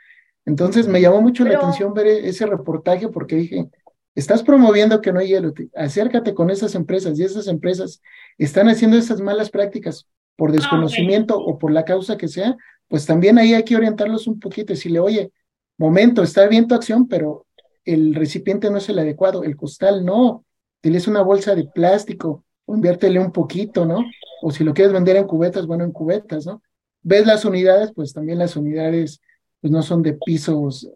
Entonces 0.45 0.87
me 0.87 1.01
llamó 1.01 1.21
mucho 1.21 1.43
la 1.43 1.57
atención 1.57 1.93
ver 1.93 2.07
ese 2.07 2.45
reportaje 2.45 3.09
porque 3.09 3.35
dije, 3.35 3.69
estás 4.15 4.43
promoviendo 4.43 5.01
que 5.01 5.11
no 5.11 5.19
hay 5.19 5.27
hielo, 5.27 5.53
acércate 5.75 6.33
con 6.33 6.49
esas 6.49 6.73
empresas 6.73 7.19
y 7.19 7.23
esas 7.23 7.47
empresas 7.47 8.01
están 8.37 8.69
haciendo 8.69 8.97
esas 8.97 9.19
malas 9.19 9.49
prácticas 9.49 10.07
por 10.37 10.51
ah, 10.51 10.53
desconocimiento 10.53 11.37
o 11.37 11.57
por 11.57 11.71
la 11.71 11.83
causa 11.83 12.17
que 12.17 12.29
sea, 12.29 12.55
pues 12.87 13.05
también 13.05 13.37
ahí 13.37 13.53
hay 13.53 13.63
que 13.63 13.75
orientarlos 13.75 14.27
un 14.27 14.39
poquito 14.39 14.71
y 14.71 14.75
decirle, 14.75 14.99
oye, 14.99 15.31
momento, 15.77 16.23
está 16.23 16.47
bien 16.47 16.67
tu 16.67 16.75
acción, 16.75 17.07
pero 17.07 17.45
el 17.83 18.15
recipiente 18.15 18.69
no 18.69 18.77
es 18.77 18.87
el 18.87 18.99
adecuado, 18.99 19.43
el 19.43 19.57
costal 19.57 20.05
no, 20.05 20.45
tienes 20.79 21.07
una 21.07 21.21
bolsa 21.21 21.55
de 21.55 21.65
plástico 21.65 22.45
o 22.67 22.75
inviértele 22.75 23.19
un 23.19 23.31
poquito, 23.31 23.85
¿no? 23.85 24.03
O 24.41 24.51
si 24.51 24.63
lo 24.63 24.73
quieres 24.73 24.93
vender 24.93 25.15
en 25.15 25.25
cubetas, 25.25 25.65
bueno, 25.65 25.85
en 25.85 25.91
cubetas, 25.91 26.45
¿no? 26.45 26.61
Ves 27.01 27.25
las 27.25 27.45
unidades, 27.45 27.93
pues 27.95 28.13
también 28.13 28.37
las 28.37 28.55
unidades 28.55 29.21
pues 29.61 29.71
no 29.71 29.81
son 29.81 30.03
de 30.03 30.13
pisos 30.13 30.87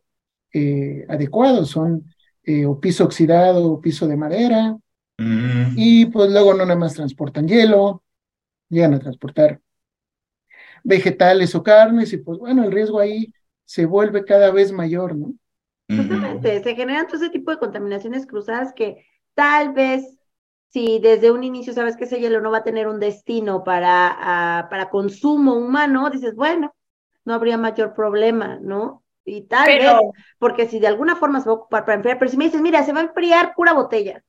eh, 0.54 1.06
adecuados, 1.08 1.70
son 1.70 2.14
eh, 2.44 2.66
o 2.66 2.80
piso 2.80 3.06
oxidado 3.06 3.72
o 3.72 3.82
piso 3.82 4.06
de 4.06 4.18
madera, 4.18 4.78
mm. 5.18 5.74
y 5.78 6.06
pues 6.08 6.30
luego 6.30 6.54
no 6.54 6.66
nada 6.66 6.78
más 6.78 6.94
transportan 6.94 7.48
hielo, 7.48 8.04
llegan 8.70 8.94
a 8.94 9.00
transportar 9.00 9.62
vegetales 10.84 11.56
o 11.56 11.64
carnes, 11.64 12.12
y 12.12 12.18
pues 12.18 12.38
bueno, 12.38 12.66
el 12.66 12.72
riesgo 12.72 13.00
ahí 13.00 13.34
se 13.64 13.86
vuelve 13.86 14.26
cada 14.26 14.52
vez 14.52 14.74
mayor, 14.74 15.16
¿no? 15.16 15.34
Justamente, 15.88 16.62
se 16.64 16.76
generan 16.76 17.08
todo 17.08 17.18
ese 17.18 17.30
tipo 17.30 17.52
de 17.52 17.58
contaminaciones 17.58 18.26
cruzadas 18.26 18.74
que 18.74 19.06
tal 19.34 19.74
vez 19.74 20.21
si 20.72 21.00
desde 21.00 21.32
un 21.32 21.44
inicio 21.44 21.74
sabes 21.74 21.98
que 21.98 22.06
ese 22.06 22.20
hielo 22.20 22.42
no 22.42 22.52
va 22.52 22.60
a 22.60 22.64
tener 22.64 22.88
un 22.88 23.00
destino 23.00 23.64
para, 23.64 24.10
ah, 24.20 24.68
para 24.70 24.90
consumo 24.90 25.56
humano, 25.56 26.10
dices, 26.10 26.36
bueno, 26.36 26.74
no 27.26 27.34
habría 27.34 27.58
mayor 27.58 27.94
problema, 27.94 28.58
¿no? 28.62 29.04
Y 29.26 29.44
tal 29.44 29.68
vez, 29.68 29.92
porque 30.40 30.68
si 30.68 30.80
de 30.80 30.88
alguna 30.88 31.16
forma 31.16 31.42
se 31.42 31.48
va 31.48 31.54
a 31.54 31.58
ocupar 31.58 31.86
para 31.86 31.96
enfriar, 31.96 32.18
pero 32.18 32.32
si 32.32 32.38
me 32.38 32.46
dices, 32.46 32.62
mira, 32.62 32.84
se 32.84 32.94
va 32.94 33.02
a 33.02 33.04
enfriar 33.04 33.54
pura 33.54 33.74
botella, 33.74 34.24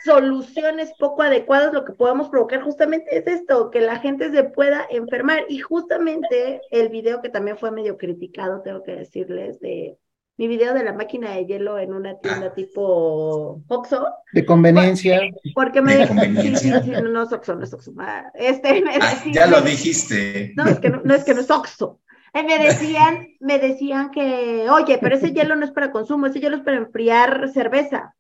soluciones 0.04 0.94
poco 0.98 1.24
adecuadas, 1.24 1.74
lo 1.74 1.86
que 1.86 1.94
podemos 1.94 2.30
provocar 2.30 2.62
justamente 2.62 3.18
es 3.18 3.28
esto, 3.28 3.70
que 3.70 3.82
la 3.82 3.98
gente 3.98 4.32
se 4.32 4.44
pueda 4.44 4.86
enfermar. 4.90 5.46
Y 5.50 5.60
justamente 5.60 6.62
el 6.72 6.90
video 6.90 7.22
que 7.22 7.30
también 7.30 7.58
fue 7.58 7.72
medio 7.72 7.98
criticado, 7.98 8.62
tengo 8.62 8.84
que 8.84 8.96
decirles, 8.96 9.60
de 9.60 9.98
mi 10.40 10.48
video 10.48 10.74
de 10.74 10.86
la 10.86 10.94
máquina 10.94 11.32
de 11.32 11.46
hielo 11.46 11.78
en 11.78 11.94
una 11.94 12.18
tienda 12.18 12.48
ah. 12.48 12.54
tipo 12.54 13.62
Oxxo. 13.68 14.08
De 14.32 14.46
conveniencia. 14.46 15.20
Porque, 15.54 15.82
me 15.82 16.08
sí, 16.08 16.56
sí, 16.56 16.72
sí, 16.82 16.92
no, 16.92 17.24
es 17.24 17.34
Oxxo, 17.34 17.56
no 17.56 17.66
es 17.66 17.74
Oxxo. 17.74 17.92
Este, 18.36 18.82
ah, 19.02 19.22
ya 19.34 19.48
lo 19.48 19.60
dijiste. 19.60 20.54
No, 20.56 20.66
es 20.66 20.80
que 20.80 20.92
no, 20.92 21.14
es 21.14 21.26
que 21.26 21.34
no 21.34 21.42
es 21.42 21.52
Oxxo. 21.52 22.00
Eh, 22.34 22.44
me 22.44 22.58
decían, 22.58 23.28
me 23.42 23.60
decían 23.60 24.12
que, 24.12 24.66
oye, 24.70 24.98
pero 25.02 25.18
ese 25.18 25.34
hielo 25.34 25.58
no 25.58 25.66
es 25.66 25.72
para 25.72 25.92
consumo, 25.92 26.28
ese 26.28 26.40
hielo 26.40 26.56
es 26.56 26.64
para 26.64 26.78
enfriar 26.78 27.50
cerveza. 27.54 28.16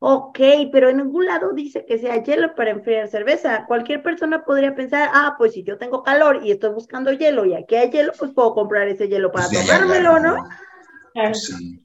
Ok, 0.00 0.40
pero 0.72 0.88
en 0.88 0.96
ningún 0.96 1.26
lado 1.26 1.52
dice 1.52 1.84
que 1.86 1.98
sea 1.98 2.20
hielo 2.20 2.56
para 2.56 2.70
enfriar 2.70 3.06
cerveza. 3.06 3.64
Cualquier 3.68 4.02
persona 4.02 4.44
podría 4.44 4.74
pensar, 4.74 5.08
ah, 5.14 5.36
pues 5.38 5.52
si 5.52 5.62
yo 5.62 5.78
tengo 5.78 6.02
calor 6.02 6.40
y 6.42 6.50
estoy 6.50 6.70
buscando 6.70 7.12
hielo 7.12 7.44
y 7.44 7.54
aquí 7.54 7.76
hay 7.76 7.90
hielo, 7.90 8.12
pues 8.18 8.32
puedo 8.32 8.54
comprar 8.54 8.88
ese 8.88 9.06
hielo 9.06 9.30
para 9.30 9.48
tomármelo, 9.48 10.18
¿no? 10.18 10.48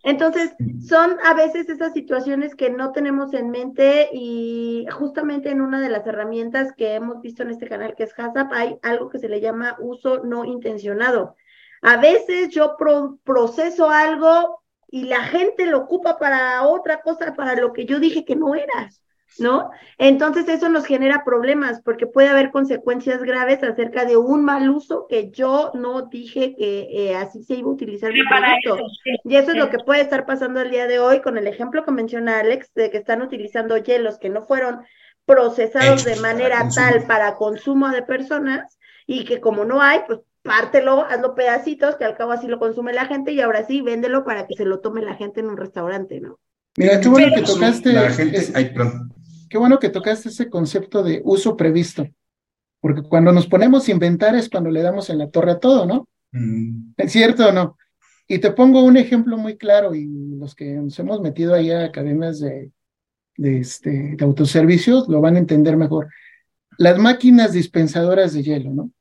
Entonces, 0.03 0.55
son 0.87 1.17
a 1.23 1.35
veces 1.35 1.69
esas 1.69 1.93
situaciones 1.93 2.55
que 2.55 2.71
no 2.71 2.91
tenemos 2.91 3.33
en 3.33 3.51
mente 3.51 4.09
y 4.11 4.87
justamente 4.91 5.51
en 5.51 5.61
una 5.61 5.79
de 5.79 5.89
las 5.89 6.05
herramientas 6.07 6.73
que 6.75 6.95
hemos 6.95 7.21
visto 7.21 7.43
en 7.43 7.51
este 7.51 7.67
canal, 7.67 7.95
que 7.95 8.03
es 8.03 8.13
HACCP, 8.17 8.51
hay 8.51 8.79
algo 8.81 9.09
que 9.09 9.19
se 9.19 9.29
le 9.29 9.39
llama 9.39 9.77
uso 9.79 10.23
no 10.23 10.45
intencionado. 10.45 11.35
A 11.81 11.97
veces 11.97 12.49
yo 12.49 12.75
proceso 13.23 13.89
algo 13.89 14.63
y 14.87 15.03
la 15.03 15.23
gente 15.23 15.67
lo 15.67 15.79
ocupa 15.79 16.17
para 16.17 16.63
otra 16.63 17.01
cosa, 17.01 17.35
para 17.35 17.55
lo 17.55 17.71
que 17.71 17.85
yo 17.85 17.99
dije 17.99 18.25
que 18.25 18.35
no 18.35 18.55
era. 18.55 18.89
¿No? 19.37 19.69
Entonces 19.97 20.47
eso 20.49 20.69
nos 20.69 20.85
genera 20.85 21.23
problemas 21.23 21.81
porque 21.81 22.07
puede 22.07 22.29
haber 22.29 22.51
consecuencias 22.51 23.23
graves 23.23 23.63
acerca 23.63 24.05
de 24.05 24.17
un 24.17 24.43
mal 24.43 24.69
uso 24.69 25.05
que 25.07 25.29
yo 25.31 25.71
no 25.75 26.03
dije 26.03 26.55
que 26.57 26.87
eh, 26.91 27.15
así 27.15 27.43
se 27.43 27.55
iba 27.55 27.69
a 27.69 27.73
utilizar 27.73 28.11
mi 28.11 28.21
producto. 28.23 28.85
y 29.25 29.35
eso 29.35 29.51
es 29.51 29.57
lo 29.57 29.69
que 29.69 29.79
puede 29.79 30.01
estar 30.01 30.25
pasando 30.25 30.61
el 30.61 30.71
día 30.71 30.87
de 30.87 30.99
hoy 30.99 31.21
con 31.21 31.37
el 31.37 31.47
ejemplo 31.47 31.85
que 31.85 31.91
menciona 31.91 32.39
Alex 32.39 32.73
de 32.73 32.89
que 32.89 32.97
están 32.97 33.21
utilizando 33.21 33.77
hielos 33.77 34.17
que 34.17 34.29
no 34.29 34.43
fueron 34.43 34.81
procesados 35.25 36.05
de 36.05 36.15
manera 36.15 36.67
tal 36.73 37.03
para 37.03 37.35
consumo 37.35 37.89
de 37.89 38.01
personas 38.01 38.79
y 39.05 39.25
que 39.25 39.39
como 39.39 39.63
no 39.63 39.81
hay, 39.81 39.99
pues 40.07 40.19
pártelo, 40.41 41.05
hazlo 41.05 41.35
pedacitos, 41.35 41.95
que 41.95 42.05
al 42.05 42.15
cabo 42.15 42.31
así 42.31 42.47
lo 42.47 42.59
consume 42.59 42.93
la 42.93 43.05
gente 43.05 43.31
y 43.31 43.41
ahora 43.41 43.65
sí, 43.65 43.81
véndelo 43.81 44.23
para 44.23 44.47
que 44.47 44.55
se 44.55 44.65
lo 44.65 44.79
tome 44.79 45.01
la 45.01 45.15
gente 45.15 45.41
en 45.41 45.47
un 45.47 45.57
restaurante, 45.57 46.19
¿no? 46.19 46.39
Mira, 46.77 46.99
qué 46.99 47.09
bueno 47.09 47.35
que 47.35 47.41
tocaste. 47.41 47.91
La 47.93 48.09
gente, 48.09 48.39
qué 49.49 49.57
bueno 49.57 49.79
que 49.79 49.89
tocaste 49.89 50.29
ese 50.29 50.49
concepto 50.49 51.03
de 51.03 51.21
uso 51.23 51.57
previsto, 51.57 52.07
porque 52.79 53.01
cuando 53.03 53.31
nos 53.31 53.47
ponemos 53.47 53.87
a 53.87 53.91
inventar 53.91 54.35
es 54.35 54.49
cuando 54.49 54.69
le 54.69 54.81
damos 54.81 55.09
en 55.09 55.17
la 55.17 55.29
torre 55.29 55.51
a 55.51 55.59
todo, 55.59 55.85
¿no? 55.85 56.07
Mm. 56.31 56.93
¿Es 56.97 57.11
cierto 57.11 57.49
o 57.49 57.51
no? 57.51 57.77
Y 58.27 58.39
te 58.39 58.51
pongo 58.51 58.83
un 58.83 58.95
ejemplo 58.95 59.37
muy 59.37 59.57
claro, 59.57 59.95
y 59.95 60.07
los 60.37 60.53
que 60.55 60.73
nos 60.73 60.97
hemos 60.99 61.19
metido 61.21 61.55
ahí 61.55 61.71
a 61.71 61.85
academias 61.85 62.39
de, 62.39 62.71
de, 63.37 63.59
este, 63.59 64.15
de 64.15 64.23
autoservicios 64.23 65.07
lo 65.07 65.21
van 65.21 65.35
a 65.35 65.39
entender 65.39 65.77
mejor. 65.77 66.09
Las 66.77 66.97
máquinas 66.99 67.53
dispensadoras 67.53 68.33
de 68.33 68.43
hielo, 68.43 68.71
¿no? 68.71 68.91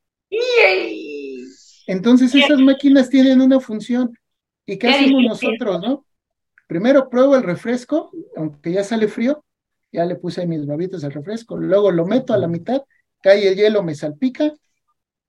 Entonces 1.87 2.33
esas 2.35 2.59
máquinas 2.59 3.09
tienen 3.09 3.41
una 3.41 3.59
función. 3.59 4.17
¿Y 4.65 4.77
qué 4.77 4.87
hacemos 4.87 5.23
nosotros, 5.23 5.81
no? 5.81 6.05
Primero 6.67 7.09
pruebo 7.09 7.35
el 7.35 7.43
refresco, 7.43 8.11
aunque 8.35 8.71
ya 8.71 8.83
sale 8.83 9.07
frío, 9.07 9.43
ya 9.91 10.05
le 10.05 10.15
puse 10.15 10.45
mis 10.45 10.65
babitas 10.65 11.03
al 11.03 11.11
refresco, 11.11 11.57
luego 11.57 11.91
lo 11.91 12.05
meto 12.05 12.33
a 12.33 12.37
la 12.37 12.47
mitad, 12.47 12.81
cae 13.21 13.47
el 13.47 13.55
hielo, 13.55 13.83
me 13.83 13.95
salpica, 13.95 14.53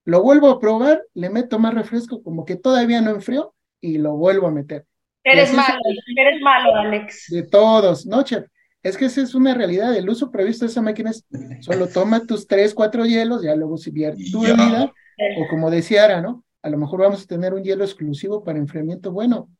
lo 0.04 0.22
vuelvo 0.22 0.48
a 0.50 0.60
probar, 0.60 1.02
le 1.14 1.30
meto 1.30 1.58
más 1.58 1.74
refresco, 1.74 2.22
como 2.22 2.44
que 2.44 2.56
todavía 2.56 3.00
no 3.00 3.10
enfrió, 3.10 3.54
y 3.80 3.98
lo 3.98 4.16
vuelvo 4.16 4.46
a 4.46 4.50
meter. 4.50 4.86
Eres 5.24 5.52
malo, 5.52 5.78
eres 6.16 6.40
malo, 6.42 6.74
Alex. 6.74 7.26
De 7.28 7.42
todos, 7.42 8.06
¿no, 8.06 8.22
chef? 8.22 8.46
Es 8.82 8.96
que 8.96 9.04
esa 9.06 9.20
es 9.20 9.34
una 9.34 9.52
realidad, 9.52 9.94
el 9.94 10.08
uso 10.08 10.30
previsto 10.30 10.64
de 10.64 10.70
esa 10.70 10.80
máquina 10.80 11.10
es, 11.10 11.26
solo 11.60 11.88
toma 11.88 12.24
tus 12.24 12.46
tres, 12.46 12.72
cuatro 12.72 13.04
hielos, 13.04 13.42
ya 13.42 13.54
luego 13.54 13.76
si 13.76 13.90
vierte 13.90 14.24
tu 14.32 14.40
bebida, 14.40 14.92
o 15.38 15.48
como 15.50 15.70
decía 15.70 16.04
Ara, 16.04 16.22
¿no? 16.22 16.44
A 16.62 16.70
lo 16.70 16.78
mejor 16.78 17.00
vamos 17.00 17.24
a 17.24 17.26
tener 17.26 17.52
un 17.52 17.62
hielo 17.62 17.84
exclusivo 17.84 18.42
para 18.42 18.58
enfriamiento, 18.58 19.12
bueno, 19.12 19.50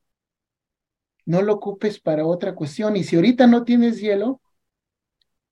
no 1.26 1.42
lo 1.42 1.54
ocupes 1.54 2.00
para 2.00 2.24
otra 2.24 2.54
cuestión, 2.54 2.96
y 2.96 3.04
si 3.04 3.16
ahorita 3.16 3.46
no 3.46 3.64
tienes 3.64 4.00
hielo, 4.00 4.40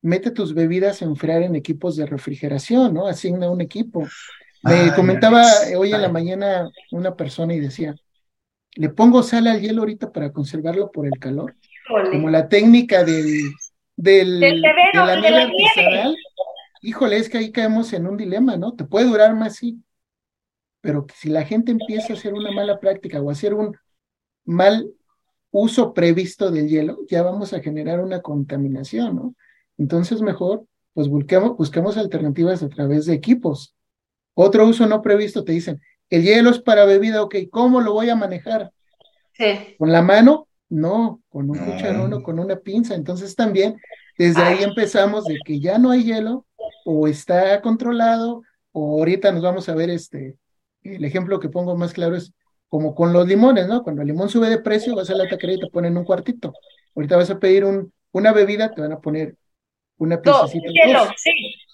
mete 0.08 0.30
tus 0.30 0.54
bebidas 0.54 1.02
a 1.02 1.04
enfriar 1.04 1.42
en 1.42 1.54
equipos 1.54 1.96
de 1.96 2.06
refrigeración, 2.06 2.94
¿no? 2.94 3.06
Asigna 3.06 3.50
un 3.50 3.60
equipo. 3.60 4.06
Me 4.62 4.74
ah, 4.74 4.94
comentaba 4.96 5.44
hoy 5.76 5.92
en 5.92 6.02
la 6.02 6.08
mañana 6.08 6.70
una 6.90 7.14
persona 7.14 7.54
y 7.54 7.60
decía, 7.60 7.94
le 8.74 8.88
pongo 8.88 9.22
sal 9.22 9.46
al 9.46 9.60
hielo 9.60 9.82
ahorita 9.82 10.10
para 10.10 10.32
conservarlo 10.32 10.90
por 10.90 11.06
el 11.06 11.18
calor, 11.20 11.54
como 12.10 12.30
la 12.30 12.48
técnica 12.48 13.04
del, 13.04 13.52
del, 13.96 14.40
de 14.40 14.56
la 14.94 15.20
nieve 15.20 15.42
artesanal. 15.42 16.16
Híjole, 16.80 17.16
es 17.18 17.28
que 17.28 17.38
ahí 17.38 17.52
caemos 17.52 17.92
en 17.92 18.06
un 18.06 18.16
dilema, 18.16 18.56
¿no? 18.56 18.74
Te 18.74 18.84
puede 18.84 19.06
durar 19.06 19.34
más, 19.34 19.56
sí, 19.56 19.82
pero 20.80 21.06
si 21.14 21.28
la 21.28 21.44
gente 21.44 21.72
empieza 21.72 22.12
a 22.12 22.16
hacer 22.16 22.34
una 22.34 22.50
mala 22.50 22.80
práctica 22.80 23.20
o 23.20 23.28
a 23.28 23.32
hacer 23.32 23.52
un 23.52 23.76
mal 24.44 24.90
uso 25.50 25.92
previsto 25.92 26.50
del 26.50 26.68
hielo, 26.68 26.98
ya 27.08 27.22
vamos 27.22 27.52
a 27.52 27.60
generar 27.60 28.00
una 28.00 28.22
contaminación, 28.22 29.16
¿no? 29.16 29.34
Entonces 29.78 30.20
mejor, 30.20 30.64
pues 30.92 31.08
busquemos, 31.08 31.56
busquemos 31.56 31.96
alternativas 31.96 32.62
a 32.62 32.68
través 32.68 33.06
de 33.06 33.14
equipos. 33.14 33.74
Otro 34.34 34.66
uso 34.66 34.86
no 34.86 35.00
previsto, 35.00 35.44
te 35.44 35.52
dicen, 35.52 35.80
el 36.10 36.22
hielo 36.22 36.50
es 36.50 36.60
para 36.60 36.84
bebida, 36.84 37.22
ok, 37.22 37.36
¿cómo 37.50 37.80
lo 37.80 37.92
voy 37.92 38.10
a 38.10 38.16
manejar? 38.16 38.72
Sí. 39.32 39.76
¿Con 39.78 39.92
la 39.92 40.02
mano? 40.02 40.48
No, 40.68 41.22
con 41.28 41.48
un 41.50 41.58
cucharón 41.58 42.12
o 42.12 42.22
con 42.22 42.38
una 42.38 42.56
pinza. 42.56 42.94
Entonces 42.94 43.34
también 43.34 43.80
desde 44.18 44.42
ahí 44.42 44.62
empezamos 44.62 45.24
de 45.24 45.38
que 45.44 45.60
ya 45.60 45.78
no 45.78 45.90
hay 45.90 46.04
hielo 46.04 46.44
o 46.84 47.06
está 47.06 47.60
controlado 47.62 48.42
o 48.72 48.98
ahorita 48.98 49.32
nos 49.32 49.42
vamos 49.42 49.68
a 49.68 49.74
ver 49.74 49.90
este, 49.90 50.36
el 50.82 51.04
ejemplo 51.04 51.40
que 51.40 51.48
pongo 51.48 51.76
más 51.76 51.92
claro 51.92 52.16
es 52.16 52.32
como 52.68 52.94
con 52.94 53.12
los 53.12 53.26
limones, 53.26 53.66
¿no? 53.66 53.82
Cuando 53.82 54.02
el 54.02 54.08
limón 54.08 54.28
sube 54.28 54.50
de 54.50 54.58
precio, 54.58 54.94
vas 54.94 55.08
a 55.10 55.14
la 55.14 55.28
taquería 55.28 55.56
y 55.56 55.60
te 55.60 55.70
ponen 55.70 55.96
un 55.96 56.04
cuartito. 56.04 56.52
Ahorita 56.94 57.16
vas 57.16 57.30
a 57.30 57.38
pedir 57.38 57.64
un, 57.64 57.92
una 58.12 58.32
bebida, 58.32 58.72
te 58.74 58.80
van 58.82 58.92
a 58.92 59.00
poner 59.00 59.36
una 59.98 60.20
piececita. 60.20 60.68
Un 60.68 60.74
hielo, 60.74 61.00
sí, 61.16 61.30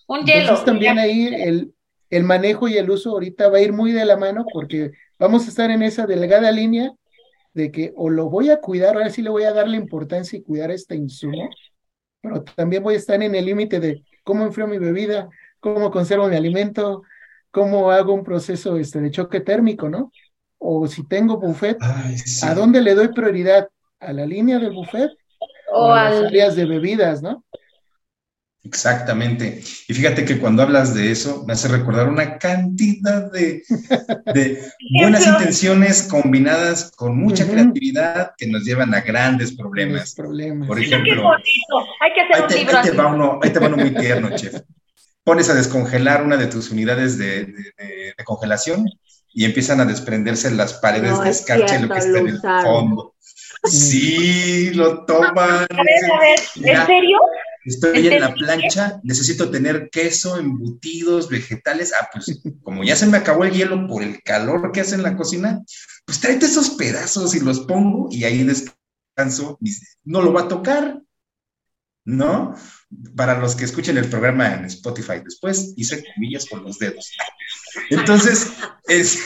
un 0.06 0.24
hielo. 0.24 0.40
Entonces 0.40 0.64
también 0.64 0.98
ahí 0.98 1.26
el, 1.26 1.74
el 2.10 2.24
manejo 2.24 2.68
y 2.68 2.76
el 2.76 2.90
uso 2.90 3.10
ahorita 3.10 3.48
va 3.48 3.58
a 3.58 3.62
ir 3.62 3.72
muy 3.72 3.92
de 3.92 4.04
la 4.04 4.16
mano 4.16 4.44
porque 4.52 4.92
vamos 5.18 5.46
a 5.46 5.48
estar 5.48 5.70
en 5.70 5.82
esa 5.82 6.06
delgada 6.06 6.50
línea 6.50 6.92
de 7.54 7.70
que 7.70 7.92
o 7.96 8.10
lo 8.10 8.28
voy 8.28 8.50
a 8.50 8.60
cuidar, 8.60 8.96
ahora 8.96 9.10
sí 9.10 9.22
le 9.22 9.30
voy 9.30 9.44
a 9.44 9.52
dar 9.52 9.68
la 9.68 9.76
importancia 9.76 10.38
y 10.38 10.42
cuidar 10.42 10.70
este 10.70 10.96
insumo, 10.96 11.48
pero 12.20 12.42
también 12.42 12.82
voy 12.82 12.94
a 12.94 12.98
estar 12.98 13.22
en 13.22 13.34
el 13.34 13.44
límite 13.44 13.78
de 13.78 14.04
cómo 14.24 14.44
enfrío 14.44 14.66
mi 14.66 14.78
bebida, 14.78 15.28
cómo 15.60 15.90
conservo 15.90 16.28
mi 16.28 16.36
alimento, 16.36 17.02
cómo 17.50 17.92
hago 17.92 18.12
un 18.12 18.24
proceso 18.24 18.76
este, 18.76 19.00
de 19.00 19.10
choque 19.12 19.40
térmico, 19.40 19.88
¿no? 19.88 20.10
O 20.58 20.86
si 20.88 21.06
tengo 21.06 21.38
buffet, 21.38 21.78
¿a 22.42 22.54
dónde 22.54 22.82
le 22.82 22.94
doy 22.94 23.08
prioridad? 23.08 23.68
¿A 24.00 24.12
la 24.12 24.26
línea 24.26 24.58
del 24.58 24.72
buffet 24.72 25.10
o, 25.72 25.92
a 25.92 26.10
las 26.10 26.24
áreas 26.24 26.56
de 26.56 26.66
bebidas, 26.66 27.22
¿no? 27.22 27.44
Exactamente. 28.64 29.62
Y 29.88 29.92
fíjate 29.92 30.24
que 30.24 30.38
cuando 30.38 30.62
hablas 30.62 30.94
de 30.94 31.10
eso, 31.10 31.44
me 31.46 31.52
hace 31.52 31.68
recordar 31.68 32.08
una 32.08 32.38
cantidad 32.38 33.30
de, 33.30 33.62
buenas 34.98 35.26
intenciones 35.26 36.04
combinadas 36.04 36.90
con 36.96 37.16
mucha 37.16 37.46
creatividad 37.46 38.32
que 38.38 38.46
nos 38.46 38.64
llevan 38.64 38.94
a 38.94 39.02
grandes 39.02 39.52
problemas. 39.54 40.14
problemas. 40.14 40.66
Por 40.66 40.80
ejemplo, 40.80 41.30
hay 42.00 42.12
que 42.14 42.20
hacer 42.22 42.42
un 42.42 42.54
libro 42.54 42.78
ahí, 42.78 42.84
te 42.84 42.96
va 42.96 43.06
uno, 43.08 43.38
ahí 43.42 43.50
te 43.50 43.58
va 43.58 43.66
uno 43.66 43.76
muy 43.76 43.94
tierno, 43.94 44.34
chef. 44.34 44.62
Pones 45.22 45.50
a 45.50 45.54
descongelar 45.54 46.22
una 46.22 46.38
de 46.38 46.46
tus 46.46 46.70
unidades 46.70 47.18
de, 47.18 47.54
congelación 48.24 48.86
y 49.34 49.44
empiezan 49.44 49.80
a 49.80 49.84
desprenderse 49.84 50.50
las 50.50 50.74
paredes 50.74 51.20
de 51.22 51.28
escarcha 51.28 51.78
y 51.78 51.82
lo 51.82 51.88
que 51.92 51.98
está 51.98 52.18
en 52.18 52.28
el 52.28 52.40
fondo. 52.40 53.14
Sí, 53.64 54.70
lo 54.72 55.04
toman. 55.04 55.34
A 55.34 55.82
ver, 55.82 56.12
a 56.12 56.18
ver, 56.20 56.76
¿en 56.76 56.86
serio? 56.86 57.18
Estoy 57.64 58.08
en 58.08 58.20
la 58.20 58.34
plancha, 58.34 59.00
necesito 59.02 59.50
tener 59.50 59.88
queso, 59.90 60.38
embutidos, 60.38 61.30
vegetales. 61.30 61.92
Ah, 61.98 62.08
pues 62.12 62.40
como 62.62 62.84
ya 62.84 62.94
se 62.94 63.06
me 63.06 63.16
acabó 63.16 63.44
el 63.44 63.52
hielo 63.52 63.86
por 63.86 64.02
el 64.02 64.22
calor 64.22 64.70
que 64.70 64.82
hace 64.82 64.96
en 64.96 65.02
la 65.02 65.16
cocina, 65.16 65.62
pues 66.04 66.20
tráete 66.20 66.46
esos 66.46 66.70
pedazos 66.70 67.34
y 67.34 67.40
los 67.40 67.60
pongo 67.60 68.08
y 68.10 68.24
ahí 68.24 68.44
descanso. 68.44 69.58
No 70.04 70.20
lo 70.20 70.32
va 70.32 70.42
a 70.42 70.48
tocar, 70.48 71.00
¿no? 72.04 72.54
Para 73.16 73.38
los 73.38 73.56
que 73.56 73.64
escuchen 73.64 73.96
el 73.96 74.08
programa 74.10 74.54
en 74.54 74.66
Spotify 74.66 75.20
después, 75.24 75.72
hice 75.76 76.04
comillas 76.14 76.46
con 76.46 76.62
los 76.62 76.78
dedos. 76.78 77.10
Entonces, 77.88 78.52
es, 78.88 79.20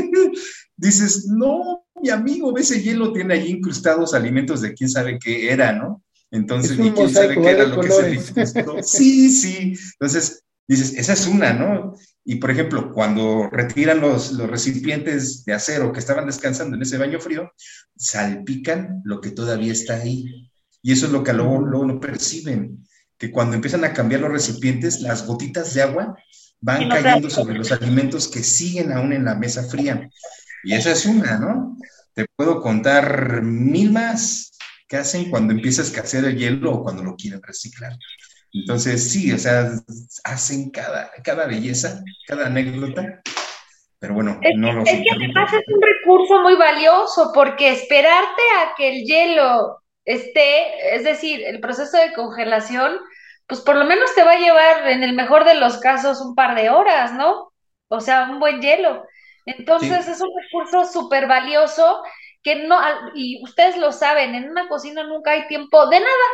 dices, 0.76 1.26
no, 1.26 1.86
mi 2.00 2.08
amigo, 2.08 2.56
ese 2.56 2.82
hielo 2.82 3.12
tiene 3.12 3.34
allí 3.34 3.50
incrustados 3.50 4.14
alimentos 4.14 4.62
de 4.62 4.72
quién 4.72 4.88
sabe 4.88 5.18
qué 5.18 5.52
era, 5.52 5.72
¿no? 5.72 6.02
Entonces, 6.30 6.78
¿y 6.78 6.90
quién 6.90 7.10
sabe 7.10 7.34
qué 7.34 7.50
era 7.50 7.66
lo 7.66 7.80
que 7.80 7.90
se 7.90 8.64
Sí, 8.82 9.30
sí. 9.30 9.74
Entonces, 9.98 10.44
dices, 10.66 10.94
esa 10.94 11.14
es 11.14 11.26
una, 11.26 11.52
¿no? 11.52 11.94
Y 12.24 12.36
por 12.36 12.50
ejemplo, 12.50 12.92
cuando 12.92 13.48
retiran 13.50 14.00
los, 14.00 14.32
los 14.32 14.50
recipientes 14.50 15.44
de 15.44 15.54
acero 15.54 15.92
que 15.92 16.00
estaban 16.00 16.26
descansando 16.26 16.76
en 16.76 16.82
ese 16.82 16.98
baño 16.98 17.18
frío, 17.20 17.50
salpican 17.96 19.00
lo 19.04 19.20
que 19.20 19.30
todavía 19.30 19.72
está 19.72 19.94
ahí. 19.94 20.50
Y 20.82 20.92
eso 20.92 21.06
es 21.06 21.12
lo 21.12 21.24
que 21.24 21.32
luego, 21.32 21.60
luego 21.60 21.86
no 21.86 22.00
perciben, 22.00 22.86
que 23.16 23.30
cuando 23.30 23.56
empiezan 23.56 23.84
a 23.84 23.92
cambiar 23.92 24.20
los 24.20 24.30
recipientes, 24.30 25.00
las 25.00 25.26
gotitas 25.26 25.72
de 25.72 25.82
agua 25.82 26.16
van 26.60 26.88
cayendo 26.88 27.30
sobre 27.30 27.56
los 27.56 27.72
alimentos 27.72 28.28
que 28.28 28.42
siguen 28.42 28.92
aún 28.92 29.12
en 29.12 29.24
la 29.24 29.34
mesa 29.34 29.64
fría. 29.64 30.08
Y 30.64 30.74
esa 30.74 30.92
es 30.92 31.06
una, 31.06 31.38
¿no? 31.38 31.76
Te 32.14 32.26
puedo 32.36 32.60
contar 32.60 33.42
mil 33.42 33.92
más 33.92 34.47
¿Qué 34.88 34.96
hacen 34.96 35.30
cuando 35.30 35.52
empieza 35.52 35.82
a 35.82 35.84
escasear 35.84 36.24
el 36.24 36.38
hielo 36.38 36.72
o 36.72 36.82
cuando 36.82 37.02
lo 37.02 37.14
quieren 37.14 37.42
reciclar? 37.42 37.92
Entonces, 38.52 39.12
sí, 39.12 39.30
o 39.32 39.38
sea, 39.38 39.70
hacen 40.24 40.70
cada, 40.70 41.12
cada 41.22 41.46
belleza, 41.46 42.02
cada 42.26 42.46
anécdota, 42.46 43.20
pero 43.98 44.14
bueno, 44.14 44.40
no 44.56 44.72
lo 44.72 44.82
Es 44.82 44.90
que 44.90 45.10
además 45.14 45.52
es 45.52 45.64
un 45.66 45.82
recurso 45.82 46.40
muy 46.40 46.54
valioso 46.56 47.32
porque 47.34 47.70
esperarte 47.70 48.42
a 48.62 48.74
que 48.76 48.88
el 48.88 49.04
hielo 49.04 49.82
esté, 50.04 50.94
es 50.96 51.04
decir, 51.04 51.42
el 51.44 51.60
proceso 51.60 51.98
de 51.98 52.14
congelación, 52.14 52.98
pues 53.46 53.60
por 53.60 53.76
lo 53.76 53.84
menos 53.84 54.14
te 54.14 54.22
va 54.22 54.32
a 54.32 54.38
llevar, 54.38 54.88
en 54.88 55.02
el 55.02 55.14
mejor 55.14 55.44
de 55.44 55.54
los 55.54 55.78
casos, 55.78 56.20
un 56.22 56.34
par 56.34 56.56
de 56.56 56.70
horas, 56.70 57.12
¿no? 57.12 57.52
O 57.88 58.00
sea, 58.00 58.28
un 58.30 58.38
buen 58.38 58.62
hielo. 58.62 59.04
Entonces 59.44 60.08
es 60.08 60.20
un 60.20 60.30
recurso 60.42 60.84
súper 60.90 61.26
valioso 61.26 62.02
que 62.42 62.66
no, 62.66 62.78
y 63.14 63.42
ustedes 63.42 63.76
lo 63.76 63.92
saben, 63.92 64.34
en 64.34 64.50
una 64.50 64.68
cocina 64.68 65.04
nunca 65.04 65.32
hay 65.32 65.46
tiempo 65.48 65.88
de 65.88 66.00
nada, 66.00 66.28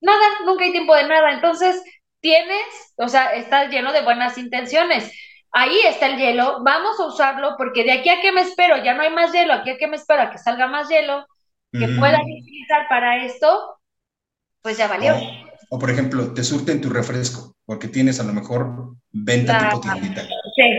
nada, 0.00 0.24
nunca 0.44 0.64
hay 0.64 0.72
tiempo 0.72 0.94
de 0.94 1.08
nada. 1.08 1.32
Entonces, 1.32 1.82
tienes, 2.20 2.94
o 2.96 3.08
sea, 3.08 3.34
está 3.34 3.68
lleno 3.68 3.92
de 3.92 4.02
buenas 4.02 4.38
intenciones. 4.38 5.12
Ahí 5.50 5.80
está 5.86 6.06
el 6.06 6.18
hielo, 6.18 6.62
vamos 6.62 7.00
a 7.00 7.06
usarlo 7.06 7.54
porque 7.56 7.82
de 7.82 7.92
aquí 7.92 8.10
a 8.10 8.20
que 8.20 8.32
me 8.32 8.42
espero, 8.42 8.82
ya 8.84 8.94
no 8.94 9.02
hay 9.02 9.10
más 9.10 9.32
hielo, 9.32 9.54
aquí 9.54 9.70
a 9.70 9.78
que 9.78 9.86
me 9.86 9.96
espero 9.96 10.22
a 10.22 10.30
que 10.30 10.38
salga 10.38 10.66
más 10.66 10.88
hielo, 10.88 11.26
que 11.72 11.88
pueda 11.98 12.18
utilizar 12.20 12.86
para 12.88 13.24
esto, 13.24 13.78
pues 14.62 14.76
ya 14.76 14.88
valió. 14.88 15.14
O, 15.70 15.78
por 15.78 15.90
ejemplo, 15.90 16.32
te 16.34 16.44
surten 16.44 16.80
tu 16.80 16.90
refresco, 16.90 17.54
porque 17.64 17.88
tienes 17.88 18.20
a 18.20 18.24
lo 18.24 18.32
mejor 18.32 18.96
venta 19.10 19.58
tipo 19.58 19.80
tiendita. 19.80 20.22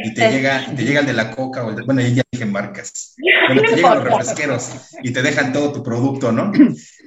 Y 0.03 0.13
te, 0.13 0.31
llega, 0.31 0.75
te 0.75 0.83
llega 0.83 0.99
el 0.99 1.05
de 1.05 1.13
la 1.13 1.31
coca 1.31 1.65
o 1.65 1.69
el 1.69 1.77
de, 1.77 1.81
bueno, 1.83 2.01
ya 2.01 2.23
dije 2.31 2.45
marcas. 2.45 3.15
Bueno, 3.47 3.61
te 3.61 3.75
llegan 3.75 3.95
los 3.95 4.03
refresqueros 4.17 4.71
y 5.03 5.11
te 5.11 5.21
dejan 5.21 5.53
todo 5.53 5.71
tu 5.71 5.83
producto, 5.83 6.31
¿no? 6.31 6.51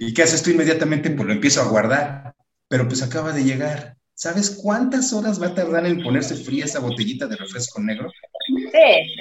¿Y 0.01 0.15
qué 0.15 0.23
haces 0.23 0.43
tú 0.43 0.51
inmediatamente? 0.51 1.11
Pues 1.11 1.27
lo 1.27 1.33
empiezo 1.33 1.61
a 1.61 1.69
guardar. 1.69 2.35
Pero 2.69 2.89
pues 2.89 3.03
acaba 3.03 3.33
de 3.33 3.45
llegar. 3.45 3.97
¿Sabes 4.15 4.51
cuántas 4.51 5.13
horas 5.13 5.43
va 5.43 5.49
a 5.49 5.55
tardar 5.55 5.85
en 5.87 6.03
ponerse 6.03 6.37
fría 6.37 6.65
esa 6.65 6.79
botellita 6.79 7.27
de 7.27 7.37
refresco 7.37 7.81
negro? 7.81 8.11
Sí, 8.47 9.17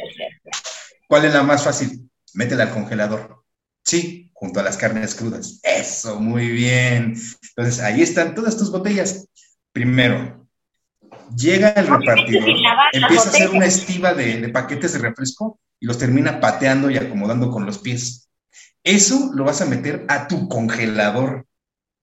¿Cuál 1.08 1.26
es 1.26 1.34
la 1.34 1.44
más 1.44 1.64
fácil? 1.64 2.10
Métela 2.34 2.64
al 2.64 2.72
congelador. 2.72 3.44
Sí, 3.84 4.32
junto 4.34 4.60
a 4.60 4.64
las 4.64 4.78
carnes 4.78 5.16
crudas. 5.16 5.60
Eso, 5.64 6.20
muy 6.20 6.48
bien. 6.48 7.16
Entonces, 7.50 7.82
ahí 7.82 8.02
están 8.02 8.34
todas 8.36 8.58
tus 8.58 8.72
botellas. 8.72 9.28
Primero, 9.74 10.41
llega 11.36 11.70
el 11.70 11.88
repartidor, 11.88 12.50
empieza 12.94 13.24
a 13.24 13.32
hacer 13.32 13.50
una 13.50 13.66
estiva 13.66 14.14
de, 14.14 14.50
paquetes 14.50 14.94
de 14.94 15.00
refresco 15.00 15.60
y 15.80 15.86
los 15.86 15.98
termina 15.98 16.40
pateando 16.40 16.90
y 16.90 16.98
acomodando 16.98 17.50
con 17.50 17.66
los 17.66 17.80
pies. 17.80 18.30
Eso 18.84 19.32
lo 19.34 19.44
vas 19.44 19.62
a 19.62 19.66
meter 19.66 20.06
a 20.08 20.28
tu 20.28 20.48
congelador 20.48 21.46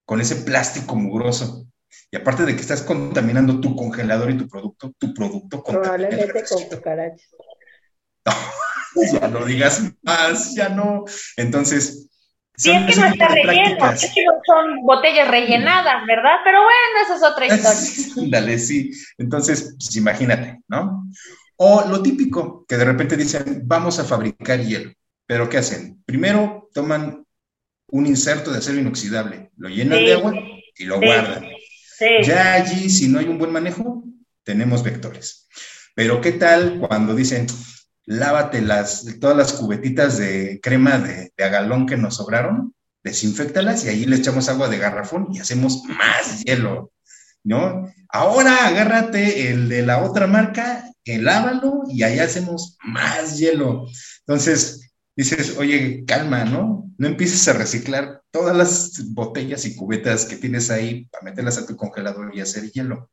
con 0.04 0.20
ese 0.20 0.36
plástico 0.36 0.96
mugroso. 0.96 1.66
Y 2.10 2.16
aparte 2.16 2.44
de 2.44 2.54
que 2.54 2.60
estás 2.60 2.82
contaminando 2.82 3.60
tu 3.60 3.76
congelador 3.76 4.30
y 4.30 4.38
tu 4.38 4.48
producto, 4.48 4.92
tu 4.98 5.12
producto 5.12 5.62
Probablemente 5.62 6.44
con 6.48 6.64
cucarachas. 6.64 7.28
ya 9.12 9.28
no 9.28 9.44
digas 9.44 9.82
más, 10.02 10.54
ya 10.54 10.68
no. 10.68 11.04
Entonces, 11.36 12.07
Sí, 12.58 12.72
es 12.72 12.92
que 12.92 13.00
no 13.00 13.06
está 13.06 13.28
relleno, 13.28 13.92
es 13.92 14.12
que 14.12 14.24
no 14.24 14.32
son 14.44 14.82
botellas 14.82 15.28
rellenadas, 15.28 16.04
¿verdad? 16.08 16.38
Pero 16.42 16.58
bueno, 16.58 17.04
esa 17.04 17.14
es 17.14 17.22
otra 17.22 17.46
historia. 17.46 18.30
Dale, 18.40 18.58
sí. 18.58 18.90
Entonces, 19.16 19.76
pues 19.78 19.94
imagínate, 19.94 20.58
¿no? 20.66 21.04
O 21.56 21.84
lo 21.88 22.02
típico, 22.02 22.66
que 22.66 22.76
de 22.76 22.84
repente 22.84 23.16
dicen, 23.16 23.62
vamos 23.64 24.00
a 24.00 24.04
fabricar 24.04 24.60
hielo. 24.60 24.92
Pero 25.24 25.48
¿qué 25.48 25.58
hacen? 25.58 26.02
Primero 26.04 26.68
toman 26.74 27.24
un 27.90 28.06
inserto 28.06 28.50
de 28.50 28.58
acero 28.58 28.78
inoxidable, 28.78 29.50
lo 29.56 29.68
llenan 29.68 29.98
de 29.98 30.14
agua 30.14 30.34
y 30.74 30.84
lo 30.84 31.00
guardan. 31.00 31.44
Ya 32.24 32.54
allí, 32.54 32.90
si 32.90 33.08
no 33.08 33.20
hay 33.20 33.26
un 33.26 33.38
buen 33.38 33.52
manejo, 33.52 34.02
tenemos 34.42 34.82
vectores. 34.82 35.48
Pero 35.94 36.20
¿qué 36.20 36.32
tal 36.32 36.80
cuando 36.80 37.14
dicen, 37.14 37.46
lávate 38.08 38.62
las, 38.62 39.04
todas 39.20 39.36
las 39.36 39.52
cubetitas 39.52 40.18
de 40.18 40.60
crema 40.62 40.98
de, 40.98 41.32
agalón 41.38 41.86
que 41.86 41.96
nos 41.96 42.16
sobraron, 42.16 42.74
desinfectalas 43.04 43.84
y 43.84 43.88
ahí 43.88 44.06
le 44.06 44.16
echamos 44.16 44.48
agua 44.48 44.68
de 44.68 44.78
garrafón 44.78 45.28
y 45.32 45.38
hacemos 45.38 45.84
más 45.84 46.42
hielo, 46.44 46.90
¿no? 47.44 47.92
Ahora 48.08 48.66
agárrate 48.66 49.50
el 49.50 49.68
de 49.68 49.82
la 49.82 50.02
otra 50.02 50.26
marca 50.26 50.88
lávalo 51.16 51.84
y 51.88 52.02
ahí 52.02 52.18
hacemos 52.18 52.76
más 52.84 53.38
hielo. 53.38 53.86
Entonces, 54.26 54.90
dices, 55.16 55.56
oye, 55.56 56.04
calma, 56.06 56.44
¿no? 56.44 56.90
No 56.98 57.06
empieces 57.06 57.48
a 57.48 57.54
reciclar 57.54 58.22
todas 58.30 58.54
las 58.54 59.02
botellas 59.12 59.64
y 59.64 59.74
cubetas 59.74 60.26
que 60.26 60.36
tienes 60.36 60.70
ahí 60.70 61.06
para 61.06 61.24
meterlas 61.24 61.56
a 61.56 61.66
tu 61.66 61.76
congelador 61.76 62.34
y 62.34 62.40
hacer 62.40 62.70
hielo. 62.70 63.10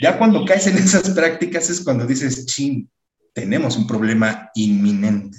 Ya 0.00 0.18
cuando 0.18 0.44
caes 0.44 0.66
en 0.66 0.76
esas 0.76 1.10
prácticas 1.10 1.68
es 1.70 1.80
cuando 1.80 2.06
dices, 2.06 2.46
chin, 2.46 2.88
tenemos 3.36 3.76
un 3.76 3.86
problema 3.86 4.50
inminente. 4.54 5.36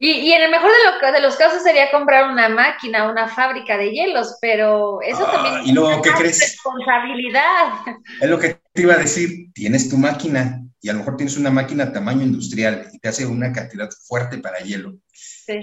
Y, 0.00 0.32
en 0.32 0.42
el 0.42 0.50
mejor 0.50 0.72
de, 1.12 1.20
los 1.20 1.36
casos 1.36 1.62
sería 1.62 1.92
comprar 1.92 2.28
una 2.28 2.48
máquina, 2.48 3.08
una 3.08 3.28
fábrica 3.28 3.78
de 3.78 3.92
hielos, 3.92 4.36
pero 4.40 5.00
eso 5.00 5.24
también 5.26 5.54
ah, 5.54 5.62
¿y 5.64 5.70
luego, 5.70 6.02
¿qué 6.02 6.10
crees? 6.10 6.40
responsabilidad. 6.40 7.74
Es 8.20 8.28
lo 8.28 8.36
que 8.36 8.58
te 8.72 8.82
iba 8.82 8.94
a 8.94 8.98
decir, 8.98 9.52
tienes 9.54 9.88
tu 9.88 9.96
máquina 9.96 10.60
y 10.80 10.88
a 10.88 10.94
lo 10.94 10.98
mejor 10.98 11.16
tienes 11.16 11.36
una 11.36 11.52
máquina 11.52 11.92
tamaño 11.92 12.22
industrial 12.22 12.88
y 12.92 12.98
te 12.98 13.08
hace 13.08 13.26
una 13.26 13.52
cantidad 13.52 13.88
fuerte 14.08 14.38
para 14.38 14.58
hielo 14.58 14.96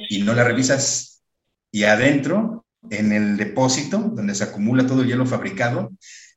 y 0.07 0.21
no 0.21 0.33
la 0.33 0.45
revisas 0.45 1.21
y 1.69 1.83
adentro, 1.83 2.65
en 2.89 3.11
el 3.11 3.35
depósito 3.35 3.97
donde 3.97 4.35
se 4.35 4.45
acumula 4.45 4.87
todo 4.87 5.01
el 5.01 5.09
hielo 5.09 5.25
fabricado, 5.25 5.91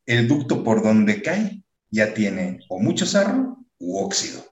el 0.06 0.26
ducto 0.26 0.64
por 0.64 0.82
donde 0.82 1.22
cae 1.22 1.62
ya 1.88 2.12
tiene 2.14 2.58
o 2.68 2.80
mucho 2.80 3.06
sarro 3.06 3.58
u 3.78 3.98
óxido. 4.04 4.51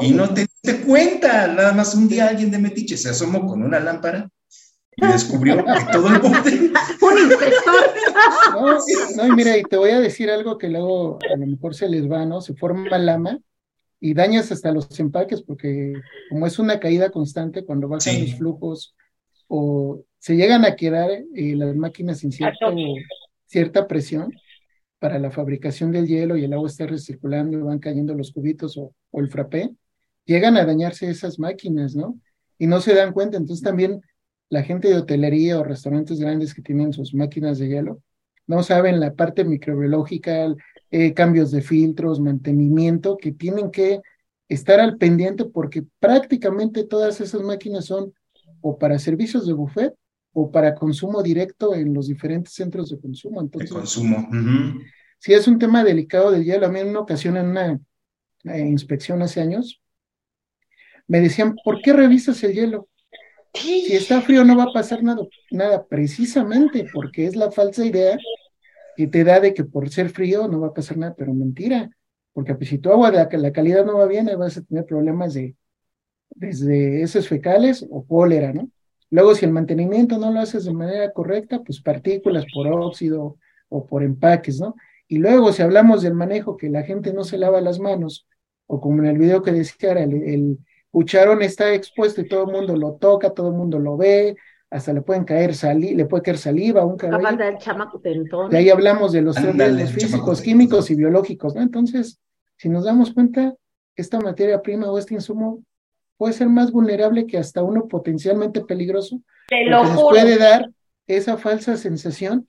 Y 0.00 0.10
no 0.12 0.32
te 0.32 0.42
diste 0.42 0.84
cuenta, 0.86 1.46
nada 1.48 1.72
más 1.72 1.94
un 1.94 2.08
día 2.08 2.28
alguien 2.28 2.50
de 2.50 2.58
Metiche 2.58 2.96
se 2.96 3.10
asomó 3.10 3.46
con 3.46 3.62
una 3.62 3.78
lámpara 3.78 4.28
y 4.96 5.06
descubrió 5.06 5.56
que 5.56 5.92
todo 5.92 6.08
el 6.08 6.18
bote. 6.18 6.72
un 7.02 7.18
inspector. 7.18 7.74
No, 8.52 8.78
no, 9.16 9.26
y 9.26 9.36
mira, 9.36 9.56
y 9.58 9.62
te 9.62 9.76
voy 9.76 9.90
a 9.90 10.00
decir 10.00 10.30
algo 10.30 10.56
que 10.56 10.68
luego 10.68 11.18
a 11.32 11.36
lo 11.36 11.46
mejor 11.46 11.74
se 11.74 11.88
les 11.88 12.10
va, 12.10 12.24
¿no? 12.24 12.40
Se 12.40 12.54
forma 12.54 12.96
lama 12.98 13.38
y 14.00 14.14
dañas 14.14 14.50
hasta 14.50 14.72
los 14.72 14.98
empaques 14.98 15.42
porque 15.42 15.92
como 16.30 16.46
es 16.46 16.58
una 16.58 16.80
caída 16.80 17.10
constante 17.10 17.64
cuando 17.64 17.88
bajan 17.88 18.20
los 18.20 18.34
flujos 18.34 18.94
o 19.48 20.02
se 20.18 20.36
llegan 20.36 20.64
a 20.64 20.76
quedar 20.76 21.10
eh, 21.10 21.54
las 21.54 21.76
máquinas 21.76 22.18
sin 22.18 22.32
cierta 23.46 23.86
presión, 23.86 24.32
para 24.98 25.18
la 25.18 25.30
fabricación 25.30 25.92
del 25.92 26.06
hielo 26.06 26.36
y 26.36 26.44
el 26.44 26.52
agua 26.52 26.68
está 26.68 26.86
recirculando 26.86 27.58
y 27.58 27.62
van 27.62 27.78
cayendo 27.78 28.14
los 28.14 28.32
cubitos 28.32 28.76
o, 28.76 28.92
el 29.12 29.30
frappé, 29.30 29.70
llegan 30.24 30.56
a 30.56 30.64
dañarse 30.64 31.08
esas 31.08 31.38
máquinas, 31.38 31.94
¿no? 31.94 32.18
Y 32.58 32.66
no 32.66 32.80
se 32.80 32.94
dan 32.94 33.12
cuenta. 33.12 33.36
Entonces 33.36 33.62
también 33.62 34.00
la 34.48 34.62
gente 34.62 34.88
de 34.88 34.96
hotelería 34.96 35.58
o 35.58 35.64
restaurantes 35.64 36.20
grandes 36.20 36.54
que 36.54 36.62
tienen 36.62 36.92
sus 36.92 37.14
máquinas 37.14 37.58
de 37.58 37.68
hielo 37.68 38.02
no 38.46 38.62
saben 38.62 39.00
la 39.00 39.14
parte 39.14 39.44
microbiológica, 39.44 40.54
eh, 40.90 41.14
cambios 41.14 41.50
de 41.50 41.62
filtros, 41.62 42.20
mantenimiento, 42.20 43.16
que 43.16 43.32
tienen 43.32 43.70
que 43.70 44.00
estar 44.48 44.78
al 44.78 44.98
pendiente 44.98 45.44
porque 45.44 45.84
prácticamente 45.98 46.84
todas 46.84 47.20
esas 47.20 47.42
máquinas 47.42 47.86
son 47.86 48.12
o 48.60 48.78
para 48.78 48.98
servicios 48.98 49.46
de 49.46 49.52
buffet 49.52 49.94
o 50.38 50.50
para 50.50 50.74
consumo 50.74 51.22
directo 51.22 51.74
en 51.74 51.94
los 51.94 52.08
diferentes 52.08 52.52
centros 52.52 52.90
de 52.90 53.00
consumo. 53.00 53.40
Entonces, 53.40 53.70
de 53.70 53.76
consumo. 53.76 54.28
Sí, 55.18 55.32
es 55.32 55.48
un 55.48 55.58
tema 55.58 55.82
delicado 55.82 56.30
del 56.30 56.44
hielo. 56.44 56.66
A 56.66 56.68
mí 56.68 56.78
en 56.80 56.88
una 56.90 57.00
ocasión, 57.00 57.38
en 57.38 57.46
una 57.46 57.80
eh, 58.44 58.60
inspección 58.60 59.22
hace 59.22 59.40
años, 59.40 59.80
me 61.06 61.22
decían, 61.22 61.56
¿por 61.64 61.80
qué 61.80 61.94
revisas 61.94 62.44
el 62.44 62.52
hielo? 62.52 62.86
Si 63.54 63.94
está 63.94 64.20
frío 64.20 64.44
no 64.44 64.58
va 64.58 64.64
a 64.64 64.72
pasar 64.74 65.02
nada, 65.02 65.22
nada, 65.50 65.86
precisamente 65.86 66.86
porque 66.92 67.24
es 67.24 67.34
la 67.34 67.50
falsa 67.50 67.86
idea 67.86 68.18
que 68.94 69.06
te 69.06 69.24
da 69.24 69.40
de 69.40 69.54
que 69.54 69.64
por 69.64 69.88
ser 69.88 70.10
frío 70.10 70.48
no 70.48 70.60
va 70.60 70.66
a 70.66 70.74
pasar 70.74 70.98
nada, 70.98 71.14
pero 71.16 71.32
mentira, 71.32 71.88
porque 72.34 72.54
pues, 72.54 72.68
si 72.68 72.76
tu 72.76 72.90
agua, 72.90 73.10
la, 73.10 73.26
la 73.30 73.52
calidad 73.52 73.86
no 73.86 73.96
va 73.96 74.06
bien, 74.06 74.28
vas 74.38 74.58
a 74.58 74.62
tener 74.62 74.84
problemas 74.84 75.32
de 75.32 75.56
desde 76.28 77.00
heces 77.00 77.26
fecales 77.26 77.86
o 77.88 78.06
cólera, 78.06 78.52
¿no? 78.52 78.70
Luego, 79.10 79.34
si 79.34 79.44
el 79.44 79.52
mantenimiento 79.52 80.18
no 80.18 80.32
lo 80.32 80.40
haces 80.40 80.64
de 80.64 80.72
manera 80.72 81.12
correcta, 81.12 81.62
pues 81.62 81.80
partículas 81.80 82.44
por 82.52 82.66
óxido 82.66 83.36
o 83.68 83.86
por 83.86 84.02
empaques, 84.02 84.60
¿no? 84.60 84.74
Y 85.08 85.18
luego, 85.18 85.52
si 85.52 85.62
hablamos 85.62 86.02
del 86.02 86.14
manejo, 86.14 86.56
que 86.56 86.68
la 86.68 86.82
gente 86.82 87.12
no 87.12 87.22
se 87.22 87.38
lava 87.38 87.60
las 87.60 87.78
manos, 87.78 88.26
o 88.66 88.80
como 88.80 88.98
en 88.98 89.06
el 89.06 89.18
video 89.18 89.42
que 89.42 89.52
decía, 89.52 89.92
el, 89.92 90.14
el 90.24 90.58
cucharón 90.90 91.42
está 91.42 91.72
expuesto 91.72 92.20
y 92.20 92.28
todo 92.28 92.46
el 92.46 92.52
mundo 92.52 92.76
lo 92.76 92.94
toca, 92.94 93.30
todo 93.30 93.48
el 93.48 93.54
mundo 93.54 93.78
lo 93.78 93.96
ve, 93.96 94.36
hasta 94.70 94.92
le 94.92 95.02
pueden 95.02 95.24
caer 95.24 95.54
saliva, 95.54 95.96
le 95.96 96.06
puede 96.06 96.24
caer 96.24 96.38
saliva, 96.38 96.84
un 96.84 96.96
cabello. 96.96 97.18
De 98.48 98.58
ahí 98.58 98.70
hablamos 98.70 99.12
de 99.12 99.22
los 99.22 99.36
riesgos 99.40 99.92
físicos, 99.92 100.40
químicos 100.42 100.90
y 100.90 100.96
biológicos, 100.96 101.54
¿no? 101.54 101.62
Entonces, 101.62 102.18
si 102.56 102.68
nos 102.68 102.84
damos 102.84 103.12
cuenta, 103.12 103.54
esta 103.94 104.18
materia 104.20 104.60
prima 104.60 104.90
o 104.90 104.98
este 104.98 105.14
insumo 105.14 105.62
puede 106.16 106.32
ser 106.32 106.48
más 106.48 106.72
vulnerable 106.72 107.26
que 107.26 107.38
hasta 107.38 107.62
uno 107.62 107.88
potencialmente 107.88 108.62
peligroso. 108.62 109.20
Te 109.48 109.64
lo 109.64 109.84
Nos 109.84 110.02
puede 110.02 110.38
dar 110.38 110.70
esa 111.06 111.36
falsa 111.36 111.76
sensación 111.76 112.48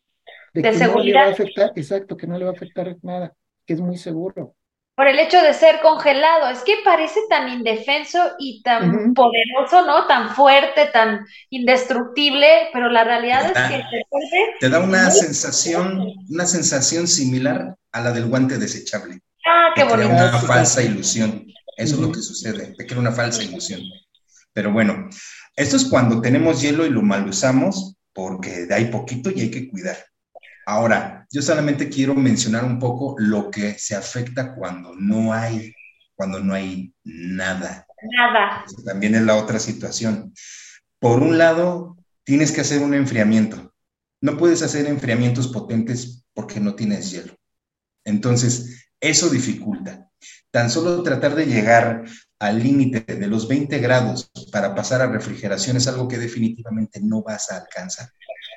de, 0.54 0.62
que 0.62 0.72
no 0.72 1.00
le 1.00 1.14
va 1.14 1.26
a 1.26 1.30
afectar, 1.30 1.72
exacto, 1.76 2.18
que 2.18 2.28
no 2.28 2.38
le 2.38 2.46
va 2.46 2.52
a 2.52 2.54
afectar 2.54 2.96
nada, 3.02 3.34
que 3.66 3.74
es 3.74 3.82
muy 3.82 3.98
seguro. 3.98 4.56
Por 4.96 5.08
el 5.08 5.20
hecho 5.20 5.40
de 5.44 5.54
ser 5.54 5.80
congelado, 5.82 6.50
es 6.50 6.64
que 6.64 6.78
parece 6.84 7.20
tan 7.30 7.50
indefenso 7.50 8.18
y 8.40 8.64
tan 8.64 9.14
poderoso, 9.14 9.86
¿no? 9.86 10.08
Tan 10.08 10.34
fuerte, 10.34 10.88
tan 10.92 11.24
indestructible, 11.52 12.48
pero 12.74 12.90
la 12.90 13.04
realidad 13.04 13.46
es 13.46 13.54
que 13.70 13.84
te, 14.60 14.70
da 14.70 14.80
una 14.80 15.12
sensación, 15.12 16.16
una 16.32 16.48
sensación 16.48 17.08
similar 17.08 17.76
a 17.92 18.02
la 18.02 18.12
del 18.12 18.26
guante 18.26 18.58
desechable. 18.58 19.20
Ah, 19.46 19.70
qué 19.76 19.84
bonito. 19.84 20.10
Una 20.10 20.40
falsa 20.40 20.82
ilusión. 20.82 21.46
Eso 21.78 21.96
es 21.96 22.02
lo 22.02 22.12
que 22.12 22.22
sucede, 22.22 22.74
te 22.76 22.86
crea 22.86 23.00
una 23.00 23.12
falsa 23.12 23.44
ilusión. 23.44 23.82
Pero 24.52 24.74
bueno, 24.74 25.08
esto 25.56 25.78
es 25.78 25.86
cuando 25.86 26.20
tenemos 26.20 26.62
hielo 26.62 26.86
y 26.86 26.90
lo 26.90 27.04
mal 27.04 27.28
usamos 27.30 27.96
porque 28.14 28.68
hay 28.72 28.86
poquito 28.86 29.30
y 29.30 29.42
hay 29.42 29.52
que 29.52 29.70
cuidar. 29.70 29.98
Ahora, 30.66 31.26
yo 31.32 31.42
solamente 31.42 31.88
quiero 31.88 32.16
mencionar 32.16 32.66
un 32.66 32.80
poco 32.80 33.16
lo 33.20 33.52
que 33.52 33.78
se 33.78 33.96
afecta 33.96 34.56
cuando 34.56 34.96
no 34.96 35.32
hay, 35.32 35.74
cuando 36.16 36.40
no 36.40 36.56
hay 36.56 36.92
nada. 37.04 37.86
Nada. 38.18 38.66
también 38.84 39.16
es 39.16 39.22
la 39.22 39.36
otra 39.36 39.60
situación. 39.60 40.34
Por 41.00 41.22
un 41.22 41.38
lado, 41.38 41.96
tienes 42.24 42.52
que 42.52 42.62
hacer 42.62 42.82
un 42.82 42.96
enfriamiento. 42.96 43.74
No 44.20 44.36
puedes 44.36 44.64
hacer 44.64 44.88
enfriamientos 44.88 45.48
potentes 45.50 46.26
porque 46.34 46.60
no 46.60 46.74
tienes 46.74 47.12
hielo. 47.12 47.34
Entonces, 48.04 48.87
eso 49.00 49.30
dificulta. 49.30 50.10
Tan 50.52 50.70
solo 50.70 51.04
tratar 51.04 51.36
de 51.36 51.46
llegar 51.46 52.06
al 52.40 52.62
límite 52.62 53.16
de 53.16 53.28
los 53.28 53.48
20 53.48 53.80
grados 53.80 54.32
para 54.52 54.76
pasar 54.76 55.02
a 55.02 55.08
refrigeración 55.08 55.78
es 55.78 55.88
algo 55.88 56.08
que 56.08 56.18
definitivamente 56.18 57.00
no 57.02 57.22
vas 57.22 57.52
a 57.52 57.58
alcanzar. 57.58 58.10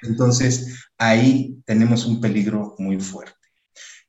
Entonces, 0.02 0.88
ahí 0.98 1.58
tenemos 1.66 2.06
un 2.06 2.20
peligro 2.20 2.74
muy 2.78 2.98
fuerte. 3.00 3.34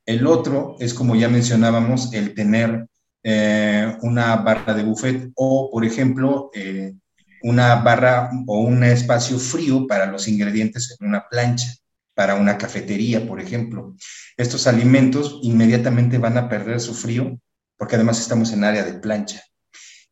El 0.05 0.25
otro 0.25 0.75
es, 0.79 0.93
como 0.93 1.15
ya 1.15 1.29
mencionábamos, 1.29 2.13
el 2.13 2.33
tener 2.33 2.87
eh, 3.23 3.95
una 4.01 4.35
barra 4.37 4.73
de 4.73 4.83
buffet 4.83 5.31
o, 5.35 5.69
por 5.71 5.85
ejemplo, 5.85 6.49
eh, 6.53 6.93
una 7.43 7.75
barra 7.75 8.29
o 8.47 8.59
un 8.61 8.83
espacio 8.83 9.37
frío 9.37 9.85
para 9.87 10.05
los 10.07 10.27
ingredientes 10.27 10.95
en 10.99 11.07
una 11.07 11.27
plancha, 11.29 11.73
para 12.13 12.35
una 12.35 12.57
cafetería, 12.57 13.27
por 13.27 13.39
ejemplo. 13.39 13.95
Estos 14.37 14.67
alimentos 14.67 15.39
inmediatamente 15.43 16.17
van 16.17 16.37
a 16.37 16.49
perder 16.49 16.79
su 16.79 16.93
frío 16.93 17.39
porque 17.77 17.95
además 17.95 18.19
estamos 18.19 18.53
en 18.53 18.63
área 18.63 18.83
de 18.83 18.99
plancha. 18.99 19.43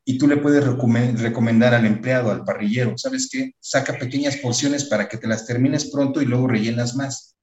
Y 0.04 0.18
tú 0.18 0.28
le 0.28 0.38
puedes 0.38 0.64
recomendar 0.66 1.76
al 1.76 1.86
empleado, 1.86 2.32
al 2.32 2.44
parrillero, 2.44 2.98
¿sabes 2.98 3.30
qué? 3.32 3.52
Saca 3.60 4.00
pequeñas 4.00 4.38
porciones 4.38 4.86
para 4.86 5.08
que 5.08 5.18
te 5.18 5.28
las 5.28 5.46
termines 5.46 5.92
pronto 5.92 6.20
y 6.20 6.26
luego 6.26 6.48
rellenas 6.48 6.96
más. 6.96 7.36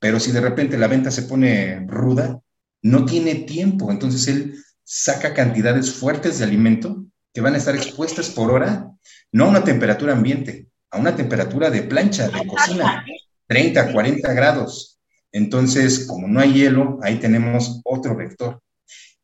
Pero 0.00 0.18
si 0.18 0.32
de 0.32 0.40
repente 0.40 0.76
la 0.76 0.88
venta 0.88 1.12
se 1.12 1.22
pone 1.22 1.86
ruda, 1.86 2.40
no 2.82 3.04
tiene 3.04 3.36
tiempo, 3.36 3.92
entonces 3.92 4.26
él 4.26 4.56
saca 4.82 5.34
cantidades 5.34 5.92
fuertes 5.92 6.38
de 6.38 6.46
alimento 6.46 7.04
que 7.32 7.40
van 7.40 7.54
a 7.54 7.58
estar 7.58 7.76
expuestas 7.76 8.30
por 8.30 8.50
hora, 8.50 8.90
no 9.30 9.44
a 9.44 9.48
una 9.50 9.62
temperatura 9.62 10.14
ambiente, 10.14 10.66
a 10.90 10.98
una 10.98 11.14
temperatura 11.14 11.70
de 11.70 11.82
plancha, 11.82 12.28
de 12.28 12.44
cocina, 12.44 13.04
30, 13.50 13.92
40 13.92 14.32
grados. 14.32 15.00
Entonces, 15.32 16.06
como 16.06 16.28
no 16.28 16.38
hay 16.38 16.52
hielo, 16.52 17.00
ahí 17.02 17.18
tenemos 17.18 17.80
otro 17.84 18.16
vector. 18.16 18.62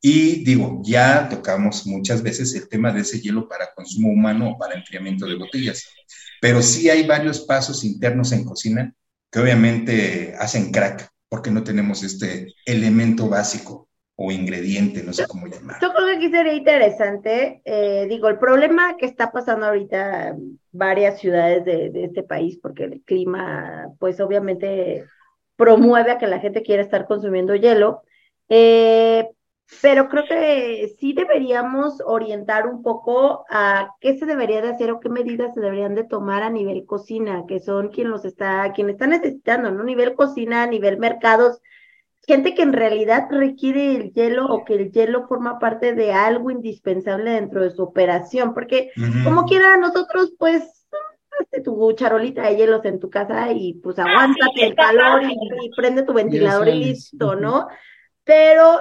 Y 0.01 0.45
digo, 0.45 0.83
ya 0.85 1.29
tocamos 1.29 1.87
muchas 1.87 2.23
veces 2.25 2.53
el 2.57 2.69
tema 2.69 2.93
de 2.93 3.03
ese 3.03 3.21
hielo 3.21 3.49
para 3.49 3.73
consumo 3.73 4.11
humano 4.11 4.51
o 4.51 4.59
para 4.59 4.75
enfriamiento 4.75 5.27
de 5.27 5.37
botellas, 5.37 5.85
pero 6.41 6.61
sí 6.61 6.91
hay 6.91 7.07
varios 7.07 7.41
pasos 7.43 7.85
internos 7.85 8.33
en 8.33 8.45
cocina 8.45 8.93
que 9.31 9.39
obviamente 9.39 10.35
hacen 10.39 10.73
crack 10.73 11.09
porque 11.29 11.53
no 11.53 11.63
tenemos 11.63 12.03
este 12.03 12.53
elemento 12.65 13.29
básico 13.29 13.86
o 14.17 14.33
ingrediente, 14.33 15.03
no 15.03 15.13
sé 15.13 15.27
cómo 15.27 15.47
llamarlo. 15.47 15.79
Yo 15.81 15.95
creo 15.95 16.07
que 16.07 16.17
aquí 16.17 16.31
sería 16.31 16.55
interesante, 16.55 17.61
eh, 17.65 18.07
digo, 18.09 18.29
el 18.29 18.39
problema 18.39 18.97
que 18.97 19.05
está 19.05 19.31
pasando 19.31 19.67
ahorita 19.67 20.29
en 20.29 20.59
varias 20.73 21.21
ciudades 21.21 21.65
de, 21.67 21.91
de, 21.91 22.05
este 22.05 22.23
país, 22.23 22.59
porque 22.61 22.85
el 22.85 23.03
clima, 23.03 23.89
pues 23.99 24.19
obviamente 24.21 25.05
promueve 25.57 26.13
a 26.13 26.19
que 26.19 26.27
la 26.27 26.39
gente 26.39 26.63
quiera 26.63 26.83
estar 26.83 27.07
consumiendo 27.07 27.55
hielo, 27.55 28.03
eh, 28.49 29.29
pero 29.83 30.09
creo 30.09 30.25
que 30.27 30.95
sí 30.99 31.13
deberíamos 31.13 32.01
orientar 32.05 32.69
un 32.69 32.83
poco 32.83 33.45
a 33.51 33.95
qué 34.01 34.17
se 34.17 34.25
debería 34.25 34.63
de 34.63 34.69
hacer 34.69 34.93
o 34.93 35.01
qué 35.01 35.09
medidas 35.09 35.55
se 35.55 35.61
deberían 35.61 35.95
de 35.95 36.05
tomar 36.05 36.43
a 36.43 36.51
nivel 36.51 36.87
cocina, 36.87 37.45
que 37.49 37.59
son 37.59 37.89
quien 37.89 38.11
los 38.11 38.25
está, 38.25 38.73
quien 38.75 38.89
está 38.91 39.07
necesitando, 39.07 39.73
¿no? 39.73 39.83
Nivel 39.83 40.15
cocina, 40.15 40.67
nivel 40.67 40.99
mercados, 40.99 41.61
gente 42.27 42.55
que 42.55 42.63
en 42.63 42.73
realidad 42.73 43.29
requiere 43.31 43.95
el 43.95 44.13
hielo 44.13 44.47
o 44.47 44.65
que 44.65 44.75
el 44.75 44.91
hielo 44.91 45.27
forma 45.29 45.59
parte 45.59 45.95
de 45.95 46.13
algo 46.13 46.51
indispensable 46.51 47.31
dentro 47.31 47.63
de 47.63 47.71
su 47.71 47.83
operación, 47.83 48.53
porque 48.53 48.91
como 49.25 49.45
quiera 49.45 49.77
nosotros 49.77 50.33
pues 50.39 50.87
hazte 51.41 51.61
tu 51.61 51.93
charolita 51.93 52.43
de 52.43 52.57
hielos 52.57 52.85
en 52.85 52.99
tu 52.99 53.11
casa 53.11 53.53
y 53.53 53.75
pues 53.75 53.99
aguántate 53.99 54.67
el 54.67 54.75
calor 54.75 55.23
y, 55.23 55.35
y 55.35 55.71
prende 55.77 56.03
tu 56.03 56.13
ventilador 56.13 56.69
y 56.69 56.85
listo, 56.85 57.37
¿no? 57.37 57.69
Pero 58.25 58.81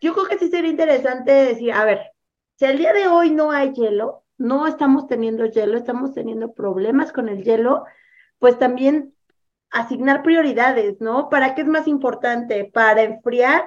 yo 0.00 0.12
creo 0.14 0.26
que 0.26 0.38
sí 0.38 0.48
sería 0.48 0.70
interesante 0.70 1.30
decir, 1.30 1.72
a 1.72 1.84
ver, 1.84 2.00
si 2.56 2.64
al 2.64 2.78
día 2.78 2.92
de 2.92 3.06
hoy 3.06 3.30
no 3.30 3.52
hay 3.52 3.72
hielo, 3.72 4.24
no 4.36 4.66
estamos 4.66 5.06
teniendo 5.06 5.46
hielo, 5.46 5.76
estamos 5.76 6.12
teniendo 6.12 6.54
problemas 6.54 7.12
con 7.12 7.28
el 7.28 7.44
hielo, 7.44 7.84
pues 8.38 8.58
también 8.58 9.14
asignar 9.70 10.22
prioridades, 10.22 11.00
¿no? 11.00 11.28
¿Para 11.28 11.54
qué 11.54 11.62
es 11.62 11.68
más 11.68 11.86
importante? 11.86 12.70
¿Para 12.72 13.02
enfriar 13.02 13.64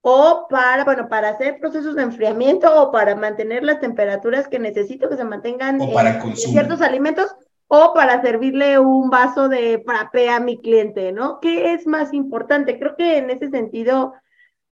o 0.00 0.46
para, 0.48 0.84
bueno, 0.84 1.08
para 1.08 1.30
hacer 1.30 1.58
procesos 1.60 1.94
de 1.94 2.02
enfriamiento 2.02 2.82
o 2.82 2.90
para 2.90 3.14
mantener 3.14 3.62
las 3.62 3.80
temperaturas 3.80 4.48
que 4.48 4.58
necesito 4.58 5.08
que 5.08 5.16
se 5.16 5.24
mantengan 5.24 5.80
en, 5.80 6.36
ciertos 6.36 6.80
alimentos? 6.80 7.34
o 7.74 7.94
para 7.94 8.20
servirle 8.20 8.78
un 8.78 9.08
vaso 9.08 9.48
de 9.48 9.82
frappé 9.86 10.28
a 10.28 10.40
mi 10.40 10.58
cliente, 10.58 11.10
¿no? 11.10 11.40
¿Qué 11.40 11.72
es 11.72 11.86
más 11.86 12.12
importante? 12.12 12.78
Creo 12.78 12.96
que 12.96 13.16
en 13.16 13.30
ese 13.30 13.48
sentido 13.48 14.12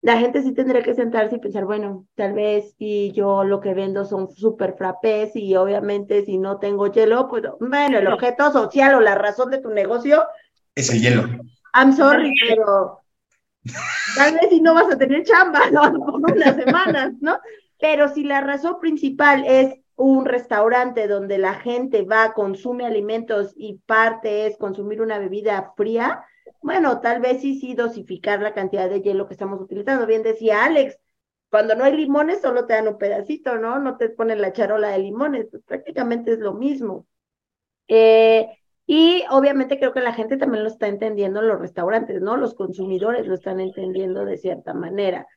la 0.02 0.18
gente 0.18 0.42
sí 0.42 0.52
tendría 0.52 0.82
que 0.82 0.96
sentarse 0.96 1.36
y 1.36 1.40
pensar, 1.40 1.66
bueno, 1.66 2.08
tal 2.16 2.34
vez 2.34 2.74
si 2.80 3.12
yo 3.12 3.44
lo 3.44 3.60
que 3.60 3.76
vendo 3.76 4.04
son 4.04 4.32
super 4.32 4.74
frappés 4.74 5.36
y 5.36 5.56
obviamente 5.56 6.26
si 6.26 6.40
no 6.40 6.58
tengo 6.58 6.88
hielo, 6.88 7.28
pues 7.28 7.44
bueno, 7.60 8.00
el 8.00 8.08
objeto 8.08 8.52
social 8.52 8.96
o 8.96 9.00
la 9.00 9.14
razón 9.14 9.52
de 9.52 9.60
tu 9.60 9.70
negocio 9.70 10.24
es 10.78 10.90
el 10.92 11.02
hielo. 11.02 11.28
I'm 11.74 11.94
sorry, 11.94 12.34
pero 12.48 13.02
tal 14.16 14.34
vez 14.36 14.50
si 14.50 14.62
no 14.62 14.74
vas 14.74 14.92
a 14.92 14.98
tener 14.98 15.24
chamba, 15.24 15.70
¿no? 15.72 15.82
Por 16.06 16.32
unas 16.32 16.56
semanas, 16.56 17.14
¿no? 17.20 17.40
Pero 17.80 18.08
si 18.14 18.24
la 18.24 18.42
razón 18.42 18.80
principal 18.80 19.44
es 19.46 19.76
un 19.96 20.26
restaurante 20.26 21.08
donde 21.08 21.38
la 21.40 21.56
gente 21.56 22.04
va, 22.04 22.34
consume 22.34 22.86
alimentos 22.86 23.54
y 23.56 23.80
parte 23.86 24.46
es 24.46 24.58
consumir 24.58 25.02
una 25.02 25.20
bebida 25.20 25.74
fría, 25.76 26.24
bueno, 26.62 27.02
tal 27.02 27.22
vez 27.22 27.42
sí, 27.42 27.60
sí 27.60 27.74
dosificar 27.74 28.42
la 28.42 28.54
cantidad 28.54 28.90
de 28.90 29.02
hielo 29.02 29.28
que 29.28 29.34
estamos 29.34 29.60
utilizando. 29.60 30.06
Bien 30.06 30.24
decía 30.24 30.64
Alex, 30.64 30.98
cuando 31.50 31.76
no 31.76 31.84
hay 31.84 31.96
limones 31.96 32.42
solo 32.42 32.66
te 32.66 32.74
dan 32.74 32.88
un 32.88 32.98
pedacito, 32.98 33.58
¿no? 33.58 33.80
No 33.80 33.98
te 33.98 34.10
ponen 34.10 34.42
la 34.42 34.54
charola 34.54 34.90
de 34.90 35.00
limones, 35.00 35.48
pues 35.50 35.64
prácticamente 35.64 36.34
es 36.34 36.40
lo 36.40 36.54
mismo. 36.54 37.08
Eh, 37.88 38.57
y 38.88 39.24
obviamente 39.30 39.78
creo 39.80 39.94
que 39.94 40.02
la 40.02 40.14
gente 40.14 40.38
también 40.38 40.64
lo 40.64 40.70
está 40.70 40.88
entendiendo 40.88 41.42
los 41.42 41.60
restaurantes, 41.60 42.22
¿no? 42.22 42.38
Los 42.38 42.56
consumidores 42.56 43.28
lo 43.28 43.36
están 43.36 43.60
entendiendo 43.60 44.26
de 44.26 44.38
cierta 44.38 44.74
manera. 44.74 45.28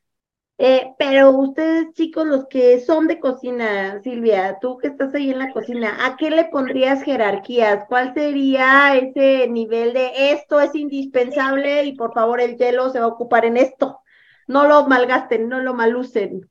Eh, 0.59 0.95
pero 0.99 1.31
ustedes, 1.31 1.93
chicos, 1.95 2.27
los 2.27 2.47
que 2.47 2.81
son 2.81 3.07
de 3.09 3.19
cocina, 3.19 4.01
Silvia, 4.03 4.59
tú 4.61 4.77
que 4.79 4.89
estás 4.89 5.15
ahí 5.15 5.31
en 5.31 5.39
la 5.39 5.53
cocina, 5.53 6.07
¿a 6.07 6.17
qué 6.17 6.31
le 6.31 6.45
pondrías 6.47 7.03
jerarquías? 7.03 7.87
¿Cuál 7.89 8.15
sería 8.15 8.95
ese 8.97 9.49
nivel 9.49 9.95
de 9.95 10.33
esto 10.33 10.61
es 10.61 10.75
indispensable 10.75 11.85
y 11.85 11.97
por 11.97 12.13
favor 12.13 12.41
el 12.41 12.57
hielo 12.57 12.91
se 12.91 13.01
va 13.01 13.07
a 13.07 13.09
ocupar 13.09 13.47
en 13.47 13.57
esto? 13.57 14.01
No 14.47 14.69
lo 14.69 14.87
malgasten, 14.87 15.49
no 15.49 15.61
lo 15.61 15.75
malucen. 15.75 16.51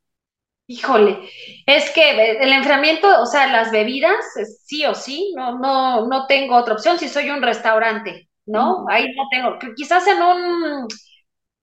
Híjole, 0.71 1.27
es 1.65 1.89
que 1.89 2.33
el 2.43 2.53
enfriamiento, 2.53 3.07
o 3.21 3.25
sea, 3.25 3.47
las 3.47 3.71
bebidas, 3.71 4.23
sí 4.65 4.85
o 4.85 4.93
sí, 4.93 5.33
no, 5.35 5.57
no, 5.57 6.05
no 6.05 6.27
tengo 6.27 6.55
otra 6.55 6.75
opción 6.75 6.99
si 6.99 7.09
soy 7.09 7.31
un 7.31 7.41
restaurante, 7.41 8.29
¿no? 8.45 8.85
Ahí 8.87 9.05
no 9.15 9.23
tengo, 9.31 9.57
quizás 9.75 10.05
en 10.05 10.21
un 10.21 10.87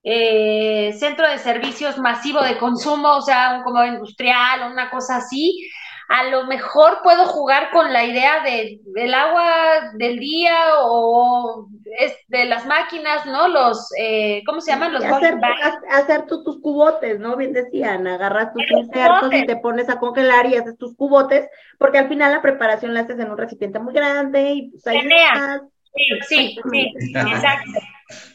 eh, 0.03 0.93
centro 0.99 1.29
de 1.29 1.39
servicios 1.39 1.97
masivo 1.99 2.41
de 2.43 2.57
consumo, 2.57 3.17
o 3.17 3.21
sea, 3.21 3.57
un 3.57 3.63
como 3.63 3.85
industrial 3.85 4.71
una 4.71 4.89
cosa 4.91 5.17
así, 5.17 5.69
a 6.09 6.23
lo 6.25 6.45
mejor 6.45 6.99
puedo 7.03 7.25
jugar 7.25 7.69
con 7.71 7.91
la 7.91 8.05
idea 8.05 8.41
de, 8.41 8.79
del 8.85 9.13
agua 9.13 9.91
del 9.95 10.19
día 10.19 10.55
o 10.81 11.67
de 12.27 12.45
las 12.45 12.65
máquinas, 12.65 13.25
¿no? 13.25 13.49
Los, 13.49 13.89
eh, 13.99 14.41
¿cómo 14.45 14.61
se 14.61 14.71
llaman? 14.71 14.93
Los 14.93 15.03
hacer, 15.03 15.35
hacer 15.89 16.25
tú 16.25 16.43
tus 16.43 16.61
cubotes, 16.61 17.19
¿no? 17.19 17.35
Bien 17.35 17.51
decían, 17.51 18.07
agarras 18.07 18.53
tus 18.53 18.63
insertos 18.71 19.33
y 19.33 19.45
te 19.45 19.57
pones 19.57 19.89
a 19.89 19.99
congelar 19.99 20.45
y 20.45 20.55
haces 20.55 20.77
tus 20.77 20.95
cubotes, 20.95 21.49
porque 21.77 21.97
al 21.97 22.07
final 22.07 22.31
la 22.31 22.41
preparación 22.41 22.93
la 22.93 23.01
haces 23.01 23.19
en 23.19 23.29
un 23.29 23.37
recipiente 23.37 23.79
muy 23.79 23.93
grande 23.93 24.51
y 24.51 24.69
pues 24.69 24.87
ahí 24.87 25.01
Sí, 25.97 26.19
sí, 26.27 26.57
sí, 26.71 26.93
exacto. 27.15 27.71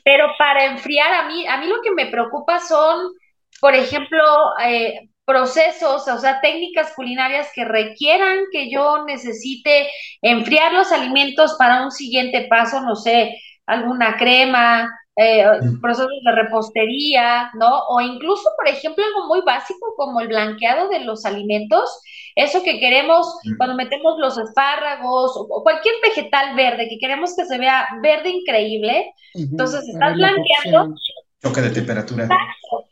Pero 0.05 0.27
para 0.37 0.67
enfriar, 0.67 1.15
a 1.15 1.29
mí, 1.29 1.47
a 1.47 1.59
mí 1.59 1.67
lo 1.67 1.81
que 1.81 1.93
me 1.93 2.07
preocupa 2.07 2.59
son, 2.59 3.13
por 3.61 3.75
ejemplo, 3.75 4.21
eh, 4.65 5.09
procesos, 5.33 6.07
o 6.07 6.19
sea, 6.19 6.43
técnicas 6.43 6.93
culinarias 6.95 7.49
que 7.55 7.65
requieran 7.65 8.39
que 8.53 8.71
yo 8.71 9.07
necesite 9.07 9.89
enfriar 10.21 10.75
los 10.75 10.93
alimentos 10.93 11.57
para 11.59 11.83
un 11.83 11.91
siguiente 11.91 12.47
paso, 12.51 12.83
no 12.83 12.95
sé, 12.95 13.41
alguna 13.65 14.19
crema, 14.19 14.91
eh, 15.17 15.43
procesos 15.81 16.11
de 16.23 16.33
repostería, 16.33 17.51
¿no? 17.55 17.81
O 17.89 18.03
incluso, 18.03 18.51
por 18.59 18.69
ejemplo, 18.69 19.03
algo 19.03 19.27
muy 19.27 19.41
básico 19.41 19.95
como 19.97 20.21
el 20.21 20.29
blanqueado 20.29 20.91
de 20.91 21.01
los 21.01 21.25
alimentos, 21.25 22.03
eso 22.37 22.63
que 22.63 22.79
queremos 22.79 23.27
cuando 23.57 23.75
metemos 23.75 24.19
los 24.19 24.37
espárragos 24.37 25.33
o, 25.35 25.63
cualquier 25.63 25.95
vegetal 26.03 26.55
verde 26.57 26.89
que 26.91 26.99
queremos 26.99 27.35
que 27.35 27.47
se 27.47 27.57
vea 27.57 27.89
verde 28.03 28.29
increíble, 28.29 29.15
entonces 29.33 29.89
estás 29.89 30.15
blanqueando. 30.15 30.95
Choque 31.43 31.63
de 31.63 31.71
temperatura. 31.71 32.29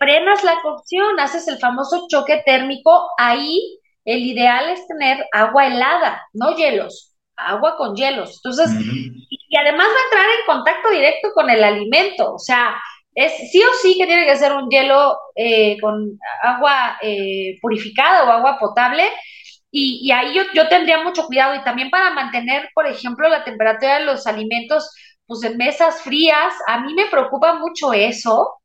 Frenas 0.01 0.43
la 0.43 0.61
cocción, 0.63 1.21
haces 1.21 1.47
el 1.47 1.59
famoso 1.59 2.07
choque 2.09 2.43
térmico, 2.45 3.11
ahí 3.19 3.79
el 4.07 4.21
ideal 4.21 4.71
es 4.71 4.87
tener 4.87 5.27
agua 5.31 5.67
helada, 5.67 6.27
no 6.33 6.57
hielos, 6.57 7.15
agua 7.37 7.77
con 7.77 7.95
hielos. 7.95 8.41
Entonces, 8.43 8.71
y 8.81 9.57
además 9.57 9.89
va 9.89 10.01
a 10.01 10.05
entrar 10.05 10.27
en 10.27 10.47
contacto 10.47 10.91
directo 10.91 11.29
con 11.35 11.51
el 11.51 11.63
alimento, 11.63 12.35
o 12.35 12.39
sea, 12.39 12.81
es 13.15 13.51
sí 13.51 13.63
o 13.63 13.75
sí 13.83 13.99
que 13.99 14.07
tiene 14.07 14.25
que 14.25 14.37
ser 14.37 14.53
un 14.55 14.71
hielo 14.71 15.19
eh, 15.35 15.79
con 15.81 16.19
agua 16.43 16.97
eh, 17.03 17.59
purificada 17.61 18.25
o 18.25 18.33
agua 18.33 18.59
potable, 18.59 19.05
y, 19.71 20.01
y 20.03 20.13
ahí 20.13 20.35
yo, 20.35 20.45
yo, 20.55 20.69
tendría 20.69 21.03
mucho 21.03 21.27
cuidado. 21.27 21.55
Y 21.55 21.63
también 21.63 21.91
para 21.91 22.11
mantener, 22.11 22.71
por 22.75 22.87
ejemplo, 22.89 23.29
la 23.29 23.45
temperatura 23.45 24.01
de 24.01 24.05
los 24.05 24.27
alimentos, 24.27 24.91
pues 25.27 25.45
en 25.45 25.57
mesas 25.59 26.03
frías, 26.03 26.55
a 26.67 26.81
mí 26.81 26.95
me 26.95 27.07
preocupa 27.07 27.55
mucho 27.55 27.93
eso, 27.93 28.60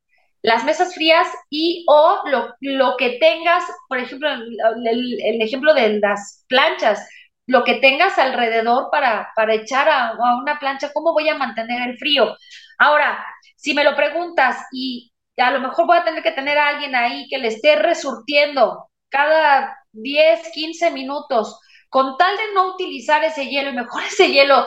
las 0.46 0.62
mesas 0.62 0.94
frías 0.94 1.26
y 1.50 1.84
o 1.88 2.20
lo, 2.26 2.54
lo 2.60 2.96
que 2.96 3.18
tengas, 3.18 3.64
por 3.88 3.98
ejemplo, 3.98 4.30
el, 4.30 5.42
ejemplo 5.42 5.74
de 5.74 5.98
las 5.98 6.44
planchas, 6.48 7.04
lo 7.48 7.64
que 7.64 7.80
tengas 7.80 8.16
alrededor 8.16 8.88
para, 8.92 9.32
para 9.34 9.54
echar 9.54 9.88
a, 9.88 10.12
una 10.40 10.60
plancha, 10.60 10.92
¿cómo 10.92 11.12
voy 11.12 11.28
a 11.28 11.34
mantener 11.34 11.88
el 11.88 11.98
frío? 11.98 12.36
Ahora, 12.78 13.26
si 13.56 13.74
me 13.74 13.82
lo 13.82 13.96
preguntas 13.96 14.56
y 14.70 15.12
a 15.36 15.50
lo 15.50 15.58
mejor 15.58 15.84
voy 15.84 15.98
a 15.98 16.04
tener 16.04 16.22
que 16.22 16.30
tener 16.30 16.56
a 16.58 16.68
alguien 16.68 16.94
ahí 16.94 17.26
que 17.28 17.38
le 17.38 17.48
esté 17.48 17.74
resurtiendo 17.74 18.88
cada 19.08 19.76
10, 19.90 20.52
15 20.52 20.92
minutos, 20.92 21.58
con 21.88 22.16
tal 22.16 22.36
de 22.36 22.54
no 22.54 22.72
utilizar 22.74 23.24
ese 23.24 23.48
hielo 23.48 23.70
y 23.70 23.74
mejor 23.74 24.04
ese 24.04 24.30
hielo 24.30 24.64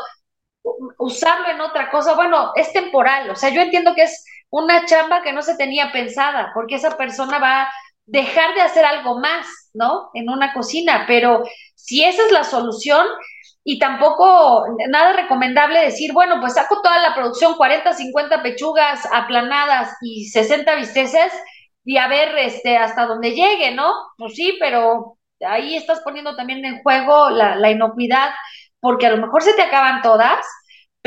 usarlo 0.97 1.51
en 1.51 1.61
otra 1.61 1.89
cosa, 1.89 2.15
bueno, 2.15 2.51
es 2.55 2.73
temporal, 2.73 3.29
o 3.29 3.35
sea, 3.35 3.49
yo 3.49 3.61
entiendo 3.61 3.95
que 3.95 4.03
es 4.03 4.25
una 4.49 4.85
chamba 4.85 5.21
que 5.21 5.33
no 5.33 5.41
se 5.41 5.55
tenía 5.57 5.91
pensada, 5.91 6.51
porque 6.53 6.75
esa 6.75 6.97
persona 6.97 7.39
va 7.39 7.63
a 7.63 7.69
dejar 8.05 8.55
de 8.55 8.61
hacer 8.61 8.85
algo 8.85 9.19
más, 9.19 9.47
¿no? 9.73 10.09
En 10.13 10.29
una 10.29 10.53
cocina, 10.53 11.05
pero 11.07 11.43
si 11.75 12.03
esa 12.03 12.25
es 12.25 12.31
la 12.31 12.43
solución, 12.43 13.05
y 13.63 13.77
tampoco 13.77 14.65
nada 14.89 15.13
recomendable 15.13 15.81
decir, 15.81 16.11
bueno, 16.13 16.39
pues 16.39 16.53
saco 16.53 16.81
toda 16.81 16.97
la 16.99 17.13
producción, 17.13 17.55
40, 17.55 17.93
50 17.93 18.41
pechugas 18.41 19.07
aplanadas 19.11 19.95
y 20.01 20.25
60 20.25 20.75
bisteces 20.75 21.31
y 21.83 21.97
a 21.97 22.07
ver 22.07 22.37
este, 22.37 22.77
hasta 22.77 23.05
dónde 23.05 23.31
llegue, 23.31 23.71
¿no? 23.75 23.93
Pues 24.17 24.33
sí, 24.35 24.57
pero 24.59 25.17
ahí 25.45 25.75
estás 25.75 26.01
poniendo 26.01 26.35
también 26.35 26.63
en 26.65 26.81
juego 26.81 27.29
la, 27.29 27.55
la 27.55 27.71
inocuidad, 27.71 28.31
porque 28.79 29.07
a 29.07 29.11
lo 29.11 29.17
mejor 29.17 29.43
se 29.43 29.53
te 29.53 29.61
acaban 29.61 30.01
todas, 30.01 30.45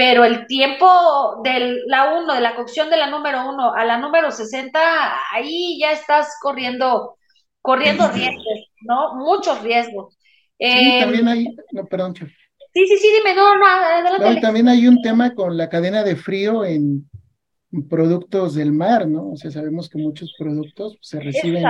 pero 0.04 0.24
el 0.24 0.48
tiempo 0.48 1.40
de 1.44 1.80
la 1.86 2.18
1, 2.18 2.34
de 2.34 2.40
la 2.40 2.56
cocción 2.56 2.90
de 2.90 2.96
la 2.96 3.08
número 3.08 3.48
1 3.48 3.72
a 3.72 3.84
la 3.84 3.98
número 3.98 4.32
60, 4.32 4.80
ahí 5.32 5.78
ya 5.80 5.92
estás 5.92 6.38
corriendo, 6.42 7.18
corriendo 7.60 8.10
riesgos, 8.10 8.72
¿no? 8.80 9.14
Muchos 9.14 9.62
riesgos. 9.62 10.16
Sí, 10.58 10.66
eh, 10.66 10.98
también 11.02 11.28
hay, 11.28 11.56
no, 11.70 11.86
perdón, 11.86 12.16
Sí, 12.16 12.84
sí, 12.88 12.96
sí, 12.98 13.08
dime, 13.16 13.36
no, 13.36 13.56
no, 13.56 13.64
adelante. 13.64 14.40
también 14.40 14.66
hay 14.66 14.88
un 14.88 15.00
tema 15.02 15.36
con 15.36 15.56
la 15.56 15.68
cadena 15.68 16.02
de 16.02 16.16
frío 16.16 16.64
en 16.64 17.08
productos 17.88 18.56
del 18.56 18.72
mar, 18.72 19.06
¿no? 19.06 19.30
O 19.30 19.36
sea, 19.36 19.52
sabemos 19.52 19.88
que 19.88 19.98
muchos 19.98 20.34
productos 20.36 20.98
se 21.00 21.20
reciben 21.20 21.62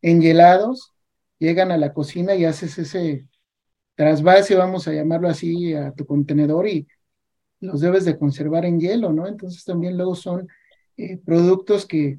enhielados, 0.00 0.92
llegan 1.40 1.72
a 1.72 1.76
la 1.76 1.92
cocina 1.92 2.36
y 2.36 2.44
haces 2.44 2.78
ese 2.78 3.26
trasvase, 3.96 4.54
vamos 4.54 4.86
a 4.86 4.92
llamarlo 4.92 5.28
así, 5.28 5.74
a 5.74 5.90
tu 5.90 6.06
contenedor 6.06 6.68
y 6.68 6.86
los 7.64 7.80
debes 7.80 8.04
de 8.04 8.18
conservar 8.18 8.64
en 8.64 8.78
hielo, 8.78 9.12
¿no? 9.12 9.26
Entonces 9.26 9.64
también 9.64 9.96
luego 9.96 10.14
son 10.14 10.48
eh, 10.96 11.18
productos 11.18 11.86
que 11.86 12.18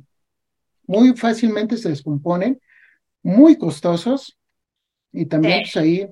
muy 0.88 1.16
fácilmente 1.16 1.78
se 1.78 1.90
descomponen, 1.90 2.60
muy 3.24 3.58
costosos 3.58 4.38
y 5.12 5.26
también 5.26 5.62
pues 5.64 5.78
ahí 5.78 6.10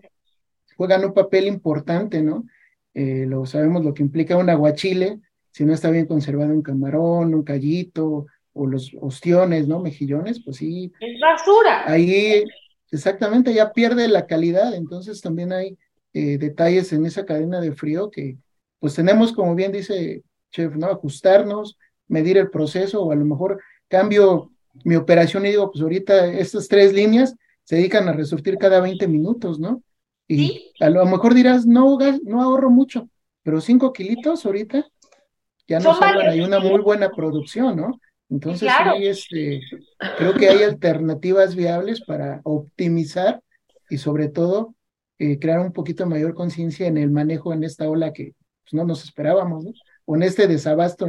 juegan 0.77 1.05
un 1.05 1.13
papel 1.13 1.47
importante, 1.47 2.21
¿no? 2.21 2.45
Eh, 2.93 3.25
lo 3.27 3.45
sabemos 3.45 3.83
lo 3.83 3.93
que 3.93 4.03
implica 4.03 4.37
un 4.37 4.49
aguachile, 4.49 5.19
si 5.51 5.65
no 5.65 5.73
está 5.73 5.89
bien 5.89 6.05
conservado 6.05 6.53
un 6.53 6.61
camarón, 6.61 7.33
un 7.33 7.43
callito 7.43 8.27
o 8.53 8.67
los 8.67 8.91
ostiones, 9.01 9.67
¿no? 9.67 9.79
Mejillones, 9.79 10.43
pues 10.43 10.57
sí. 10.57 10.91
Es 10.99 11.19
basura. 11.19 11.83
Ahí, 11.91 12.43
exactamente, 12.91 13.53
ya 13.53 13.73
pierde 13.73 14.07
la 14.07 14.25
calidad, 14.27 14.73
entonces 14.75 15.21
también 15.21 15.51
hay 15.53 15.77
eh, 16.13 16.37
detalles 16.37 16.93
en 16.93 17.05
esa 17.05 17.25
cadena 17.25 17.59
de 17.59 17.71
frío 17.71 18.11
que 18.11 18.37
pues 18.83 18.95
tenemos, 18.95 19.31
como 19.31 19.55
bien 19.55 19.71
dice 19.71 20.23
Chef, 20.51 20.75
¿no? 20.75 20.87
Ajustarnos, 20.87 21.77
medir 22.09 22.37
el 22.37 22.49
proceso 22.49 23.01
o 23.01 23.13
a 23.13 23.15
lo 23.15 23.23
mejor 23.23 23.61
cambio 23.87 24.51
mi 24.83 24.97
operación 24.97 25.45
y 25.45 25.51
digo, 25.51 25.71
pues 25.71 25.81
ahorita 25.81 26.27
estas 26.33 26.67
tres 26.67 26.91
líneas 26.91 27.33
se 27.63 27.77
dedican 27.77 28.09
a 28.09 28.11
resurtir 28.11 28.57
cada 28.57 28.81
20 28.81 29.07
minutos, 29.07 29.57
¿no? 29.57 29.81
Y 30.27 30.73
a 30.81 30.89
lo 30.89 31.05
mejor 31.05 31.33
dirás, 31.33 31.65
no, 31.65 31.97
no 32.25 32.41
ahorro 32.41 32.69
mucho, 32.69 33.07
pero 33.41 33.61
cinco 33.61 33.93
kilitos 33.93 34.45
ahorita 34.45 34.85
ya 35.65 35.79
nos 35.79 36.01
hablan, 36.01 36.31
hay 36.31 36.41
una 36.41 36.59
muy 36.59 36.81
buena 36.81 37.09
producción, 37.09 37.77
¿no? 37.77 38.01
Entonces, 38.29 38.69
sí, 38.69 39.07
este, 39.07 39.61
creo 40.17 40.33
que 40.33 40.49
hay 40.49 40.63
alternativas 40.63 41.55
viables 41.55 42.01
para 42.01 42.41
optimizar 42.43 43.41
y 43.89 43.97
sobre 43.97 44.27
todo 44.27 44.75
eh, 45.19 45.39
crear 45.39 45.61
un 45.61 45.71
poquito 45.71 46.05
mayor 46.05 46.33
conciencia 46.33 46.85
en 46.85 46.97
el 46.97 47.11
manejo 47.11 47.53
en 47.53 47.63
esta 47.63 47.89
ola 47.89 48.11
que 48.11 48.33
pues, 48.63 48.73
no 48.73 48.85
nos 48.85 49.03
esperábamos, 49.03 49.65
¿no? 49.65 49.71
O 50.05 50.15
en 50.15 50.23
este 50.23 50.47
desabasto 50.47 51.07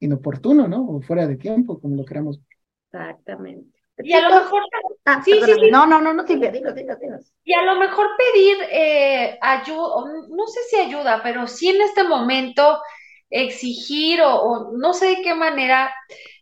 inoportuno, 0.00 0.68
¿no? 0.68 0.86
O 0.88 1.00
fuera 1.00 1.26
de 1.26 1.36
tiempo, 1.36 1.80
como 1.80 1.96
lo 1.96 2.04
queramos. 2.04 2.40
Exactamente. 2.92 3.76
Y 3.98 4.12
a 4.12 4.28
lo 4.28 4.36
mejor. 4.36 4.62
Ah, 5.04 5.22
sí, 5.24 5.32
sí, 5.32 5.52
sí. 5.54 5.70
No, 5.70 5.86
no, 5.86 6.00
no, 6.00 6.12
no, 6.12 6.24
digo, 6.24 6.50
digo, 6.50 6.72
digo, 6.72 6.94
Y 7.44 7.54
a 7.54 7.62
lo 7.62 7.76
mejor 7.76 8.08
pedir 8.18 8.56
eh, 8.70 9.38
ayuda, 9.40 10.04
no 10.28 10.46
sé 10.46 10.60
si 10.68 10.76
ayuda, 10.76 11.22
pero 11.22 11.46
sí 11.46 11.68
en 11.70 11.80
este 11.80 12.04
momento 12.04 12.80
exigir 13.30 14.20
o, 14.22 14.72
no 14.76 14.92
sé 14.92 15.06
de 15.06 15.22
qué 15.22 15.34
manera 15.34 15.94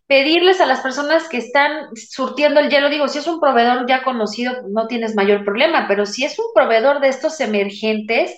pedirles 0.07 0.61
a 0.61 0.67
las 0.67 0.81
personas 0.81 1.29
que 1.29 1.39
están 1.39 1.89
surtiendo 1.95 2.61
el 2.61 2.69
hielo, 2.69 2.91
digo, 2.91 3.09
si 3.09 3.19
es 3.19 3.27
un 3.27 3.41
proveedor 3.41 3.87
ya 3.89 4.03
conocido, 4.03 4.53
no 4.69 4.87
tienes 4.87 5.15
mayor 5.15 5.45
problema, 5.45 5.87
pero 5.89 6.05
si 6.05 6.25
es 6.25 6.39
un 6.39 6.47
proveedor 6.55 7.01
de 7.01 7.09
estos 7.09 7.41
emergentes, 7.41 8.37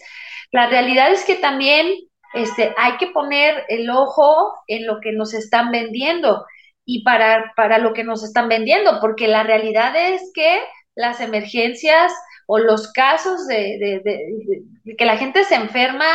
la 0.57 0.68
realidad 0.68 1.12
es 1.12 1.22
que 1.26 1.34
también 1.34 1.86
este, 2.32 2.72
hay 2.78 2.96
que 2.96 3.09
poner 3.09 3.66
el 3.68 3.90
ojo 3.90 4.54
en 4.68 4.86
lo 4.86 5.00
que 5.00 5.12
nos 5.12 5.34
están 5.34 5.70
vendiendo 5.70 6.46
y 6.86 7.04
para, 7.04 7.52
para 7.54 7.76
lo 7.76 7.92
que 7.92 8.04
nos 8.04 8.24
están 8.24 8.48
vendiendo, 8.48 8.98
porque 9.02 9.28
la 9.28 9.42
realidad 9.42 9.94
es 9.94 10.30
que 10.32 10.62
las 10.94 11.20
emergencias 11.20 12.11
o 12.46 12.57
los 12.57 12.90
casos 12.90 13.46
de, 13.46 14.00
de, 14.02 14.94
que 14.96 15.04
la 15.04 15.18
gente 15.18 15.44
se 15.44 15.57
enferma, 15.57 16.07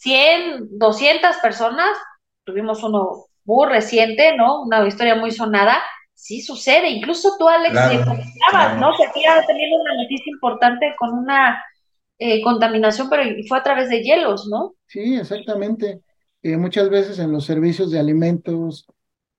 100, 0.00 0.78
200 0.78 1.36
personas, 1.36 1.96
tuvimos 2.44 2.82
uno 2.82 3.24
muy 3.46 3.68
reciente, 3.68 4.36
¿no? 4.36 4.64
Una 4.64 4.86
historia 4.86 5.14
muy 5.14 5.30
sonada, 5.30 5.82
sí 6.12 6.42
sucede. 6.42 6.90
Incluso 6.90 7.36
tú, 7.38 7.48
Alex, 7.48 7.72
comentabas, 7.72 8.78
¿no? 8.78 8.90
Que 8.98 9.06
había 9.06 9.46
tenido 9.46 9.80
una 9.80 9.94
noticia 10.02 10.30
importante 10.30 10.94
con 10.98 11.14
una 11.14 11.64
eh, 12.18 12.42
contaminación, 12.42 13.08
pero 13.10 13.22
fue 13.48 13.58
a 13.58 13.62
través 13.62 13.88
de 13.88 14.02
hielos, 14.02 14.46
¿no? 14.48 14.74
Sí, 14.86 15.16
exactamente. 15.16 16.00
Eh, 16.42 16.56
muchas 16.56 16.88
veces 16.88 17.18
en 17.18 17.32
los 17.32 17.44
servicios 17.44 17.90
de 17.90 17.98
alimentos, 17.98 18.86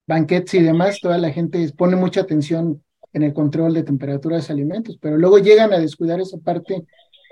banquetes 0.06 0.54
y 0.56 0.62
demás, 0.62 1.00
toda 1.02 1.18
la 1.18 1.32
gente 1.32 1.72
pone 1.78 1.96
mucha 1.96 2.22
atención 2.22 2.84
en 3.14 3.24
el 3.24 3.34
control 3.34 3.74
de 3.74 3.84
temperaturas 3.84 4.48
de 4.48 4.54
alimentos, 4.54 4.98
pero 5.02 5.18
luego 5.18 5.40
llegan 5.40 5.74
a 5.74 5.80
descuidar 5.80 6.20
esa 6.20 6.38
parte 6.38 6.86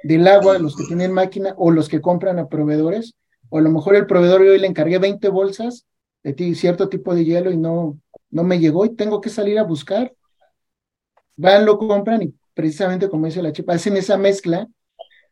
del 0.03 0.27
agua, 0.27 0.59
los 0.59 0.75
que 0.75 0.85
tienen 0.85 1.11
máquina 1.11 1.53
o 1.57 1.71
los 1.71 1.89
que 1.89 2.01
compran 2.01 2.39
a 2.39 2.47
proveedores, 2.47 3.15
o 3.49 3.57
a 3.57 3.61
lo 3.61 3.69
mejor 3.69 3.95
el 3.95 4.07
proveedor 4.07 4.43
yo 4.43 4.55
le 4.55 4.67
encargué 4.67 4.97
20 4.97 5.29
bolsas 5.29 5.85
de 6.23 6.55
cierto 6.55 6.89
tipo 6.89 7.13
de 7.13 7.23
hielo 7.23 7.51
y 7.51 7.57
no, 7.57 7.99
no 8.31 8.43
me 8.43 8.59
llegó 8.59 8.85
y 8.85 8.95
tengo 8.95 9.21
que 9.21 9.29
salir 9.29 9.59
a 9.59 9.63
buscar. 9.63 10.13
Van, 11.35 11.65
lo 11.65 11.77
compran 11.77 12.23
y 12.23 12.33
precisamente 12.53 13.09
como 13.09 13.25
dice 13.25 13.43
la 13.43 13.51
chipa, 13.51 13.73
hacen 13.73 13.97
esa 13.97 14.17
mezcla. 14.17 14.67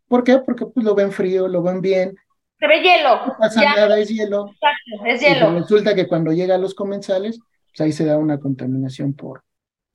¿Por 0.08 0.24
qué? 0.24 0.40
Porque 0.40 0.66
pues 0.66 0.86
lo 0.86 0.96
ven 0.96 1.12
frío, 1.12 1.48
lo 1.48 1.62
ven 1.64 1.82
bien, 1.82 2.16
se 2.64 2.68
ve 2.70 2.82
hielo. 2.82 3.26
No 3.26 3.36
pasa 3.38 3.62
nada, 3.62 4.00
es 4.00 4.08
hielo. 4.08 4.48
Exacto, 4.48 5.06
es 5.06 5.22
hielo. 5.22 5.52
Y 5.52 5.60
resulta 5.60 5.94
que 5.96 6.08
cuando 6.08 6.32
llega 6.32 6.56
a 6.56 6.58
los 6.58 6.74
comensales, 6.74 7.40
pues 7.68 7.82
ahí 7.82 7.92
se 7.92 8.06
da 8.06 8.18
una 8.18 8.40
contaminación 8.40 9.14
por 9.14 9.44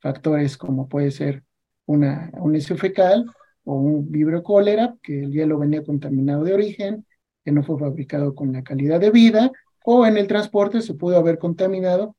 factores 0.01 0.59
como 0.59 0.87
puede 0.87 1.11
ser 1.11 1.45
una, 1.87 2.31
un 2.35 2.55
hecio 2.55 2.77
fecal 2.77 3.25
o 3.65 3.75
un 3.75 4.11
vibrio 4.11 4.43
cólera, 4.43 4.95
que 5.03 5.21
el 5.25 5.33
hielo 5.33 5.59
venía 5.59 5.83
contaminado 5.83 6.45
de 6.45 6.53
origen, 6.53 7.07
que 7.43 7.53
no 7.53 7.63
fue 7.63 7.79
fabricado 7.79 8.35
con 8.35 8.53
la 8.53 8.63
calidad 8.63 9.01
de 9.01 9.13
vida, 9.13 9.51
o 9.85 10.07
en 10.07 10.19
el 10.19 10.27
transporte 10.27 10.83
se 10.83 10.93
pudo 10.93 11.17
haber 11.17 11.39
contaminado 11.39 12.17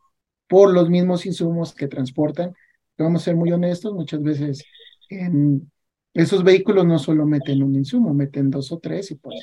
por 0.48 0.74
los 0.74 0.90
mismos 0.90 1.28
insumos 1.28 1.76
que 1.76 1.88
transportan. 1.88 2.56
Vamos 2.98 3.22
a 3.22 3.26
ser 3.26 3.36
muy 3.36 3.52
honestos, 3.52 3.94
muchas 3.94 4.24
veces 4.24 4.66
en 5.10 5.72
esos 6.14 6.44
vehículos 6.44 6.86
no 6.86 7.00
solo 7.00 7.26
meten 7.26 7.64
un 7.64 7.76
insumo, 7.76 8.14
meten 8.14 8.50
dos 8.50 8.72
o 8.72 8.80
tres 8.80 9.12
y 9.12 9.16
pues 9.16 9.36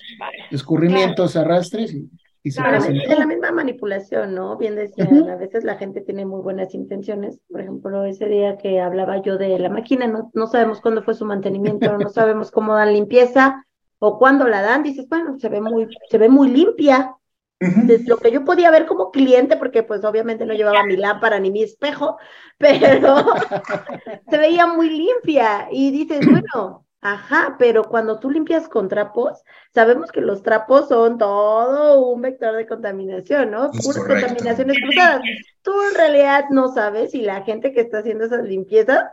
escurrimientos, 0.51 1.37
arrastres 1.37 1.95
y, 1.95 2.11
y 2.43 2.51
se 2.51 2.61
claro, 2.61 2.85
Es 2.85 3.19
la 3.19 3.27
misma 3.27 3.51
manipulación, 3.51 4.35
¿no? 4.35 4.57
Bien 4.57 4.77
decían, 4.77 5.29
a 5.29 5.37
veces 5.37 5.65
la 5.65 5.77
gente 5.77 6.01
tiene 6.01 6.25
muy 6.25 6.43
buenas 6.43 6.75
intenciones. 6.75 7.41
Por 7.51 7.61
ejemplo, 7.61 8.05
ese 8.05 8.27
día 8.27 8.57
que 8.57 8.81
hablaba 8.81 9.21
yo 9.21 9.37
de 9.37 9.59
la 9.59 9.69
máquina, 9.69 10.07
no, 10.07 10.31
no 10.33 10.47
sabemos 10.47 10.81
cuándo 10.81 11.03
fue 11.03 11.15
su 11.15 11.25
mantenimiento, 11.25 11.99
no 11.99 12.09
sabemos 12.09 12.53
cómo 12.53 12.75
dan 12.75 12.93
limpieza 12.93 13.65
o 13.99 14.19
cuándo 14.19 14.47
la 14.47 14.63
dan. 14.63 14.85
Dices, 14.85 15.09
bueno, 15.09 15.39
se 15.41 15.49
ve 15.49 15.61
muy, 15.61 15.89
se 16.09 16.19
ve 16.19 16.29
muy 16.29 16.49
limpia, 16.49 17.16
lo 17.61 18.19
que 18.19 18.31
yo 18.31 18.45
podía 18.45 18.71
ver 18.71 18.87
como 18.87 19.11
cliente, 19.11 19.57
porque 19.57 19.83
pues 19.83 20.05
obviamente 20.05 20.45
no 20.45 20.55
llevaba 20.55 20.85
mi 20.85 20.97
lámpara 20.97 21.39
ni 21.41 21.51
mi 21.51 21.63
espejo, 21.63 22.19
pero 22.59 23.17
se 24.31 24.39
veía 24.39 24.67
muy 24.67 24.91
limpia 24.91 25.69
y 25.71 25.91
dices, 25.91 26.21
bueno, 26.31 26.87
ajá, 27.01 27.57
pero 27.59 27.85
cuando 27.85 28.19
tú 28.19 28.31
limpias 28.31 28.69
con 28.69 28.89
trapos, 28.89 29.43
sabemos 29.75 30.11
que 30.11 30.21
los 30.21 30.43
trapos 30.43 30.89
son 30.89 31.19
todo 31.19 32.07
un 32.07 32.23
vector 32.23 32.57
de 32.57 32.67
contaminación, 32.67 33.51
¿no? 33.51 33.71
Puras 33.71 34.05
contaminaciones 34.05 34.79
cruzadas. 34.79 35.21
Tú 35.63 35.73
en 35.91 35.95
realidad 35.95 36.47
no 36.51 36.69
sabes 36.69 37.13
si 37.13 37.23
la 37.23 37.43
gente 37.43 37.73
que 37.73 37.81
está 37.81 37.99
haciendo 37.99 38.25
esas 38.25 38.45
limpiezas 38.45 39.05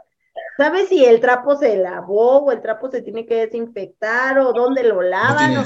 ¿Sabes 0.58 0.90
si 0.90 1.04
el 1.04 1.20
trapo 1.20 1.56
se 1.56 1.78
lavó 1.78 2.40
o 2.40 2.52
el 2.52 2.62
trapo 2.62 2.90
se 2.90 3.02
tiene 3.02 3.26
que 3.26 3.36
desinfectar 3.36 4.40
o 4.40 4.54
dónde 4.54 4.84
lo 4.84 5.02
lavan? 5.02 5.58
o 5.58 5.66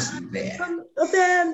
sea, 1.06 1.46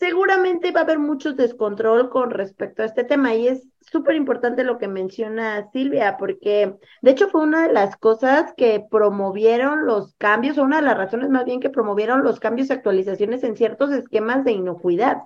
seguramente 0.00 0.72
va 0.72 0.80
a 0.80 0.82
haber 0.84 0.98
mucho 0.98 1.34
descontrol 1.34 2.08
con 2.08 2.30
respecto 2.30 2.82
a 2.82 2.86
este 2.86 3.04
tema 3.04 3.34
y 3.34 3.48
es 3.48 3.68
súper 3.82 4.14
importante 4.16 4.64
lo 4.64 4.78
que 4.78 4.88
menciona 4.88 5.68
Silvia, 5.72 6.16
porque 6.18 6.74
de 7.02 7.10
hecho 7.10 7.28
fue 7.28 7.42
una 7.42 7.66
de 7.66 7.72
las 7.74 7.96
cosas 7.96 8.54
que 8.56 8.82
promovieron 8.90 9.84
los 9.84 10.14
cambios, 10.16 10.56
o 10.56 10.62
una 10.62 10.76
de 10.76 10.86
las 10.86 10.96
razones 10.96 11.28
más 11.28 11.44
bien 11.44 11.60
que 11.60 11.68
promovieron 11.68 12.22
los 12.24 12.40
cambios 12.40 12.70
y 12.70 12.72
actualizaciones 12.72 13.44
en 13.44 13.56
ciertos 13.56 13.92
esquemas 13.92 14.42
de 14.44 14.52
inocuidad. 14.52 15.18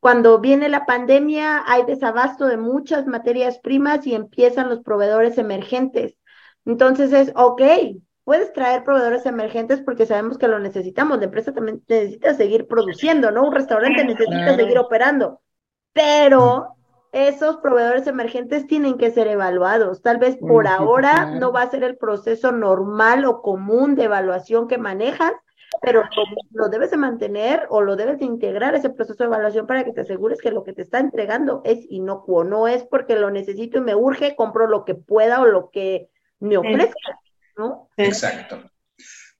Cuando 0.00 0.40
viene 0.40 0.68
la 0.68 0.84
pandemia 0.84 1.62
hay 1.66 1.84
desabasto 1.84 2.46
de 2.46 2.56
muchas 2.56 3.06
materias 3.06 3.60
primas 3.60 4.04
y 4.06 4.14
empiezan 4.14 4.68
los 4.68 4.80
proveedores 4.80 5.38
emergentes. 5.38 6.16
Entonces 6.64 7.12
es, 7.12 7.32
ok, 7.36 7.62
puedes 8.28 8.52
traer 8.52 8.84
proveedores 8.84 9.24
emergentes 9.24 9.80
porque 9.80 10.04
sabemos 10.04 10.36
que 10.36 10.48
lo 10.48 10.58
necesitamos. 10.58 11.16
La 11.16 11.24
empresa 11.24 11.54
también 11.54 11.82
necesita 11.88 12.34
seguir 12.34 12.66
produciendo, 12.66 13.30
¿no? 13.30 13.44
Un 13.44 13.54
restaurante 13.54 14.04
necesita 14.04 14.54
seguir 14.54 14.78
operando. 14.78 15.40
Pero 15.94 16.76
esos 17.10 17.56
proveedores 17.56 18.06
emergentes 18.06 18.66
tienen 18.66 18.98
que 18.98 19.10
ser 19.12 19.28
evaluados. 19.28 20.02
Tal 20.02 20.18
vez 20.18 20.36
por 20.36 20.66
ahora 20.66 21.36
no 21.40 21.52
va 21.52 21.62
a 21.62 21.70
ser 21.70 21.82
el 21.84 21.96
proceso 21.96 22.52
normal 22.52 23.24
o 23.24 23.40
común 23.40 23.94
de 23.94 24.04
evaluación 24.04 24.68
que 24.68 24.76
manejas, 24.76 25.32
pero 25.80 26.02
lo, 26.50 26.68
debes 26.68 26.90
de 26.90 26.98
mantener 26.98 27.64
o 27.70 27.80
lo 27.80 27.96
debes 27.96 28.18
de 28.18 28.26
integrar 28.26 28.74
ese 28.74 28.90
proceso 28.90 29.24
de 29.24 29.28
evaluación 29.28 29.66
para 29.66 29.84
que 29.84 29.94
te 29.94 30.02
asegures 30.02 30.42
que 30.42 30.50
lo 30.50 30.64
que 30.64 30.74
te 30.74 30.82
está 30.82 30.98
entregando 30.98 31.62
es 31.64 31.78
inocuo, 31.88 32.44
no 32.44 32.68
es 32.68 32.84
porque 32.84 33.16
lo 33.16 33.30
necesito 33.30 33.78
y 33.78 33.80
me 33.80 33.94
urge, 33.94 34.36
compro 34.36 34.66
lo 34.66 34.84
que 34.84 34.94
pueda 34.94 35.40
o 35.40 35.46
lo 35.46 35.70
que 35.70 36.10
me 36.40 36.58
ofrezca. 36.58 37.18
Exacto. 37.96 38.62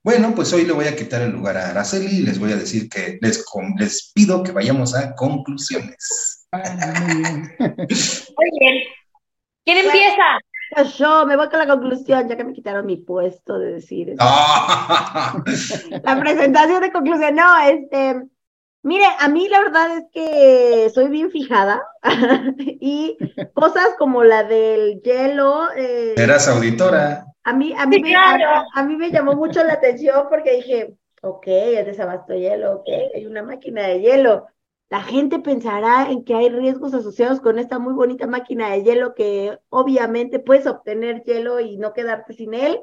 Bueno, 0.02 0.32
pues 0.34 0.52
hoy 0.52 0.64
le 0.64 0.72
voy 0.72 0.86
a 0.86 0.96
quitar 0.96 1.22
el 1.22 1.32
lugar 1.32 1.56
a 1.56 1.70
Araceli 1.70 2.18
y 2.18 2.22
les 2.22 2.38
voy 2.38 2.52
a 2.52 2.56
decir 2.56 2.88
que 2.88 3.18
les, 3.20 3.44
les 3.78 4.12
pido 4.14 4.42
que 4.42 4.52
vayamos 4.52 4.96
a 4.96 5.14
conclusiones. 5.14 6.46
Muy 6.52 8.50
bien. 8.60 8.82
¿Quién 9.64 9.84
empieza? 9.84 10.38
Pues 10.70 10.94
yo 10.98 11.26
me 11.26 11.36
voy 11.36 11.48
con 11.48 11.58
la 11.58 11.66
conclusión, 11.66 12.28
ya 12.28 12.36
que 12.36 12.44
me 12.44 12.52
quitaron 12.52 12.86
mi 12.86 12.96
puesto 12.96 13.58
de 13.58 13.72
decir. 13.72 14.14
Ah. 14.18 15.42
La 16.02 16.20
presentación 16.20 16.80
de 16.82 16.92
conclusión. 16.92 17.34
No, 17.34 17.58
este. 17.58 18.22
Mire, 18.82 19.04
a 19.18 19.28
mí 19.28 19.48
la 19.48 19.60
verdad 19.60 19.98
es 19.98 20.04
que 20.12 20.90
soy 20.94 21.08
bien 21.08 21.30
fijada 21.30 21.82
y 22.58 23.18
cosas 23.52 23.88
como 23.98 24.24
la 24.24 24.44
del 24.44 25.02
hielo. 25.02 25.68
Eh, 25.76 26.14
Eras 26.16 26.48
auditora. 26.48 27.26
A 27.48 27.52
mí, 27.54 27.72
a, 27.76 27.86
mí 27.86 27.96
Sí, 27.96 28.02
me, 28.02 28.10
claro. 28.10 28.44
a, 28.46 28.66
a 28.74 28.84
mí 28.84 28.96
me 28.96 29.10
llamó 29.10 29.34
mucho 29.34 29.62
la 29.64 29.74
atención 29.74 30.26
porque 30.28 30.56
dije, 30.56 30.96
ok, 31.22 31.44
es 31.46 31.86
de 31.86 31.94
Sabasto 31.94 32.34
Hielo, 32.34 32.76
ok, 32.78 32.88
hay 33.14 33.26
una 33.26 33.42
máquina 33.42 33.86
de 33.86 34.00
hielo. 34.00 34.46
La 34.90 35.02
gente 35.02 35.38
pensará 35.40 36.10
en 36.10 36.24
que 36.24 36.34
hay 36.34 36.48
riesgos 36.48 36.94
asociados 36.94 37.40
con 37.40 37.58
esta 37.58 37.78
muy 37.78 37.92
bonita 37.94 38.26
máquina 38.26 38.70
de 38.70 38.82
hielo 38.82 39.14
que 39.14 39.58
obviamente 39.70 40.38
puedes 40.40 40.66
obtener 40.66 41.22
hielo 41.24 41.60
y 41.60 41.76
no 41.78 41.92
quedarte 41.92 42.32
sin 42.34 42.54
él. 42.54 42.80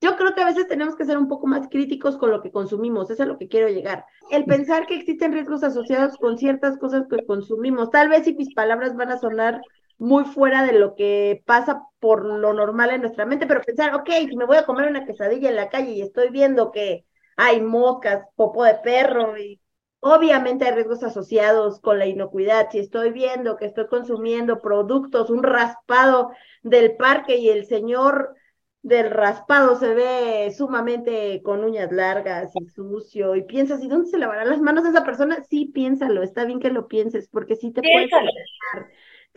Yo 0.00 0.16
creo 0.16 0.34
que 0.34 0.42
a 0.42 0.46
veces 0.46 0.68
tenemos 0.68 0.94
que 0.96 1.06
ser 1.06 1.16
un 1.18 1.28
poco 1.28 1.46
más 1.46 1.68
críticos 1.68 2.18
con 2.18 2.30
lo 2.30 2.42
que 2.42 2.52
consumimos, 2.52 3.04
eso 3.10 3.14
es 3.14 3.20
a 3.20 3.26
lo 3.26 3.38
que 3.38 3.48
quiero 3.48 3.68
llegar. 3.68 4.04
El 4.30 4.44
pensar 4.46 4.86
que 4.86 4.94
existen 4.96 5.32
riesgos 5.32 5.62
asociados 5.64 6.16
con 6.18 6.36
ciertas 6.38 6.78
cosas 6.78 7.06
que 7.08 7.24
consumimos, 7.24 7.90
tal 7.90 8.08
vez 8.10 8.24
si 8.24 8.34
mis 8.34 8.52
palabras 8.54 8.94
van 8.96 9.10
a 9.10 9.18
sonar 9.18 9.64
muy 9.98 10.24
fuera 10.24 10.64
de 10.64 10.72
lo 10.78 10.94
que 10.94 11.42
pasa 11.46 11.82
por 12.00 12.24
lo 12.24 12.52
normal 12.52 12.90
en 12.90 13.00
nuestra 13.02 13.26
mente, 13.26 13.46
pero 13.46 13.62
pensar, 13.62 13.94
ok, 13.94 14.08
si 14.28 14.36
me 14.36 14.44
voy 14.44 14.58
a 14.58 14.66
comer 14.66 14.88
una 14.88 15.06
quesadilla 15.06 15.48
en 15.48 15.56
la 15.56 15.68
calle 15.68 15.92
y 15.92 16.02
estoy 16.02 16.30
viendo 16.30 16.70
que 16.70 17.06
hay 17.36 17.60
moscas, 17.60 18.26
popo 18.34 18.64
de 18.64 18.74
perro 18.76 19.38
y 19.38 19.60
obviamente 20.00 20.64
hay 20.64 20.72
riesgos 20.72 21.02
asociados 21.02 21.80
con 21.80 21.98
la 21.98 22.06
inocuidad. 22.06 22.68
Si 22.70 22.78
estoy 22.78 23.10
viendo 23.10 23.56
que 23.56 23.66
estoy 23.66 23.86
consumiendo 23.88 24.60
productos, 24.60 25.30
un 25.30 25.42
raspado 25.42 26.30
del 26.62 26.96
parque 26.96 27.36
y 27.36 27.48
el 27.48 27.66
señor 27.66 28.34
del 28.82 29.10
raspado 29.10 29.74
se 29.76 29.94
ve 29.94 30.54
sumamente 30.56 31.42
con 31.42 31.64
uñas 31.64 31.90
largas 31.90 32.52
y 32.54 32.66
sucio 32.68 33.34
y 33.34 33.42
piensas, 33.42 33.82
¿y 33.82 33.88
dónde 33.88 34.08
se 34.08 34.16
lavará 34.16 34.44
las 34.44 34.60
manos 34.60 34.86
esa 34.86 35.04
persona? 35.04 35.42
Sí, 35.50 35.66
piénsalo, 35.74 36.22
está 36.22 36.44
bien 36.44 36.60
que 36.60 36.70
lo 36.70 36.86
pienses 36.86 37.28
porque 37.28 37.56
sí 37.56 37.72
te 37.72 37.80
enfermar. 37.80 38.32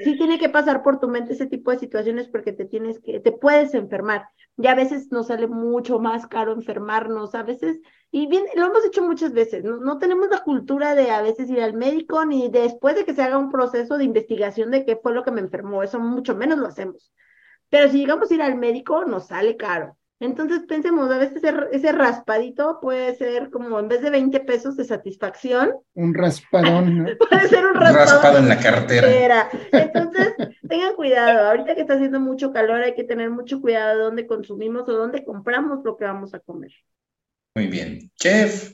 Sí 0.04 0.18
tiene 0.18 0.40
que 0.40 0.50
pasar 0.50 0.82
por 0.82 1.00
tu 1.00 1.08
mente 1.08 1.34
ese 1.34 1.46
tipo 1.46 1.72
de 1.72 1.80
situaciones 1.80 2.28
porque 2.30 2.54
te 2.54 2.66
tienes 2.66 3.00
que, 3.00 3.20
te 3.20 3.32
puedes 3.32 3.74
enfermar. 3.74 4.30
Y 4.58 4.68
a 4.68 4.76
veces 4.76 5.12
nos 5.12 5.28
sale 5.28 5.48
mucho 5.48 6.00
más 6.00 6.28
caro 6.28 6.54
enfermarnos, 6.54 7.36
a 7.36 7.44
veces, 7.44 7.80
y 8.12 8.28
bien, 8.28 8.46
lo 8.56 8.66
hemos 8.66 8.86
hecho 8.86 9.04
muchas 9.04 9.34
veces, 9.34 9.64
no, 9.64 9.78
no 9.78 9.98
tenemos 9.98 10.30
la 10.30 10.44
cultura 10.44 10.96
de 10.96 11.12
a 11.12 11.22
veces 11.22 11.50
ir 11.50 11.62
al 11.62 11.74
médico 11.74 12.26
ni 12.26 12.50
después 12.50 12.96
de 12.96 13.06
que 13.06 13.14
se 13.14 13.22
haga 13.22 13.38
un 13.38 13.52
proceso 13.52 13.98
de 13.98 14.06
investigación 14.06 14.72
de 14.72 14.86
qué 14.86 14.98
fue 14.98 15.14
lo 15.14 15.24
que 15.24 15.32
me 15.32 15.42
enfermó, 15.42 15.84
eso 15.84 16.00
mucho 16.00 16.36
menos 16.36 16.58
lo 16.60 16.68
hacemos. 16.68 17.14
Pero 17.70 17.90
si 17.90 18.00
llegamos 18.00 18.32
a 18.32 18.34
ir 18.34 18.42
al 18.42 18.58
médico, 18.58 19.06
nos 19.06 19.28
sale 19.28 19.56
caro. 19.56 19.99
Entonces 20.20 20.62
pensemos, 20.68 21.10
a 21.10 21.18
veces 21.18 21.38
ese, 21.38 21.54
ese 21.72 21.92
raspadito 21.94 22.80
puede 22.82 23.16
ser 23.16 23.50
como 23.50 23.80
en 23.80 23.88
vez 23.88 24.02
de 24.02 24.10
20 24.10 24.42
pesos 24.42 24.76
de 24.76 24.84
satisfacción, 24.84 25.74
Un 25.94 26.14
raspadón, 26.14 26.98
¿no? 26.98 27.10
puede 27.30 27.48
ser 27.48 27.66
un 27.66 27.78
Un 27.78 27.82
raspado 27.82 28.06
raspado 28.06 28.38
en 28.40 28.50
la 28.50 28.60
cartera. 28.60 29.08
Era. 29.08 29.50
Entonces, 29.72 30.36
tengan 30.68 30.96
cuidado. 30.96 31.48
Ahorita 31.48 31.76
que 31.76 31.82
está 31.82 31.94
haciendo 31.94 32.20
mucho 32.20 32.52
calor, 32.52 32.82
hay 32.84 32.96
que 32.96 33.06
tener 33.06 33.30
mucho 33.30 33.62
cuidado 33.62 33.98
de 33.98 34.04
dónde 34.04 34.28
consumimos 34.28 34.88
o 34.90 34.94
dónde 34.94 35.24
compramos 35.24 35.80
lo 35.86 35.96
que 35.98 36.06
vamos 36.06 36.34
a 36.34 36.40
comer. 36.40 36.72
Muy 37.56 37.68
bien. 37.68 38.12
Chef, 38.16 38.74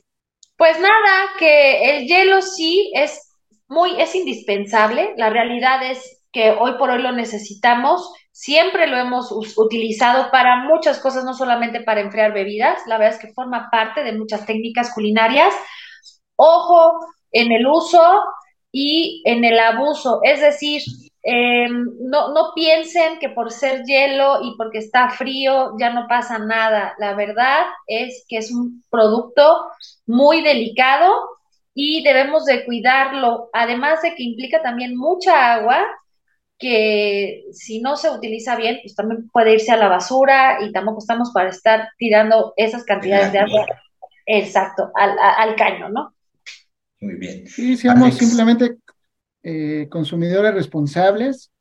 Pues 0.58 0.80
nada, 0.80 1.30
que 1.40 1.98
el 1.98 2.08
hielo 2.08 2.42
sí 2.42 2.92
es 2.96 3.36
muy, 3.68 4.00
es 4.02 4.16
indispensable. 4.16 5.14
La 5.18 5.30
realidad 5.30 5.90
es 5.92 6.24
que 6.36 6.52
hoy 6.52 6.74
por 6.78 6.90
hoy 6.90 7.02
lo 7.02 7.14
necesitamos. 7.14 8.14
Siempre 8.34 8.88
lo 8.88 8.98
hemos 8.98 9.32
utilizado 9.56 10.30
para 10.32 10.66
muchas 10.66 11.00
cosas, 11.00 11.24
no 11.24 11.34
solamente 11.34 11.80
para 11.80 12.02
enfriar 12.02 12.34
bebidas. 12.34 12.82
La 12.88 12.98
verdad 12.98 13.16
es 13.16 13.22
que 13.22 13.34
forma 13.34 13.70
parte 13.72 14.04
de 14.04 14.12
muchas 14.12 14.46
técnicas 14.46 14.94
culinarias. 14.94 15.54
Ojo 16.36 17.00
en 17.32 17.54
el 17.54 17.66
uso 17.66 18.04
y 18.70 19.24
en 19.26 19.46
el 19.46 19.58
abuso. 19.58 20.20
Es 20.24 20.42
decir, 20.42 20.82
eh, 21.24 21.70
no, 21.70 22.34
no 22.34 22.52
piensen 22.54 23.18
que 23.20 23.30
por 23.30 23.50
ser 23.54 23.84
hielo 23.86 24.40
y 24.44 24.58
porque 24.58 24.80
está 24.80 25.10
frío 25.12 25.72
ya 25.80 25.92
no 25.94 26.06
pasa 26.10 26.38
nada. 26.38 26.96
La 27.00 27.14
verdad 27.14 27.66
es 27.88 28.26
que 28.28 28.40
es 28.40 28.52
un 28.52 28.84
producto 28.90 29.68
muy 30.06 30.42
delicado 30.42 31.16
y 31.74 32.04
debemos 32.04 32.44
de 32.44 32.66
cuidarlo, 32.66 33.50
además 33.54 34.02
de 34.02 34.16
que 34.16 34.24
implica 34.24 34.62
también 34.62 34.98
mucha 34.98 35.54
agua 35.54 35.88
que 36.58 37.46
si 37.52 37.82
no 37.82 37.98
se 37.98 38.10
utiliza 38.10 38.56
bien, 38.56 38.80
pues 38.82 38.96
también 38.96 39.30
puede 39.30 39.54
irse 39.54 39.72
a 39.72 39.78
la 39.78 39.90
basura 39.90 40.64
y 40.64 40.72
tampoco 40.72 41.00
estamos 41.00 41.32
para 41.34 41.50
estar 41.50 41.90
tirando 41.98 42.54
esas 42.56 42.84
cantidades 42.84 43.32
de 43.32 43.40
agua, 43.40 43.66
exacto, 44.26 44.92
al, 44.96 45.18
al 45.20 45.56
caño, 45.56 45.90
¿no? 45.90 46.16
muy 47.02 47.16
bien. 47.16 47.48
Sí, 47.48 47.78
seamos 47.78 48.04
Alex. 48.04 48.18
simplemente 48.18 48.78
eh, 49.44 49.88
consumidores 49.90 50.54
responsables. 50.54 51.52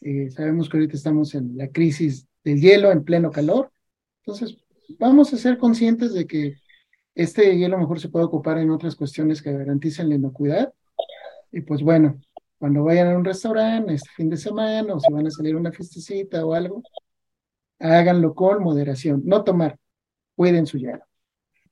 Eh, 0.00 0.30
sabemos 0.30 0.68
que 0.68 0.76
ahorita 0.76 0.96
estamos 0.96 1.34
en 1.34 1.56
la 1.56 1.68
crisis 1.68 2.26
del 2.44 2.60
hielo 2.60 2.90
en 2.90 3.04
pleno 3.04 3.30
calor. 3.30 3.70
Entonces, 4.24 4.58
vamos 4.98 5.32
a 5.32 5.38
ser 5.38 5.58
conscientes 5.58 6.12
de 6.12 6.26
que 6.26 6.56
este 7.14 7.56
hielo 7.56 7.78
mejor 7.78 8.00
se 8.00 8.08
puede 8.08 8.26
ocupar 8.26 8.58
en 8.58 8.70
otras 8.70 8.94
cuestiones 8.94 9.42
que 9.42 9.52
garanticen 9.52 10.08
la 10.08 10.16
inocuidad. 10.16 10.72
Y 11.52 11.62
pues 11.62 11.82
bueno, 11.82 12.20
cuando 12.60 12.84
vayan 12.84 13.08
a 13.08 13.16
un 13.16 13.24
restaurante 13.24 13.94
este 13.94 14.10
fin 14.14 14.28
de 14.28 14.36
semana 14.36 14.92
o 14.92 15.00
si 15.00 15.10
van 15.10 15.26
a 15.26 15.30
salir 15.30 15.54
a 15.54 15.58
una 15.58 15.72
fiestecita 15.72 16.44
o 16.44 16.52
algo, 16.52 16.82
háganlo 17.78 18.34
con 18.34 18.62
moderación, 18.62 19.22
no 19.24 19.42
tomar, 19.44 19.78
cuiden 20.36 20.66
su 20.66 20.76
hielo. 20.76 21.02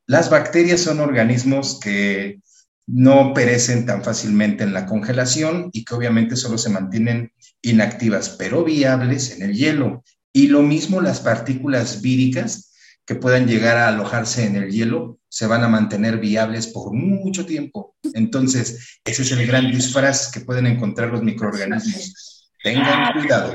Las 0.07 0.31
bacterias 0.31 0.81
son 0.81 1.01
organismos 1.01 1.79
que 1.79 2.41
no 2.87 3.35
perecen 3.35 3.85
tan 3.85 4.03
fácilmente 4.03 4.65
en 4.65 4.73
la 4.73 4.87
congelación 4.87 5.69
y 5.75 5.85
que 5.85 5.95
obviamente 5.95 6.37
solo 6.37 6.57
se 6.57 6.71
mantienen 6.71 7.33
inactivas, 7.61 8.31
pero 8.31 8.65
viables 8.65 9.37
en 9.37 9.43
el 9.43 9.55
hielo. 9.55 10.03
Y 10.33 10.47
lo 10.47 10.63
mismo 10.63 11.03
las 11.03 11.21
partículas 11.21 12.01
víricas 12.01 12.73
que 13.09 13.15
puedan 13.15 13.47
llegar 13.47 13.79
a 13.79 13.89
alojarse 13.89 14.45
en 14.45 14.57
el 14.57 14.71
hielo 14.71 15.17
se 15.31 15.47
van 15.47 15.65
a 15.65 15.69
mantener 15.69 16.19
viables 16.19 16.67
por 16.67 16.93
mucho 16.93 17.47
tiempo. 17.47 17.95
Entonces, 18.13 19.01
ese 19.03 19.23
es 19.23 19.33
el 19.33 19.47
gran 19.47 19.71
disfraz 19.71 20.31
que 20.31 20.41
pueden 20.41 20.67
encontrar 20.67 21.09
los 21.09 21.23
microorganismos. 21.23 22.51
Tengan 22.63 23.19
cuidado. 23.19 23.55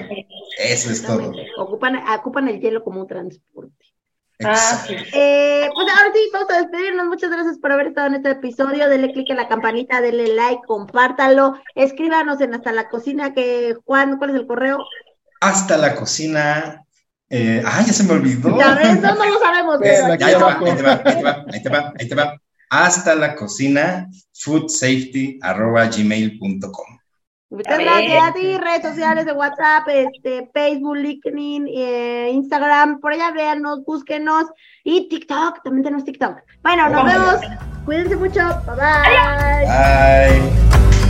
Eso 0.58 0.90
es 0.90 1.04
todo. 1.04 1.32
Ocupan, 1.60 1.98
ocupan 2.18 2.48
el 2.48 2.60
hielo 2.62 2.84
como 2.84 3.02
un 3.02 3.08
transporte. 3.08 3.86
Ah, 4.44 4.50
Exacto. 4.50 4.94
Eh, 5.14 5.70
pues 5.72 5.88
ahora 5.88 6.12
sí, 6.16 6.30
vamos 6.34 6.50
a 6.50 6.58
despedirnos. 6.58 7.06
Muchas 7.06 7.30
gracias 7.30 7.60
por 7.60 7.72
haber 7.72 7.88
estado 7.88 8.08
en 8.08 8.16
este 8.16 8.32
episodio. 8.32 8.90
Denle 8.90 9.14
click 9.14 9.30
en 9.30 9.38
la 9.38 9.48
campanita, 9.48 10.02
denle 10.02 10.34
like, 10.34 10.64
compártalo. 10.66 11.62
Escríbanos 11.76 12.42
en 12.42 12.56
Hasta 12.56 12.72
la 12.72 12.90
Cocina, 12.90 13.36
que 13.36 13.76
Juan, 13.86 14.18
¿cuál 14.18 14.32
es 14.32 14.36
el 14.36 14.48
correo? 14.48 14.84
Hasta 15.42 15.78
la 15.78 15.94
cocina. 15.94 16.84
Eh, 17.36 17.64
ah, 17.66 17.84
ya 17.84 17.92
se 17.92 18.04
me 18.04 18.14
olvidó. 18.14 18.56
Ya 18.60 18.76
ves, 18.76 19.02
no, 19.02 19.16
no 19.16 19.26
lo 19.26 19.40
sabemos, 19.40 19.78
pero 19.82 20.14
aquí 20.14 20.24
Ya, 20.24 20.28
ahí 20.28 20.36
te 20.36 20.44
va, 20.44 20.60
ahí 20.60 20.76
te 20.76 20.84
va, 20.84 21.02
ahí 21.04 21.14
te 21.16 21.24
va, 21.24 21.44
ahí 21.52 21.64
te 21.64 21.70
va, 21.70 21.94
ahí 22.00 22.10
te 22.10 22.16
va. 22.16 22.42
Hasta 22.70 23.16
la 23.16 23.34
cocina, 23.34 24.08
foodsafety 24.34 25.40
arroba 25.42 25.86
gmail.com. 25.88 27.00
Muchas 27.50 27.80
gracias 27.80 28.24
a 28.24 28.34
ti, 28.34 28.58
redes 28.58 28.82
sociales 28.84 29.26
de 29.26 29.32
WhatsApp, 29.32 29.88
este, 29.88 30.50
Facebook, 30.54 30.96
LinkedIn, 30.96 31.68
eh, 31.68 32.30
Instagram, 32.34 33.00
por 33.00 33.14
allá 33.14 33.32
véanos, 33.32 33.84
búsquenos 33.84 34.46
y 34.84 35.10
TikTok, 35.10 35.64
también 35.64 35.84
tenemos 35.84 36.06
TikTok. 36.06 36.38
Bueno, 36.62 36.90
nos 36.90 37.04
vemos, 37.04 37.36
cuídense 37.86 38.16
mucho, 38.16 38.42
bye 38.66 38.76
bye. 38.76 39.66
Bye. 39.66 41.03